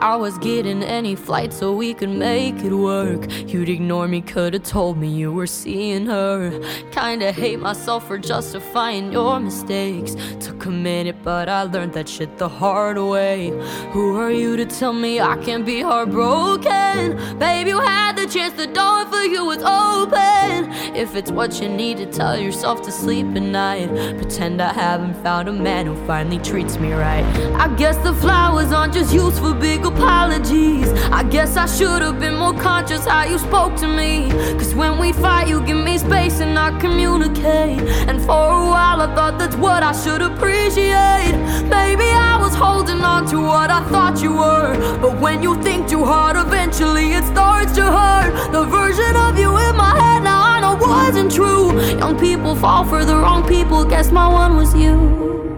I 0.00 0.16
was 0.16 0.38
getting 0.38 0.82
any 0.82 1.14
flight 1.14 1.52
so 1.52 1.74
we 1.74 1.92
could 1.92 2.08
make 2.08 2.56
it 2.64 2.72
work. 2.72 3.30
You'd 3.46 3.68
ignore 3.68 4.08
me, 4.08 4.22
could've 4.22 4.62
told 4.62 4.96
me 4.96 5.08
you 5.08 5.30
were 5.30 5.46
seeing 5.46 6.06
her. 6.06 6.58
Kinda 6.90 7.32
hate 7.32 7.60
myself 7.60 8.08
for 8.08 8.16
justifying 8.16 9.12
your 9.12 9.38
mistakes. 9.38 10.16
Took 10.40 10.64
a 10.64 10.70
minute, 10.70 11.16
but 11.22 11.50
I 11.50 11.64
learned 11.64 11.92
that 11.92 12.08
shit 12.08 12.38
the 12.38 12.48
hard 12.48 12.96
way. 12.96 13.50
Who 13.92 14.16
are 14.16 14.30
you 14.30 14.56
to 14.56 14.64
tell 14.64 14.94
me 14.94 15.20
I 15.20 15.36
can't 15.36 15.66
be 15.66 15.82
heartbroken? 15.82 17.38
Babe, 17.38 17.66
you 17.66 17.78
had 17.78 18.16
the 18.16 18.26
chance, 18.26 18.54
the 18.54 18.68
door 18.68 19.04
for 19.04 19.22
you 19.22 19.44
was 19.44 19.62
open. 19.62 20.72
If 20.96 21.14
it's 21.14 21.30
what 21.30 21.60
you 21.60 21.68
need 21.68 21.98
to 21.98 22.06
tell 22.06 22.38
yourself 22.38 22.80
to 22.82 22.90
sleep 22.90 23.26
at 23.36 23.42
night, 23.42 23.88
pretend 24.16 24.62
I 24.62 24.72
haven't 24.72 25.22
found 25.22 25.48
a 25.48 25.52
man 25.52 25.84
who 25.84 25.94
finally 26.06 26.38
treats 26.38 26.78
me 26.78 26.92
right. 26.92 27.24
I 27.56 27.68
guess 27.76 27.98
the 27.98 28.14
flowers 28.14 28.72
aren't 28.72 28.94
just 28.94 29.12
used 29.12 29.38
for 29.38 29.52
big 29.52 29.84
apologies. 29.92 30.88
I 31.10 31.22
guess 31.24 31.56
I 31.56 31.66
should 31.66 32.02
have 32.02 32.18
been 32.20 32.36
more 32.36 32.54
conscious 32.54 33.04
how 33.06 33.24
you 33.24 33.38
spoke 33.38 33.76
to 33.76 33.88
me. 33.88 34.30
Cause 34.58 34.74
when 34.74 34.98
we 34.98 35.12
fight, 35.12 35.48
you 35.48 35.60
give 35.62 35.76
me 35.76 35.98
space 35.98 36.40
and 36.40 36.58
I 36.58 36.78
communicate. 36.78 37.80
And 38.08 38.20
for 38.20 38.44
a 38.60 38.64
while, 38.74 39.00
I 39.00 39.08
thought 39.14 39.38
that's 39.38 39.56
what 39.56 39.82
I 39.82 39.92
should 39.92 40.22
appreciate. 40.22 41.34
Maybe 41.78 42.08
I 42.30 42.38
was 42.40 42.54
holding 42.54 43.02
on 43.02 43.26
to 43.30 43.38
what 43.40 43.70
I 43.70 43.80
thought 43.88 44.22
you 44.22 44.32
were. 44.32 44.72
But 45.00 45.20
when 45.20 45.42
you 45.42 45.60
think 45.62 45.88
too 45.88 46.04
hard, 46.04 46.36
eventually 46.36 47.12
it 47.12 47.24
starts 47.24 47.74
to 47.74 47.82
hurt. 47.82 48.52
The 48.52 48.64
version 48.64 49.14
of 49.16 49.38
you 49.38 49.50
in 49.66 49.76
my 49.76 49.94
head 50.02 50.22
now 50.22 50.42
I 50.54 50.60
know 50.60 50.76
wasn't 50.76 51.32
true. 51.32 51.80
Young 51.98 52.18
people 52.18 52.54
fall 52.56 52.84
for 52.84 53.04
the 53.04 53.16
wrong 53.16 53.46
people, 53.46 53.84
guess 53.84 54.10
my 54.10 54.28
one 54.28 54.56
was 54.56 54.74
you. 54.74 55.49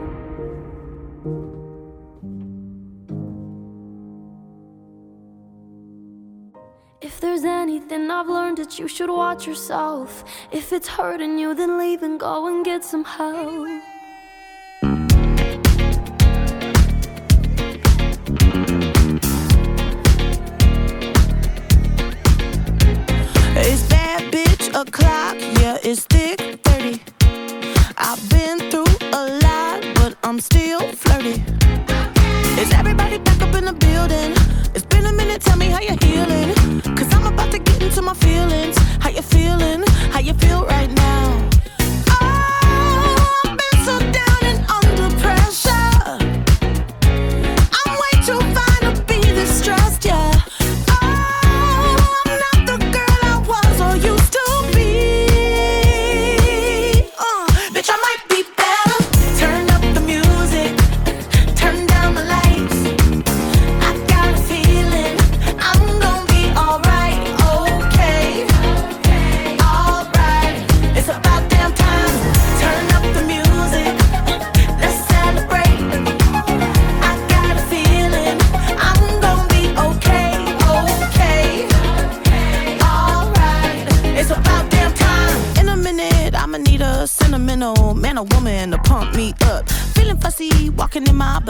If 7.05 7.19
there's 7.19 7.43
anything 7.43 8.09
I've 8.13 8.29
learned, 8.29 8.61
it's 8.61 8.79
you 8.79 8.87
should 8.87 9.11
watch 9.11 9.45
yourself. 9.45 10.25
If 10.53 10.73
it's 10.73 10.87
hurting 10.87 11.37
you, 11.37 11.53
then 11.53 11.77
leave 11.77 12.05
and 12.05 12.19
go 12.21 12.47
and 12.47 12.65
get 12.65 12.85
some 12.85 13.03
help. 13.03 13.67
Is 23.57 23.89
that 23.89 24.21
bitch 24.31 24.69
o'clock? 24.69 25.37
Yeah, 25.61 25.79
it's 25.83 26.05
thick 26.05 26.61
30. 26.63 27.03
I've 27.99 28.31
been 28.31 28.59
through 28.71 28.95
a 29.13 29.41
lot, 29.43 29.83
but 29.97 30.17
I'm 30.23 30.39
still 30.39 30.83
flirty. 30.93 31.43
Is 32.61 32.71
everybody 32.75 33.12
feelings. 38.43 38.77
How 39.01 39.11
you 39.11 39.23
feeling? 39.23 39.83
How 40.13 40.21
you 40.21 40.35
feel 40.35 40.65
right 40.65 40.91
now? 40.91 41.02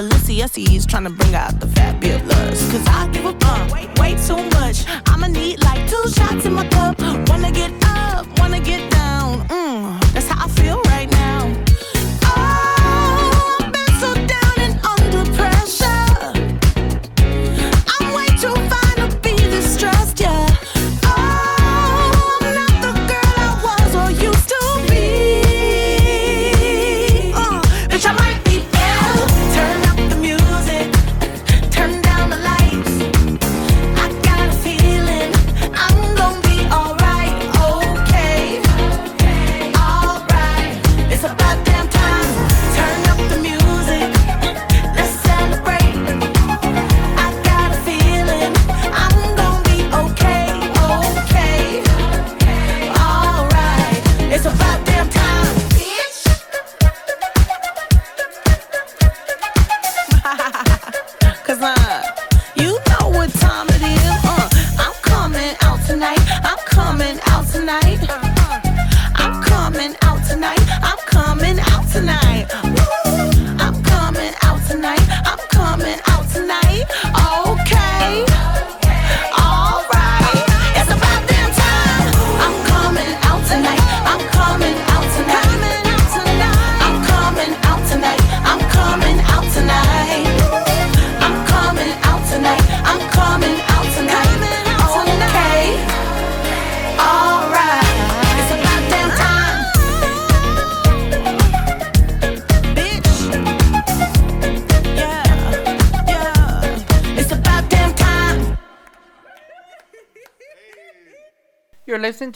Balenciennes, 0.08 0.86
trying 0.88 1.04
to 1.04 1.10
bring 1.10 1.34
out 1.34 1.60
the 1.60 1.66
fabulous. 1.68 2.11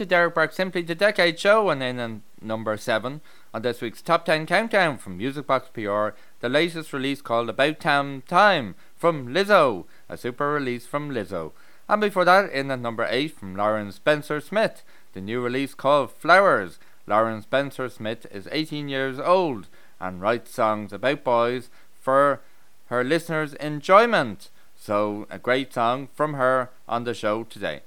Derek 0.07 0.35
Burke 0.35 0.53
Simply 0.53 0.83
the 0.83 0.95
Decade 0.95 1.39
Show 1.39 1.69
and 1.69 1.83
then 1.83 1.99
on 1.99 2.23
number 2.41 2.77
7 2.77 3.20
on 3.53 3.62
this 3.62 3.81
week's 3.81 4.01
Top 4.01 4.24
10 4.24 4.47
Countdown 4.47 4.99
from 4.99 5.16
Music 5.16 5.47
Box 5.47 5.69
PR, 5.73 6.16
the 6.41 6.49
latest 6.49 6.93
release 6.93 7.20
called 7.20 7.49
About 7.49 7.81
Time 7.81 8.23
Time 8.23 8.74
from 8.97 9.28
Lizzo, 9.28 9.85
a 10.09 10.16
super 10.16 10.53
release 10.53 10.87
from 10.87 11.11
Lizzo. 11.11 11.53
And 11.89 12.01
before 12.01 12.24
that, 12.24 12.51
in 12.51 12.70
at 12.70 12.81
number 12.81 13.07
8 13.09 13.28
from 13.33 13.57
Lauren 13.57 13.93
Spencer 13.93 14.41
Smith, 14.41 14.83
the 15.12 15.20
new 15.20 15.41
release 15.41 15.74
called 15.74 16.12
Flowers. 16.12 16.78
Lauren 17.07 17.43
Spencer 17.43 17.89
Smith 17.89 18.27
is 18.31 18.49
18 18.51 18.89
years 18.89 19.19
old 19.19 19.69
and 20.01 20.20
writes 20.20 20.53
songs 20.53 20.93
about 20.93 21.24
boys 21.24 21.70
for 22.01 22.41
her 22.87 23.03
listeners' 23.05 23.55
enjoyment. 23.55 24.51
So, 24.77 25.27
a 25.31 25.39
great 25.39 25.73
song 25.73 26.09
from 26.15 26.35
her 26.35 26.70
on 26.89 27.05
the 27.05 27.15
show 27.15 27.45
today. 27.45 27.83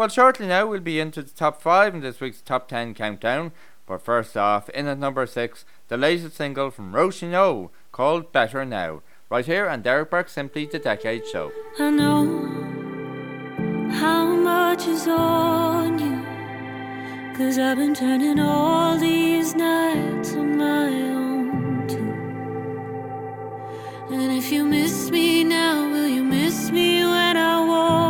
Well, 0.00 0.08
shortly 0.08 0.46
now 0.46 0.66
we'll 0.66 0.80
be 0.80 0.98
into 0.98 1.22
the 1.22 1.28
top 1.28 1.60
five 1.60 1.94
in 1.94 2.00
this 2.00 2.20
week's 2.20 2.40
top 2.40 2.68
ten 2.68 2.94
countdown. 2.94 3.52
But 3.84 4.00
first 4.00 4.34
off, 4.34 4.70
in 4.70 4.86
at 4.86 4.96
number 4.96 5.26
six, 5.26 5.66
the 5.88 5.98
latest 5.98 6.36
single 6.36 6.70
from 6.70 6.94
Rochino 6.94 7.68
called 7.92 8.32
Better 8.32 8.64
Now, 8.64 9.02
right 9.28 9.44
here 9.44 9.68
on 9.68 9.82
Derek 9.82 10.08
Burke 10.08 10.30
Simply 10.30 10.64
the 10.64 10.78
Decade 10.78 11.26
Show. 11.26 11.52
I 11.78 11.90
know 11.90 12.24
how 13.92 14.24
much 14.24 14.86
is 14.86 15.06
on 15.06 15.98
you, 15.98 16.24
cause 17.36 17.58
I've 17.58 17.76
been 17.76 17.92
turning 17.94 18.40
all 18.40 18.96
these 18.96 19.54
nights 19.54 20.32
on 20.32 20.56
my 20.56 20.86
own 20.86 21.86
too. 21.86 22.14
And 24.14 24.32
if 24.32 24.50
you 24.50 24.64
miss 24.64 25.10
me 25.10 25.44
now, 25.44 25.90
will 25.90 26.08
you 26.08 26.24
miss 26.24 26.70
me 26.70 27.04
when 27.04 27.36
I 27.36 27.66
walk? 27.66 28.09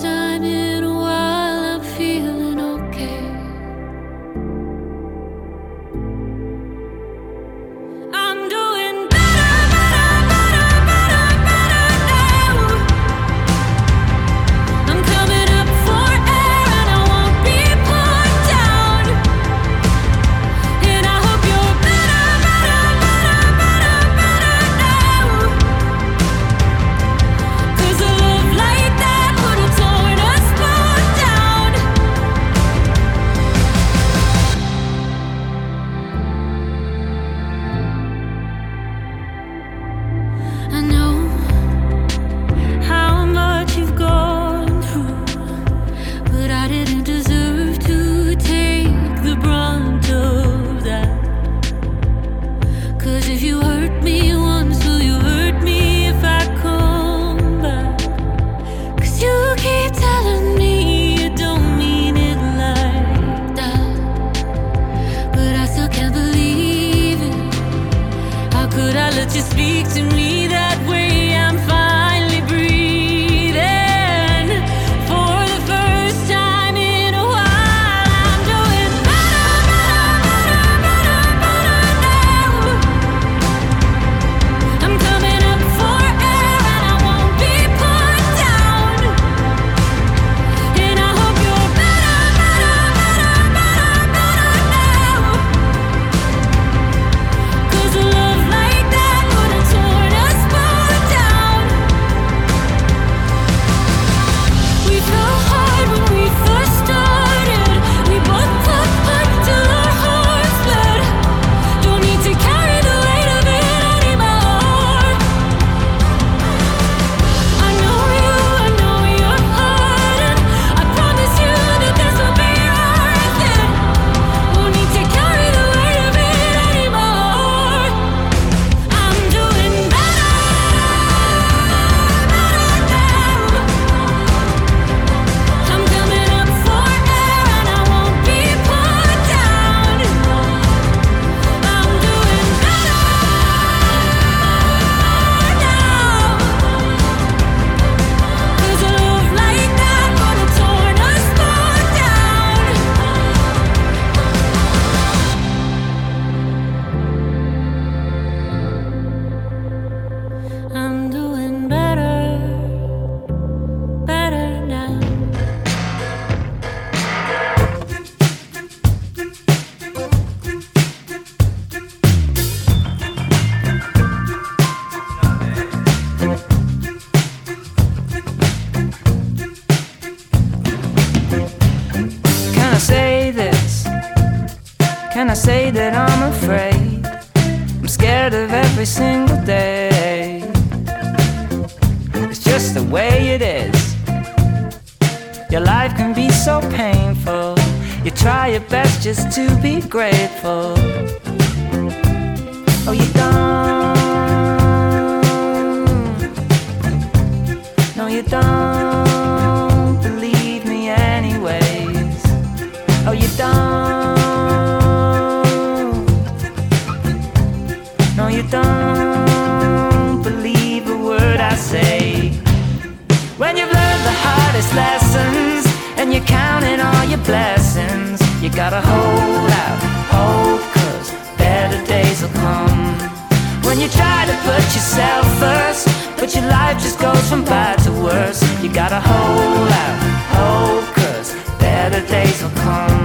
you 233.81 233.89
try 233.89 234.25
to 234.27 234.35
put 234.45 234.63
yourself 234.75 235.25
first, 235.39 235.87
but 236.19 236.35
your 236.35 236.45
life 236.45 236.77
just 236.77 236.99
goes 236.99 237.27
from 237.27 237.43
bad 237.43 237.79
to 237.79 237.91
worse, 237.91 238.39
you 238.61 238.71
gotta 238.71 238.99
hold 238.99 239.71
out 239.83 239.97
hope, 240.37 240.85
cause 240.93 241.33
better 241.57 242.05
days 242.05 242.43
will 242.43 242.57
come. 242.67 243.01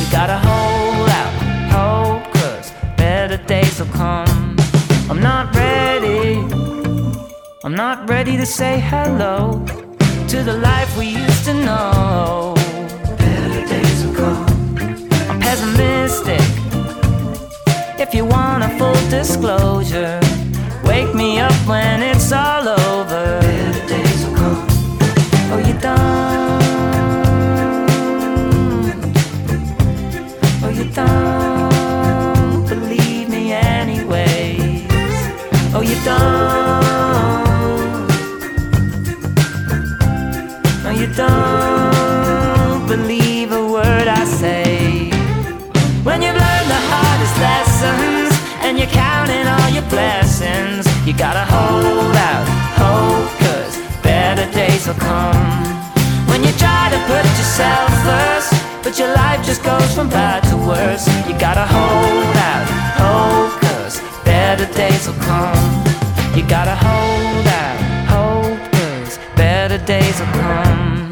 You 0.00 0.06
gotta 0.10 0.38
hold 0.38 1.10
out 1.20 1.32
hope, 1.76 2.32
cause 2.32 2.72
better 2.96 3.36
days 3.36 3.78
will 3.78 3.92
come. 4.04 4.56
I'm 5.10 5.20
not 5.20 5.54
ready. 5.54 6.38
I'm 7.62 7.74
not 7.74 8.08
ready 8.08 8.38
to 8.38 8.46
say 8.46 8.80
hello 8.80 9.62
to 10.28 10.42
the 10.42 10.56
life 10.56 10.90
we 10.96 11.06
used 11.08 11.44
to 11.44 11.52
know. 11.52 12.54
Better 13.18 13.66
days 13.66 14.06
will 14.06 14.14
come. 14.14 14.78
I'm 15.28 15.38
pessimistic. 15.38 16.67
If 18.08 18.14
you 18.14 18.24
want 18.24 18.64
a 18.64 18.70
full 18.78 19.10
disclosure, 19.10 20.18
wake 20.84 21.14
me 21.14 21.40
up 21.40 21.52
when 21.68 22.02
it's 22.02 22.32
all 22.32 22.66
over. 22.66 23.57
Gotta 51.18 51.44
hold 51.50 52.14
out 52.14 52.46
hope, 52.78 53.28
cause 53.40 53.76
better 54.04 54.46
days 54.52 54.86
will 54.86 54.94
come. 54.94 55.34
When 56.28 56.44
you 56.44 56.52
try 56.52 56.88
to 56.94 56.98
put 57.10 57.24
yourself 57.38 57.90
first, 58.06 58.52
but 58.84 58.96
your 59.00 59.12
life 59.14 59.44
just 59.44 59.64
goes 59.64 59.92
from 59.96 60.08
bad 60.08 60.44
to 60.44 60.56
worse, 60.56 61.08
you 61.26 61.36
gotta 61.36 61.66
hold 61.66 62.36
out 62.50 62.66
hope, 63.02 63.60
cause 63.60 64.00
better 64.24 64.72
days 64.74 65.08
will 65.08 65.20
come. 65.24 65.84
You 66.36 66.46
gotta 66.46 66.76
hold 66.86 67.46
out 67.62 67.78
hope, 68.14 68.72
cause 68.72 69.18
better 69.34 69.78
days 69.84 70.20
will 70.20 70.32
come. 70.40 71.07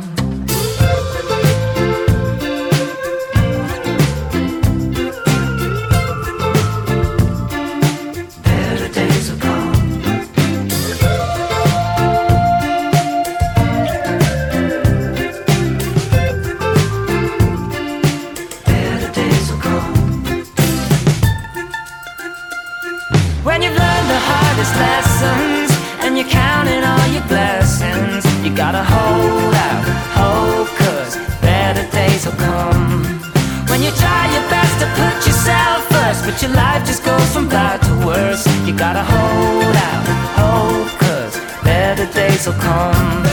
Gotta 38.96 39.12
hold 39.12 39.76
out 39.76 40.06
hope, 40.40 40.88
cause 40.98 41.36
better 41.62 42.06
days 42.14 42.46
will 42.46 42.54
come. 42.54 43.24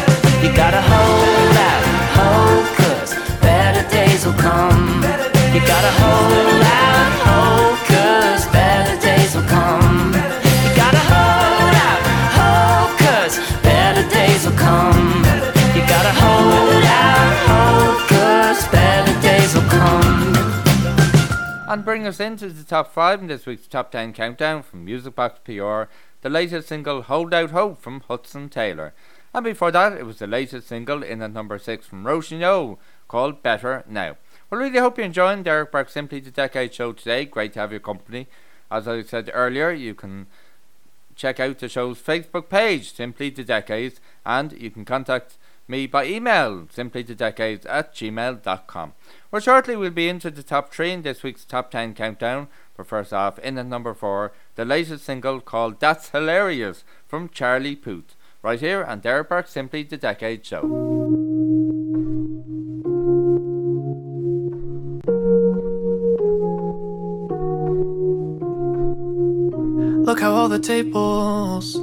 You 0.44 0.52
gotta 0.54 0.82
hold 0.82 1.56
out 1.72 1.84
hope, 2.20 2.68
cause 2.76 3.12
better 3.40 3.88
days 3.90 4.26
will 4.26 4.34
come. 4.34 5.02
You 5.54 5.62
gotta 5.66 5.92
hold 6.02 6.64
out 6.68 7.12
hope, 7.28 7.43
Bring 21.84 22.08
us 22.08 22.22
into 22.22 22.48
the 22.48 22.64
top 22.64 22.94
five 22.94 23.20
in 23.20 23.28
this 23.28 23.46
week's 23.46 23.68
top 23.68 23.92
10 23.92 24.14
countdown 24.14 24.64
from 24.64 24.86
Music 24.86 25.16
Box 25.16 25.40
PR, 25.44 25.92
the 26.22 26.30
latest 26.30 26.70
single 26.70 27.02
Hold 27.02 27.34
Out 27.34 27.52
Hope 27.52 27.82
from 27.82 28.00
Hudson 28.08 28.48
Taylor. 28.48 28.94
And 29.34 29.44
before 29.44 29.70
that, 29.72 29.92
it 29.92 30.06
was 30.06 30.20
the 30.20 30.26
latest 30.26 30.70
single 30.70 31.04
in 31.04 31.22
at 31.22 31.34
number 31.34 31.60
six 31.60 31.86
from 31.86 32.06
Rochinol 32.06 32.78
called 33.10 33.44
Better 33.44 33.84
Now. 33.86 34.16
Well, 34.50 34.62
really 34.62 34.80
hope 34.80 34.98
you're 34.98 35.06
enjoying 35.06 35.44
Derek 35.44 35.74
Burke 35.74 35.90
Simply 35.90 36.22
the 36.22 36.32
Decade 36.32 36.74
show 36.74 36.94
today. 36.94 37.26
Great 37.26 37.52
to 37.54 37.60
have 37.60 37.72
your 37.72 37.82
company. 37.82 38.28
As 38.72 38.88
I 38.88 39.02
said 39.04 39.30
earlier, 39.34 39.72
you 39.72 39.94
can 39.94 40.28
check 41.18 41.42
out 41.42 41.60
the 41.60 41.68
show's 41.68 42.02
Facebook 42.02 42.48
page, 42.48 42.94
Simply 42.94 43.30
the 43.30 43.44
Decades, 43.44 44.00
and 44.26 44.54
you 44.54 44.72
can 44.72 44.86
contact 44.86 45.38
me 45.68 45.88
by 45.88 46.06
email, 46.06 46.62
simplythedecades 46.74 47.66
at 47.70 47.94
gmail.com. 47.94 48.94
Well, 49.34 49.42
shortly 49.42 49.76
we'll 49.76 49.90
be 49.90 50.10
into 50.10 50.30
the 50.30 50.44
top 50.44 50.72
three 50.72 50.92
in 50.92 51.02
this 51.02 51.24
week's 51.24 51.44
top 51.44 51.72
10 51.72 51.96
countdown. 51.96 52.50
But 52.78 52.86
first 52.86 53.12
off, 53.12 53.40
in 53.40 53.58
at 53.58 53.66
number 53.66 53.96
four, 53.96 54.32
the 54.54 54.64
latest 54.64 55.06
single 55.06 55.42
called 55.42 55.80
That's 55.80 56.10
Hilarious 56.10 56.84
from 57.08 57.30
Charlie 57.30 57.76
Puth. 57.76 58.14
Right 58.44 58.60
here 58.60 58.84
on 58.84 59.00
Derek 59.00 59.30
Burke 59.30 59.48
Simply 59.48 59.82
the 59.82 59.98
Decade 59.98 60.46
Show. 60.46 60.62
Look 70.06 70.20
how 70.20 70.34
all 70.34 70.48
the 70.48 70.60
tables, 70.60 71.76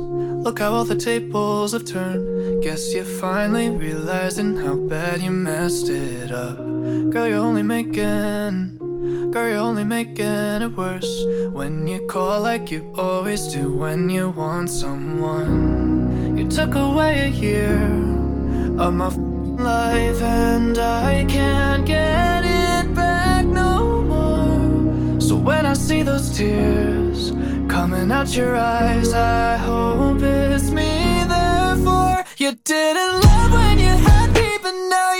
look 0.42 0.58
how 0.58 0.72
all 0.72 0.84
the 0.84 0.96
tables 0.96 1.72
have 1.72 1.84
turned. 1.84 2.62
Guess 2.62 2.94
you're 2.94 3.04
finally 3.04 3.70
realizing 3.70 4.56
how 4.56 4.74
bad 4.74 5.20
you 5.20 5.30
messed 5.30 5.88
it 5.88 6.32
up. 6.32 6.56
Girl, 7.12 7.28
you're 7.28 7.38
only 7.38 7.62
making, 7.62 8.78
girl, 9.32 9.48
you're 9.48 9.58
only 9.58 9.84
making 9.84 10.62
it 10.62 10.76
worse. 10.76 11.24
When 11.52 11.86
you 11.86 12.06
call 12.06 12.40
like 12.40 12.70
you 12.70 12.92
always 12.96 13.48
do 13.48 13.72
when 13.72 14.08
you 14.08 14.30
want 14.30 14.70
someone. 14.70 16.36
You 16.36 16.48
took 16.48 16.74
away 16.74 17.26
a 17.26 17.28
year 17.28 17.76
of 18.78 18.94
my 18.94 19.08
life, 19.08 20.22
and 20.22 20.78
I 20.78 21.26
can't 21.28 21.84
get 21.84 22.44
it. 22.44 22.59
So 25.30 25.36
when 25.36 25.64
I 25.64 25.74
see 25.74 26.02
those 26.02 26.36
tears 26.36 27.30
coming 27.68 28.10
out 28.10 28.34
your 28.34 28.56
eyes, 28.56 29.12
I 29.12 29.56
hope 29.58 30.20
it's 30.22 30.70
me. 30.70 31.22
Therefore, 31.28 32.24
you 32.36 32.50
didn't 32.64 33.20
love 33.22 33.52
when 33.52 33.78
you 33.78 33.94
had 34.08 34.32
me, 34.34 34.58
but 34.60 34.74
now 34.90 35.12
you 35.14 35.19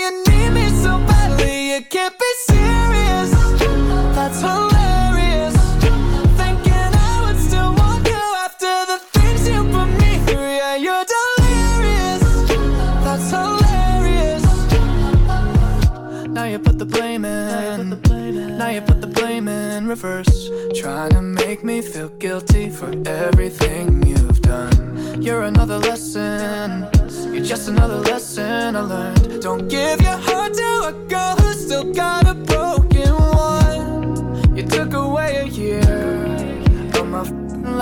reverse. 19.91 20.49
Trying 20.73 21.11
to 21.17 21.21
make 21.21 21.65
me 21.65 21.81
feel 21.81 22.07
guilty 22.25 22.69
for 22.69 22.89
everything 23.05 23.85
you've 24.07 24.41
done. 24.41 25.21
You're 25.21 25.43
another 25.43 25.79
lesson. 25.79 26.87
You're 27.33 27.47
just 27.53 27.67
another 27.67 27.99
lesson 28.11 28.77
I 28.77 28.81
learned. 28.93 29.41
Don't 29.41 29.67
give 29.67 29.97
your 30.07 30.19
heart 30.27 30.53
to 30.61 30.71
a 30.91 30.93
girl 31.13 31.35
who's 31.41 31.59
still 31.65 31.87
got 32.03 32.21
a 32.33 32.35
broken 32.51 33.13
one. 33.49 34.55
You 34.55 34.63
took 34.63 34.93
away 34.93 35.31
a 35.45 35.47
year 35.61 35.97
of 36.97 37.05
my 37.15 37.23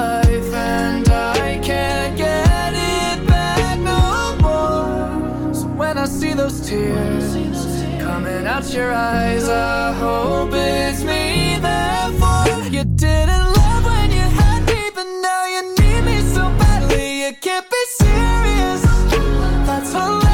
life, 0.03 0.52
and 0.53 1.07
I 1.10 1.60
can't 1.69 2.18
get 2.18 2.72
it 2.95 3.18
back 3.27 3.77
no 3.94 4.02
more. 4.45 5.53
So 5.53 5.65
when 5.81 5.95
I 5.99 6.06
see 6.06 6.34
those 6.34 6.57
tears 6.68 7.27
coming 8.03 8.48
out 8.48 8.65
your 8.73 8.91
eyes, 8.91 9.48
I 9.48 9.94
hope 9.94 10.53
it's 10.53 11.03
me 11.03 11.48
you 12.80 12.85
didn't 12.95 13.45
love 13.57 13.84
when 13.84 14.10
you 14.10 14.26
had 14.39 14.65
me, 14.65 14.89
but 14.95 15.03
now 15.03 15.45
you 15.45 15.76
need 15.80 16.01
me 16.01 16.22
so 16.34 16.43
badly. 16.60 17.26
You 17.26 17.34
can't 17.41 17.69
be 17.69 17.84
serious. 17.97 18.81
That's 19.68 19.93
what. 19.93 20.28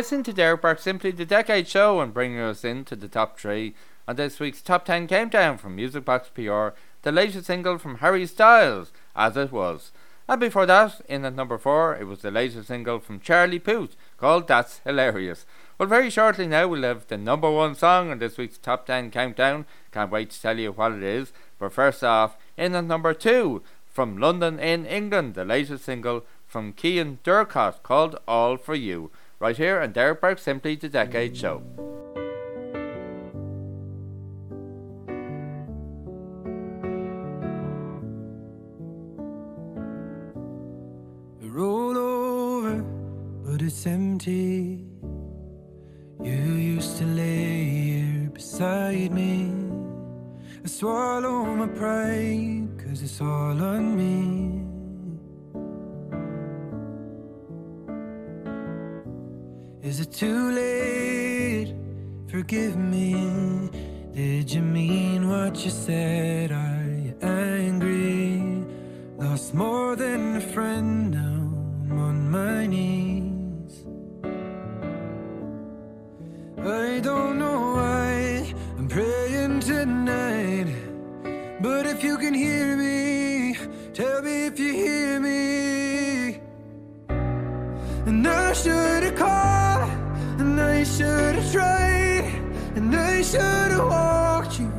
You're 0.00 0.22
to 0.22 0.32
Derek 0.32 0.62
Burke 0.62 0.78
Simply 0.78 1.10
the 1.10 1.26
Decade 1.26 1.68
Show 1.68 2.00
and 2.00 2.14
bringing 2.14 2.40
us 2.40 2.64
into 2.64 2.96
the 2.96 3.06
top 3.06 3.38
three 3.38 3.74
on 4.08 4.16
this 4.16 4.40
week's 4.40 4.62
Top 4.62 4.86
10 4.86 5.06
Countdown 5.06 5.58
from 5.58 5.76
Music 5.76 6.06
Box 6.06 6.30
PR, 6.30 6.68
the 7.02 7.12
latest 7.12 7.44
single 7.44 7.76
from 7.76 7.96
Harry 7.96 8.24
Styles, 8.24 8.92
As 9.14 9.36
It 9.36 9.52
Was. 9.52 9.92
And 10.26 10.40
before 10.40 10.64
that, 10.64 11.02
in 11.06 11.26
at 11.26 11.34
number 11.34 11.58
4, 11.58 11.98
it 11.98 12.06
was 12.06 12.20
the 12.20 12.30
latest 12.30 12.68
single 12.68 12.98
from 12.98 13.20
Charlie 13.20 13.58
Puth 13.58 13.94
called 14.16 14.48
That's 14.48 14.80
Hilarious. 14.84 15.44
Well, 15.76 15.86
very 15.86 16.08
shortly 16.08 16.46
now 16.46 16.66
we'll 16.66 16.82
have 16.82 17.06
the 17.06 17.18
number 17.18 17.50
one 17.50 17.74
song 17.74 18.10
on 18.10 18.20
this 18.20 18.38
week's 18.38 18.56
Top 18.56 18.86
10 18.86 19.10
Countdown. 19.10 19.66
Can't 19.92 20.10
wait 20.10 20.30
to 20.30 20.40
tell 20.40 20.58
you 20.58 20.72
what 20.72 20.92
it 20.92 21.02
is. 21.02 21.30
But 21.58 21.74
first 21.74 22.02
off, 22.02 22.38
in 22.56 22.74
at 22.74 22.84
number 22.84 23.12
2, 23.12 23.62
from 23.84 24.16
London 24.16 24.58
in 24.58 24.86
England, 24.86 25.34
the 25.34 25.44
latest 25.44 25.84
single 25.84 26.24
from 26.46 26.72
Kean 26.72 27.18
Durcott 27.22 27.82
called 27.82 28.18
All 28.26 28.56
For 28.56 28.74
You. 28.74 29.10
Right 29.40 29.56
here 29.56 29.80
on 29.80 29.92
Derek 29.92 30.20
Burke 30.20 30.38
Simply 30.38 30.76
the 30.76 30.90
Decade 30.90 31.34
Show. 31.34 31.62
roll 41.40 41.96
over, 41.96 42.82
but 43.42 43.62
it's 43.62 43.86
empty. 43.86 44.84
You 46.22 46.32
used 46.76 46.98
to 46.98 47.06
lay 47.06 47.64
here 47.64 48.30
beside 48.30 49.10
me. 49.10 49.50
I 50.62 50.68
swallow 50.68 51.46
my 51.46 51.66
pride, 51.66 52.68
cause 52.78 53.02
it's 53.02 53.20
all 53.22 53.60
on 53.72 53.96
me. 53.96 54.49
Is 59.82 59.98
it 59.98 60.12
too 60.12 60.50
late? 60.50 61.74
Forgive 62.28 62.76
me. 62.76 63.70
Did 64.12 64.52
you 64.52 64.60
mean 64.60 65.30
what 65.30 65.64
you 65.64 65.70
said? 65.70 66.52
Are 66.52 66.84
you 66.84 67.16
angry? 67.22 68.66
Lost 69.16 69.54
more 69.54 69.96
than 69.96 70.36
a 70.36 70.40
friend, 70.40 71.12
now 71.12 71.18
I'm 71.18 71.98
on 71.98 72.30
my 72.30 72.66
knees. 72.66 73.86
I 76.58 77.00
don't 77.00 77.38
know 77.38 77.72
why 77.76 78.52
I'm 78.76 78.86
praying 78.86 79.60
tonight. 79.60 80.74
But 81.62 81.86
if 81.86 82.04
you 82.04 82.18
can 82.18 82.34
hear 82.34 82.76
me, 82.76 83.56
tell 83.94 84.20
me 84.20 84.44
if 84.44 84.58
you 84.58 84.72
hear 84.74 85.20
me. 85.20 86.40
And 87.08 88.28
I 88.28 88.52
should 88.52 89.04
have 89.04 89.14
called, 89.14 89.59
I 90.80 90.84
should 90.84 91.34
have 91.34 91.52
tried, 91.52 92.24
and 92.74 92.96
I 92.96 93.20
should 93.20 93.38
have 93.38 93.84
walked 93.84 94.58
you 94.58 94.70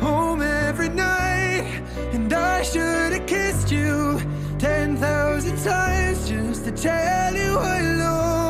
home 0.00 0.42
every 0.42 0.88
night, 0.88 1.80
and 2.12 2.32
I 2.32 2.62
should 2.62 3.12
have 3.12 3.24
kissed 3.28 3.70
you 3.70 4.20
10,000 4.58 5.56
times 5.62 6.28
just 6.28 6.64
to 6.64 6.72
tell 6.72 7.34
you 7.36 7.56
I 7.56 7.82
love 7.82 8.43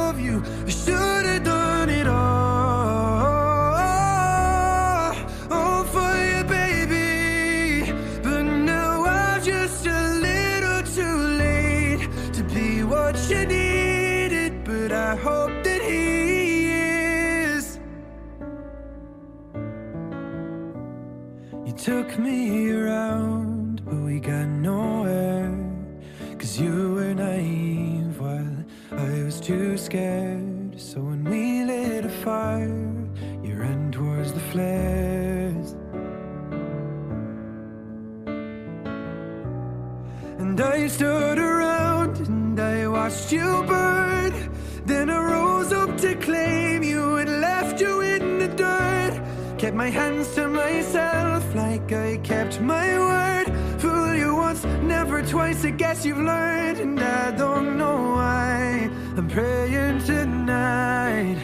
took 21.94 22.18
me 22.18 22.70
around, 22.70 23.84
but 23.84 23.94
we 24.08 24.18
got 24.18 24.48
nowhere. 24.48 25.54
Cause 26.38 26.58
you 26.58 26.94
were 26.94 27.14
naive 27.14 28.18
while 28.18 28.56
I 28.90 29.22
was 29.22 29.38
too 29.40 29.78
scared. 29.78 30.80
So 30.88 30.96
when 31.08 31.22
we 31.22 31.64
lit 31.64 32.04
a 32.04 32.14
fire, 32.24 32.96
you 33.44 33.52
ran 33.62 33.92
towards 33.92 34.32
the 34.32 34.44
flares. 34.50 35.68
And 40.40 40.60
I 40.60 40.88
stood 40.88 41.38
around 41.38 42.16
and 42.26 42.58
I 42.58 42.88
watched 42.88 43.30
you 43.30 43.50
burn. 43.68 44.32
Then 44.84 45.10
I 45.10 45.18
rose 45.34 45.72
up 45.72 45.96
to 45.98 46.16
claim 46.16 46.82
you 46.82 47.02
and 47.20 47.30
left 47.40 47.80
you 47.80 48.00
in 48.00 48.40
the 48.40 48.48
dirt. 48.48 49.14
Kept 49.58 49.76
my 49.76 49.90
hands 49.90 50.34
to 50.34 50.48
myself 50.48 51.33
like 51.64 51.92
I 51.92 52.10
kept 52.18 52.60
my 52.60 52.88
word. 53.08 53.46
Fool 53.80 54.14
you 54.22 54.30
once, 54.46 54.62
never 54.94 55.18
twice. 55.34 55.60
I 55.64 55.72
guess 55.82 55.98
you've 56.06 56.24
learned, 56.32 56.78
and 56.84 57.00
I 57.00 57.24
don't 57.42 57.70
know 57.80 57.98
why. 58.18 58.90
I'm 59.18 59.28
praying 59.36 59.98
tonight. 60.12 61.38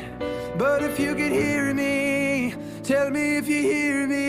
But 0.63 0.79
if 0.89 0.95
you 1.03 1.13
could 1.21 1.35
hear 1.43 1.65
me, 1.83 2.55
tell 2.91 3.09
me 3.17 3.25
if 3.41 3.47
you 3.53 3.61
hear 3.73 3.99
me. 4.17 4.27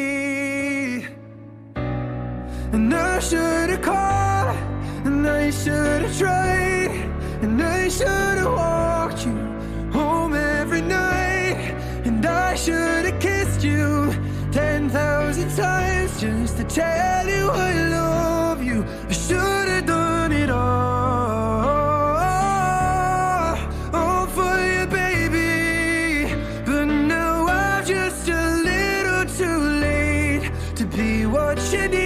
And 2.75 2.93
I 2.93 3.19
should 3.29 3.69
have 3.73 3.83
called, 3.91 4.57
and 5.07 5.21
I 5.41 5.43
should 5.61 6.01
have 6.05 6.15
tried, 6.23 6.93
and 7.43 7.61
I 7.61 7.89
should 7.97 8.35
have 8.41 8.53
walked 8.63 9.21
you 9.27 9.37
home 9.97 10.33
every 10.57 10.83
night, 11.01 11.59
and 12.07 12.25
I 12.25 12.55
should 12.55 13.03
have 13.07 13.19
kissed 13.27 13.63
you 13.63 13.91
ten 14.51 14.89
thousand 14.89 15.55
times 15.55 16.19
just 16.19 16.57
to 16.57 16.63
tell 16.65 17.27
you 17.27 17.49
I 17.49 17.87
love 17.89 18.61
you. 18.61 18.83
I 19.07 19.13
should 19.13 19.67
have 19.69 19.85
done 19.85 20.33
it 20.33 20.49
all, 20.49 20.59
all 23.93 24.27
for 24.27 24.57
you, 24.59 24.85
baby. 24.87 26.35
But 26.65 26.85
now 26.85 27.47
I'm 27.47 27.85
just 27.85 28.27
a 28.27 28.55
little 28.69 29.25
too 29.25 29.59
late 29.79 30.51
to 30.75 30.85
be 30.85 31.25
what 31.25 31.57
you 31.71 31.87
needed. 31.87 32.00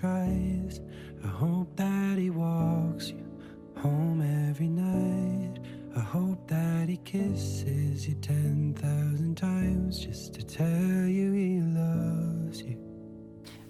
Tries. 0.00 0.80
I 1.22 1.28
hope 1.28 1.76
that 1.76 2.16
he 2.16 2.30
walks 2.30 3.10
you 3.10 3.22
home 3.76 4.22
every 4.48 4.68
night. 4.68 5.58
I 5.94 6.00
hope 6.00 6.48
that 6.48 6.88
he 6.88 6.96
kisses 6.98 8.08
you 8.08 8.14
10,000 8.14 9.36
times 9.36 9.98
just 9.98 10.32
to 10.34 10.42
tell 10.42 11.06
you 11.06 11.32
he 11.32 11.60
loves 11.60 12.62
you. 12.62 12.78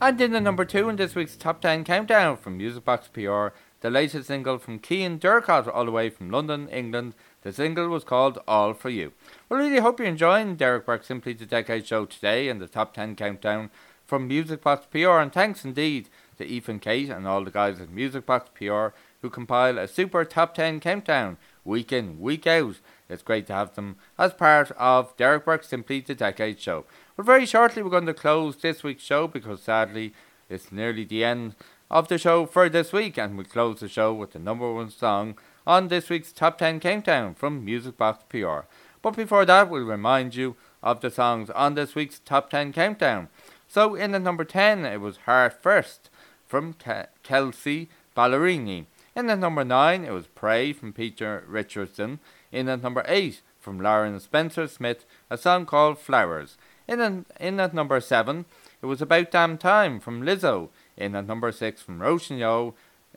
And 0.00 0.20
in 0.20 0.30
the 0.30 0.40
number 0.40 0.64
two 0.64 0.88
in 0.88 0.96
this 0.96 1.16
week's 1.16 1.36
top 1.36 1.60
10 1.60 1.82
countdown 1.84 2.36
from 2.36 2.56
Music 2.56 2.84
Box 2.84 3.08
PR, 3.08 3.48
the 3.80 3.90
latest 3.90 4.28
single 4.28 4.58
from 4.58 4.78
Kean 4.78 5.18
Durcott, 5.18 5.66
all 5.66 5.84
the 5.84 5.90
way 5.90 6.10
from 6.10 6.30
London, 6.30 6.68
England. 6.68 7.14
The 7.42 7.52
single 7.52 7.88
was 7.88 8.04
called 8.04 8.38
All 8.46 8.72
For 8.72 8.90
You. 8.90 9.12
Well, 9.48 9.58
really 9.58 9.80
hope 9.80 9.98
you're 9.98 10.08
enjoying 10.08 10.56
Derek 10.56 10.86
Burke 10.86 11.02
Simply 11.02 11.32
the 11.32 11.46
Decade 11.46 11.86
show 11.86 12.04
today 12.04 12.48
and 12.48 12.60
the 12.60 12.68
top 12.68 12.94
10 12.94 13.16
countdown 13.16 13.70
from 14.06 14.28
Music 14.28 14.62
Box 14.62 14.86
PR. 14.90 15.18
And 15.18 15.32
thanks 15.32 15.64
indeed 15.64 16.08
to 16.40 16.46
Ethan 16.46 16.78
Kate 16.78 17.10
and 17.10 17.28
all 17.28 17.44
the 17.44 17.50
guys 17.50 17.80
at 17.80 17.90
Music 17.90 18.24
Box 18.24 18.48
PR 18.54 18.88
who 19.20 19.28
compile 19.28 19.78
a 19.78 19.86
super 19.86 20.24
top 20.24 20.54
10 20.54 20.80
countdown 20.80 21.36
week 21.64 21.92
in, 21.92 22.18
week 22.18 22.46
out. 22.46 22.76
It's 23.10 23.22
great 23.22 23.46
to 23.48 23.52
have 23.52 23.74
them 23.74 23.96
as 24.18 24.32
part 24.32 24.72
of 24.78 25.14
Derek 25.18 25.44
Burke 25.44 25.64
Simply 25.64 26.00
the 26.00 26.14
Decade 26.14 26.58
show. 26.58 26.86
But 27.16 27.26
very 27.26 27.44
shortly, 27.44 27.82
we're 27.82 27.90
going 27.90 28.06
to 28.06 28.14
close 28.14 28.56
this 28.56 28.82
week's 28.82 29.02
show 29.02 29.28
because 29.28 29.62
sadly 29.62 30.14
it's 30.48 30.72
nearly 30.72 31.04
the 31.04 31.24
end 31.24 31.56
of 31.90 32.08
the 32.08 32.16
show 32.16 32.46
for 32.46 32.68
this 32.68 32.92
week, 32.92 33.18
and 33.18 33.36
we'll 33.36 33.44
close 33.44 33.80
the 33.80 33.88
show 33.88 34.14
with 34.14 34.32
the 34.32 34.38
number 34.38 34.72
one 34.72 34.90
song 34.90 35.36
on 35.66 35.88
this 35.88 36.08
week's 36.08 36.32
Top 36.32 36.56
10 36.56 36.80
Countdown 36.80 37.34
from 37.34 37.64
Music 37.64 37.98
Box 37.98 38.24
PR. 38.28 38.60
But 39.02 39.16
before 39.16 39.44
that, 39.44 39.68
we'll 39.68 39.84
remind 39.84 40.34
you 40.34 40.56
of 40.82 41.00
the 41.00 41.10
songs 41.10 41.50
on 41.50 41.74
this 41.74 41.94
week's 41.94 42.18
Top 42.18 42.48
10 42.48 42.72
Countdown. 42.72 43.28
So, 43.68 43.94
in 43.94 44.14
at 44.14 44.22
number 44.22 44.44
10, 44.44 44.84
it 44.84 45.00
was 45.00 45.18
Heart 45.18 45.62
First 45.62 46.09
from 46.50 46.72
Ke- 46.72 47.08
Kelsea 47.22 47.88
Ballerini. 48.16 48.86
In 49.14 49.30
at 49.30 49.38
number 49.38 49.64
9, 49.64 50.04
it 50.04 50.10
was 50.10 50.26
Pray 50.26 50.72
from 50.72 50.92
Peter 50.92 51.44
Richardson. 51.46 52.18
In 52.50 52.68
at 52.68 52.82
number 52.82 53.04
8, 53.06 53.40
from 53.60 53.78
Lauren 53.78 54.18
Spencer 54.18 54.66
Smith, 54.66 55.04
a 55.30 55.38
song 55.38 55.64
called 55.64 56.00
Flowers. 56.00 56.58
In 56.88 57.00
at, 57.00 57.12
in 57.38 57.60
at 57.60 57.72
number 57.72 58.00
7, 58.00 58.46
it 58.82 58.86
was 58.86 59.00
About 59.00 59.30
Damn 59.30 59.58
Time 59.58 60.00
from 60.00 60.22
Lizzo. 60.22 60.70
In 60.96 61.14
at 61.14 61.28
number 61.28 61.52
6, 61.52 61.82
from 61.82 62.02
Roshan 62.02 62.42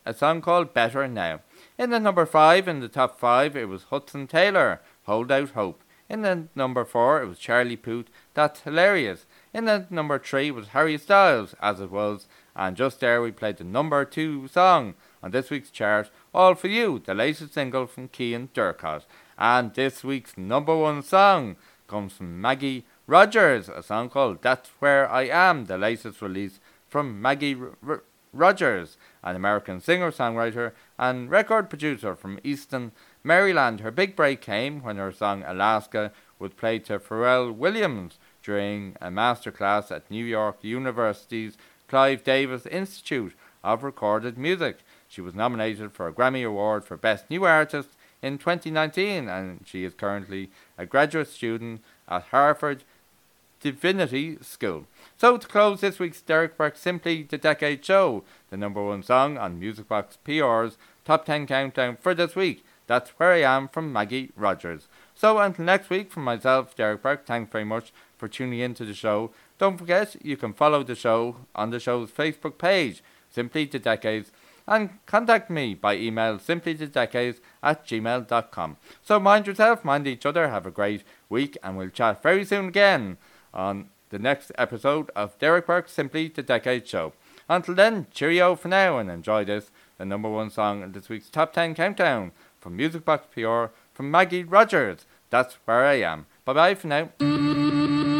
a 0.05 0.13
song 0.13 0.41
called 0.41 0.75
Better 0.75 1.07
Now. 1.07 1.39
In 1.79 1.89
the 1.89 1.99
number 1.99 2.27
5, 2.27 2.67
in 2.67 2.81
the 2.81 2.87
top 2.87 3.19
5, 3.19 3.55
it 3.55 3.67
was 3.67 3.85
Hudson 3.85 4.27
Taylor, 4.27 4.79
Hold 5.05 5.31
Out 5.31 5.51
Hope. 5.51 5.83
In 6.07 6.21
the 6.21 6.49
number 6.53 6.85
4, 6.85 7.23
it 7.23 7.27
was 7.27 7.39
Charlie 7.39 7.77
Puth, 7.77 8.07
That's 8.35 8.61
Hilarious. 8.61 9.25
In 9.53 9.65
the 9.65 9.87
number 9.89 10.19
3 10.19 10.51
was 10.51 10.67
Harry 10.69 10.99
Styles, 10.99 11.55
As 11.61 11.79
It 11.79 11.89
Was. 11.89 12.27
And 12.55 12.77
just 12.77 12.99
there 12.99 13.21
we 13.21 13.31
played 13.31 13.57
the 13.57 13.63
number 13.63 14.05
2 14.05 14.47
song 14.47 14.93
on 15.21 15.31
this 15.31 15.49
week's 15.49 15.71
chart, 15.71 16.11
All 16.33 16.55
For 16.55 16.67
You, 16.67 17.01
the 17.03 17.13
latest 17.13 17.53
single 17.53 17.87
from 17.87 18.09
Kean 18.09 18.49
Durcott. 18.53 19.03
And 19.37 19.73
this 19.73 20.03
week's 20.03 20.37
number 20.37 20.75
1 20.75 21.01
song 21.03 21.55
comes 21.87 22.13
from 22.13 22.39
Maggie 22.39 22.85
Rogers, 23.07 23.69
a 23.69 23.83
song 23.83 24.09
called 24.09 24.41
That's 24.41 24.69
Where 24.79 25.09
I 25.09 25.23
Am, 25.23 25.65
the 25.65 25.77
latest 25.77 26.21
release 26.21 26.59
from 26.87 27.21
Maggie 27.21 27.55
R- 27.55 27.71
R- 27.87 28.03
Rogers, 28.31 28.97
an 29.23 29.35
American 29.35 29.79
singer, 29.79 30.11
songwriter, 30.11 30.71
and 30.97 31.29
record 31.29 31.69
producer 31.69 32.15
from 32.15 32.39
Easton, 32.43 32.91
Maryland. 33.23 33.79
Her 33.79 33.91
big 33.91 34.15
break 34.15 34.41
came 34.41 34.81
when 34.81 34.97
her 34.97 35.11
song 35.11 35.43
Alaska 35.45 36.11
was 36.39 36.53
played 36.53 36.85
to 36.85 36.99
Pharrell 36.99 37.53
Williams 37.53 38.19
during 38.41 38.95
a 39.01 39.07
masterclass 39.09 39.91
at 39.91 40.09
New 40.09 40.25
York 40.25 40.57
University's 40.61 41.57
Clive 41.93 42.23
Davis 42.23 42.65
Institute 42.65 43.33
of 43.63 43.83
Recorded 43.83 44.35
Music. 44.35 44.79
She 45.07 45.21
was 45.21 45.35
nominated 45.35 45.91
for 45.91 46.07
a 46.07 46.11
Grammy 46.11 46.43
Award 46.43 46.85
for 46.85 46.97
Best 46.97 47.29
New 47.29 47.45
Artist 47.45 47.89
in 48.19 48.39
2019, 48.39 49.29
and 49.29 49.59
she 49.63 49.83
is 49.83 49.93
currently 49.93 50.49
a 50.75 50.87
graduate 50.87 51.27
student 51.27 51.81
at 52.09 52.23
Harvard 52.23 52.83
Divinity 53.59 54.39
School. 54.41 54.87
So 55.19 55.37
to 55.37 55.47
close 55.47 55.81
this 55.81 55.99
week's 55.99 56.19
Derek 56.19 56.57
Burke 56.57 56.77
Simply 56.77 57.27
the 57.29 57.37
Decade 57.37 57.85
show, 57.85 58.23
the 58.49 58.57
number 58.57 58.83
one 58.83 59.03
song 59.03 59.37
on 59.37 59.59
Music 59.59 59.87
Box 59.87 60.17
PR's 60.23 60.79
top 61.05 61.25
10 61.25 61.45
countdown 61.45 61.97
for 62.01 62.15
this 62.15 62.35
week. 62.35 62.65
That's 62.87 63.11
Where 63.11 63.33
I 63.33 63.41
Am 63.43 63.67
from 63.67 63.93
Maggie 63.93 64.31
Rogers. 64.35 64.87
So 65.13 65.37
until 65.37 65.65
next 65.65 65.91
week, 65.91 66.11
from 66.11 66.23
myself, 66.23 66.75
Derek 66.75 67.03
Burke, 67.03 67.27
thanks 67.27 67.51
very 67.51 67.65
much 67.65 67.93
for 68.17 68.27
tuning 68.27 68.59
in 68.59 68.73
to 68.73 68.83
the 68.83 68.95
show. 68.95 69.29
Don't 69.57 69.77
forget, 69.77 70.15
you 70.21 70.37
can 70.37 70.53
follow 70.53 70.83
the 70.83 70.95
show 70.95 71.37
on 71.55 71.69
the 71.69 71.79
show's 71.79 72.11
Facebook 72.11 72.57
page, 72.57 73.03
Simply 73.29 73.65
the 73.65 73.79
Decades, 73.79 74.31
and 74.67 74.89
contact 75.05 75.49
me 75.49 75.73
by 75.73 75.95
email 75.95 76.37
simplythedecades 76.37 77.39
at 77.61 77.85
gmail.com. 77.85 78.77
So 79.03 79.19
mind 79.19 79.47
yourself, 79.47 79.83
mind 79.83 80.07
each 80.07 80.25
other, 80.25 80.49
have 80.49 80.65
a 80.65 80.71
great 80.71 81.03
week, 81.29 81.57
and 81.63 81.77
we'll 81.77 81.89
chat 81.89 82.23
very 82.23 82.45
soon 82.45 82.67
again 82.67 83.17
on 83.53 83.89
the 84.09 84.19
next 84.19 84.51
episode 84.57 85.09
of 85.15 85.37
Derek 85.39 85.67
Burke 85.67 85.89
Simply 85.89 86.27
the 86.27 86.43
Decade 86.43 86.87
Show. 86.87 87.13
Until 87.49 87.75
then, 87.75 88.07
cheerio 88.11 88.55
for 88.55 88.67
now 88.67 88.97
and 88.97 89.09
enjoy 89.09 89.43
this, 89.43 89.71
the 89.97 90.05
number 90.05 90.29
one 90.29 90.49
song 90.49 90.81
in 90.81 90.91
this 90.91 91.09
week's 91.09 91.29
Top 91.29 91.53
10 91.53 91.75
Countdown 91.75 92.31
from 92.59 92.77
Music 92.77 93.03
Box 93.03 93.27
PR 93.33 93.65
from 93.93 94.09
Maggie 94.09 94.43
Rogers. 94.43 95.05
That's 95.29 95.55
where 95.65 95.85
I 95.85 95.95
am. 95.95 96.27
Bye 96.45 96.53
bye 96.53 96.75
for 96.75 96.87
now. 96.87 98.12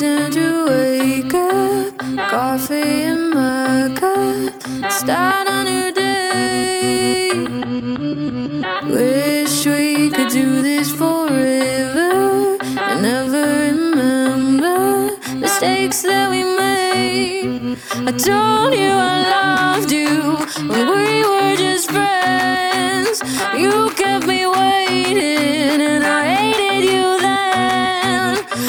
Reason 0.00 0.30
to 0.30 0.66
wake 0.68 1.34
up. 1.34 1.98
Coffee 2.30 3.02
in 3.02 3.30
my 3.30 3.92
cup. 3.96 4.52
Start 4.90 5.48
a 5.48 5.64
new 5.64 5.92
day. 5.92 7.30
Wish 8.84 9.66
we 9.66 10.10
could 10.10 10.28
do 10.28 10.62
this 10.62 10.90
forever 10.92 12.58
and 12.60 13.02
never 13.02 13.42
remember 13.66 15.16
mistakes 15.34 16.02
that 16.02 16.30
we 16.30 16.44
made. 16.44 17.76
I 18.06 18.12
told 18.12 18.74
you 18.74 18.92
I 18.92 19.16
loved 19.34 19.90
you 19.90 20.36
when 20.70 20.86
we 20.96 21.24
were 21.24 21.56
just 21.56 21.90
friends. 21.90 23.20
You 23.56 23.90
kept 23.96 24.26
me 24.28 24.46
waiting 24.46 25.80
and 25.80 26.04
I 26.04 26.24
hated 26.36 26.84
you. 26.92 27.17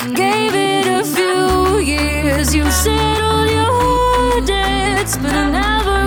Gave 0.08 0.56
it 0.56 0.88
a 0.88 1.04
few 1.04 1.80
years. 1.80 2.56
You 2.56 2.70
settled 2.72 3.50
your 3.52 4.42
debts, 4.46 5.18
but 5.18 5.34
I 5.34 5.50
never 5.52 5.99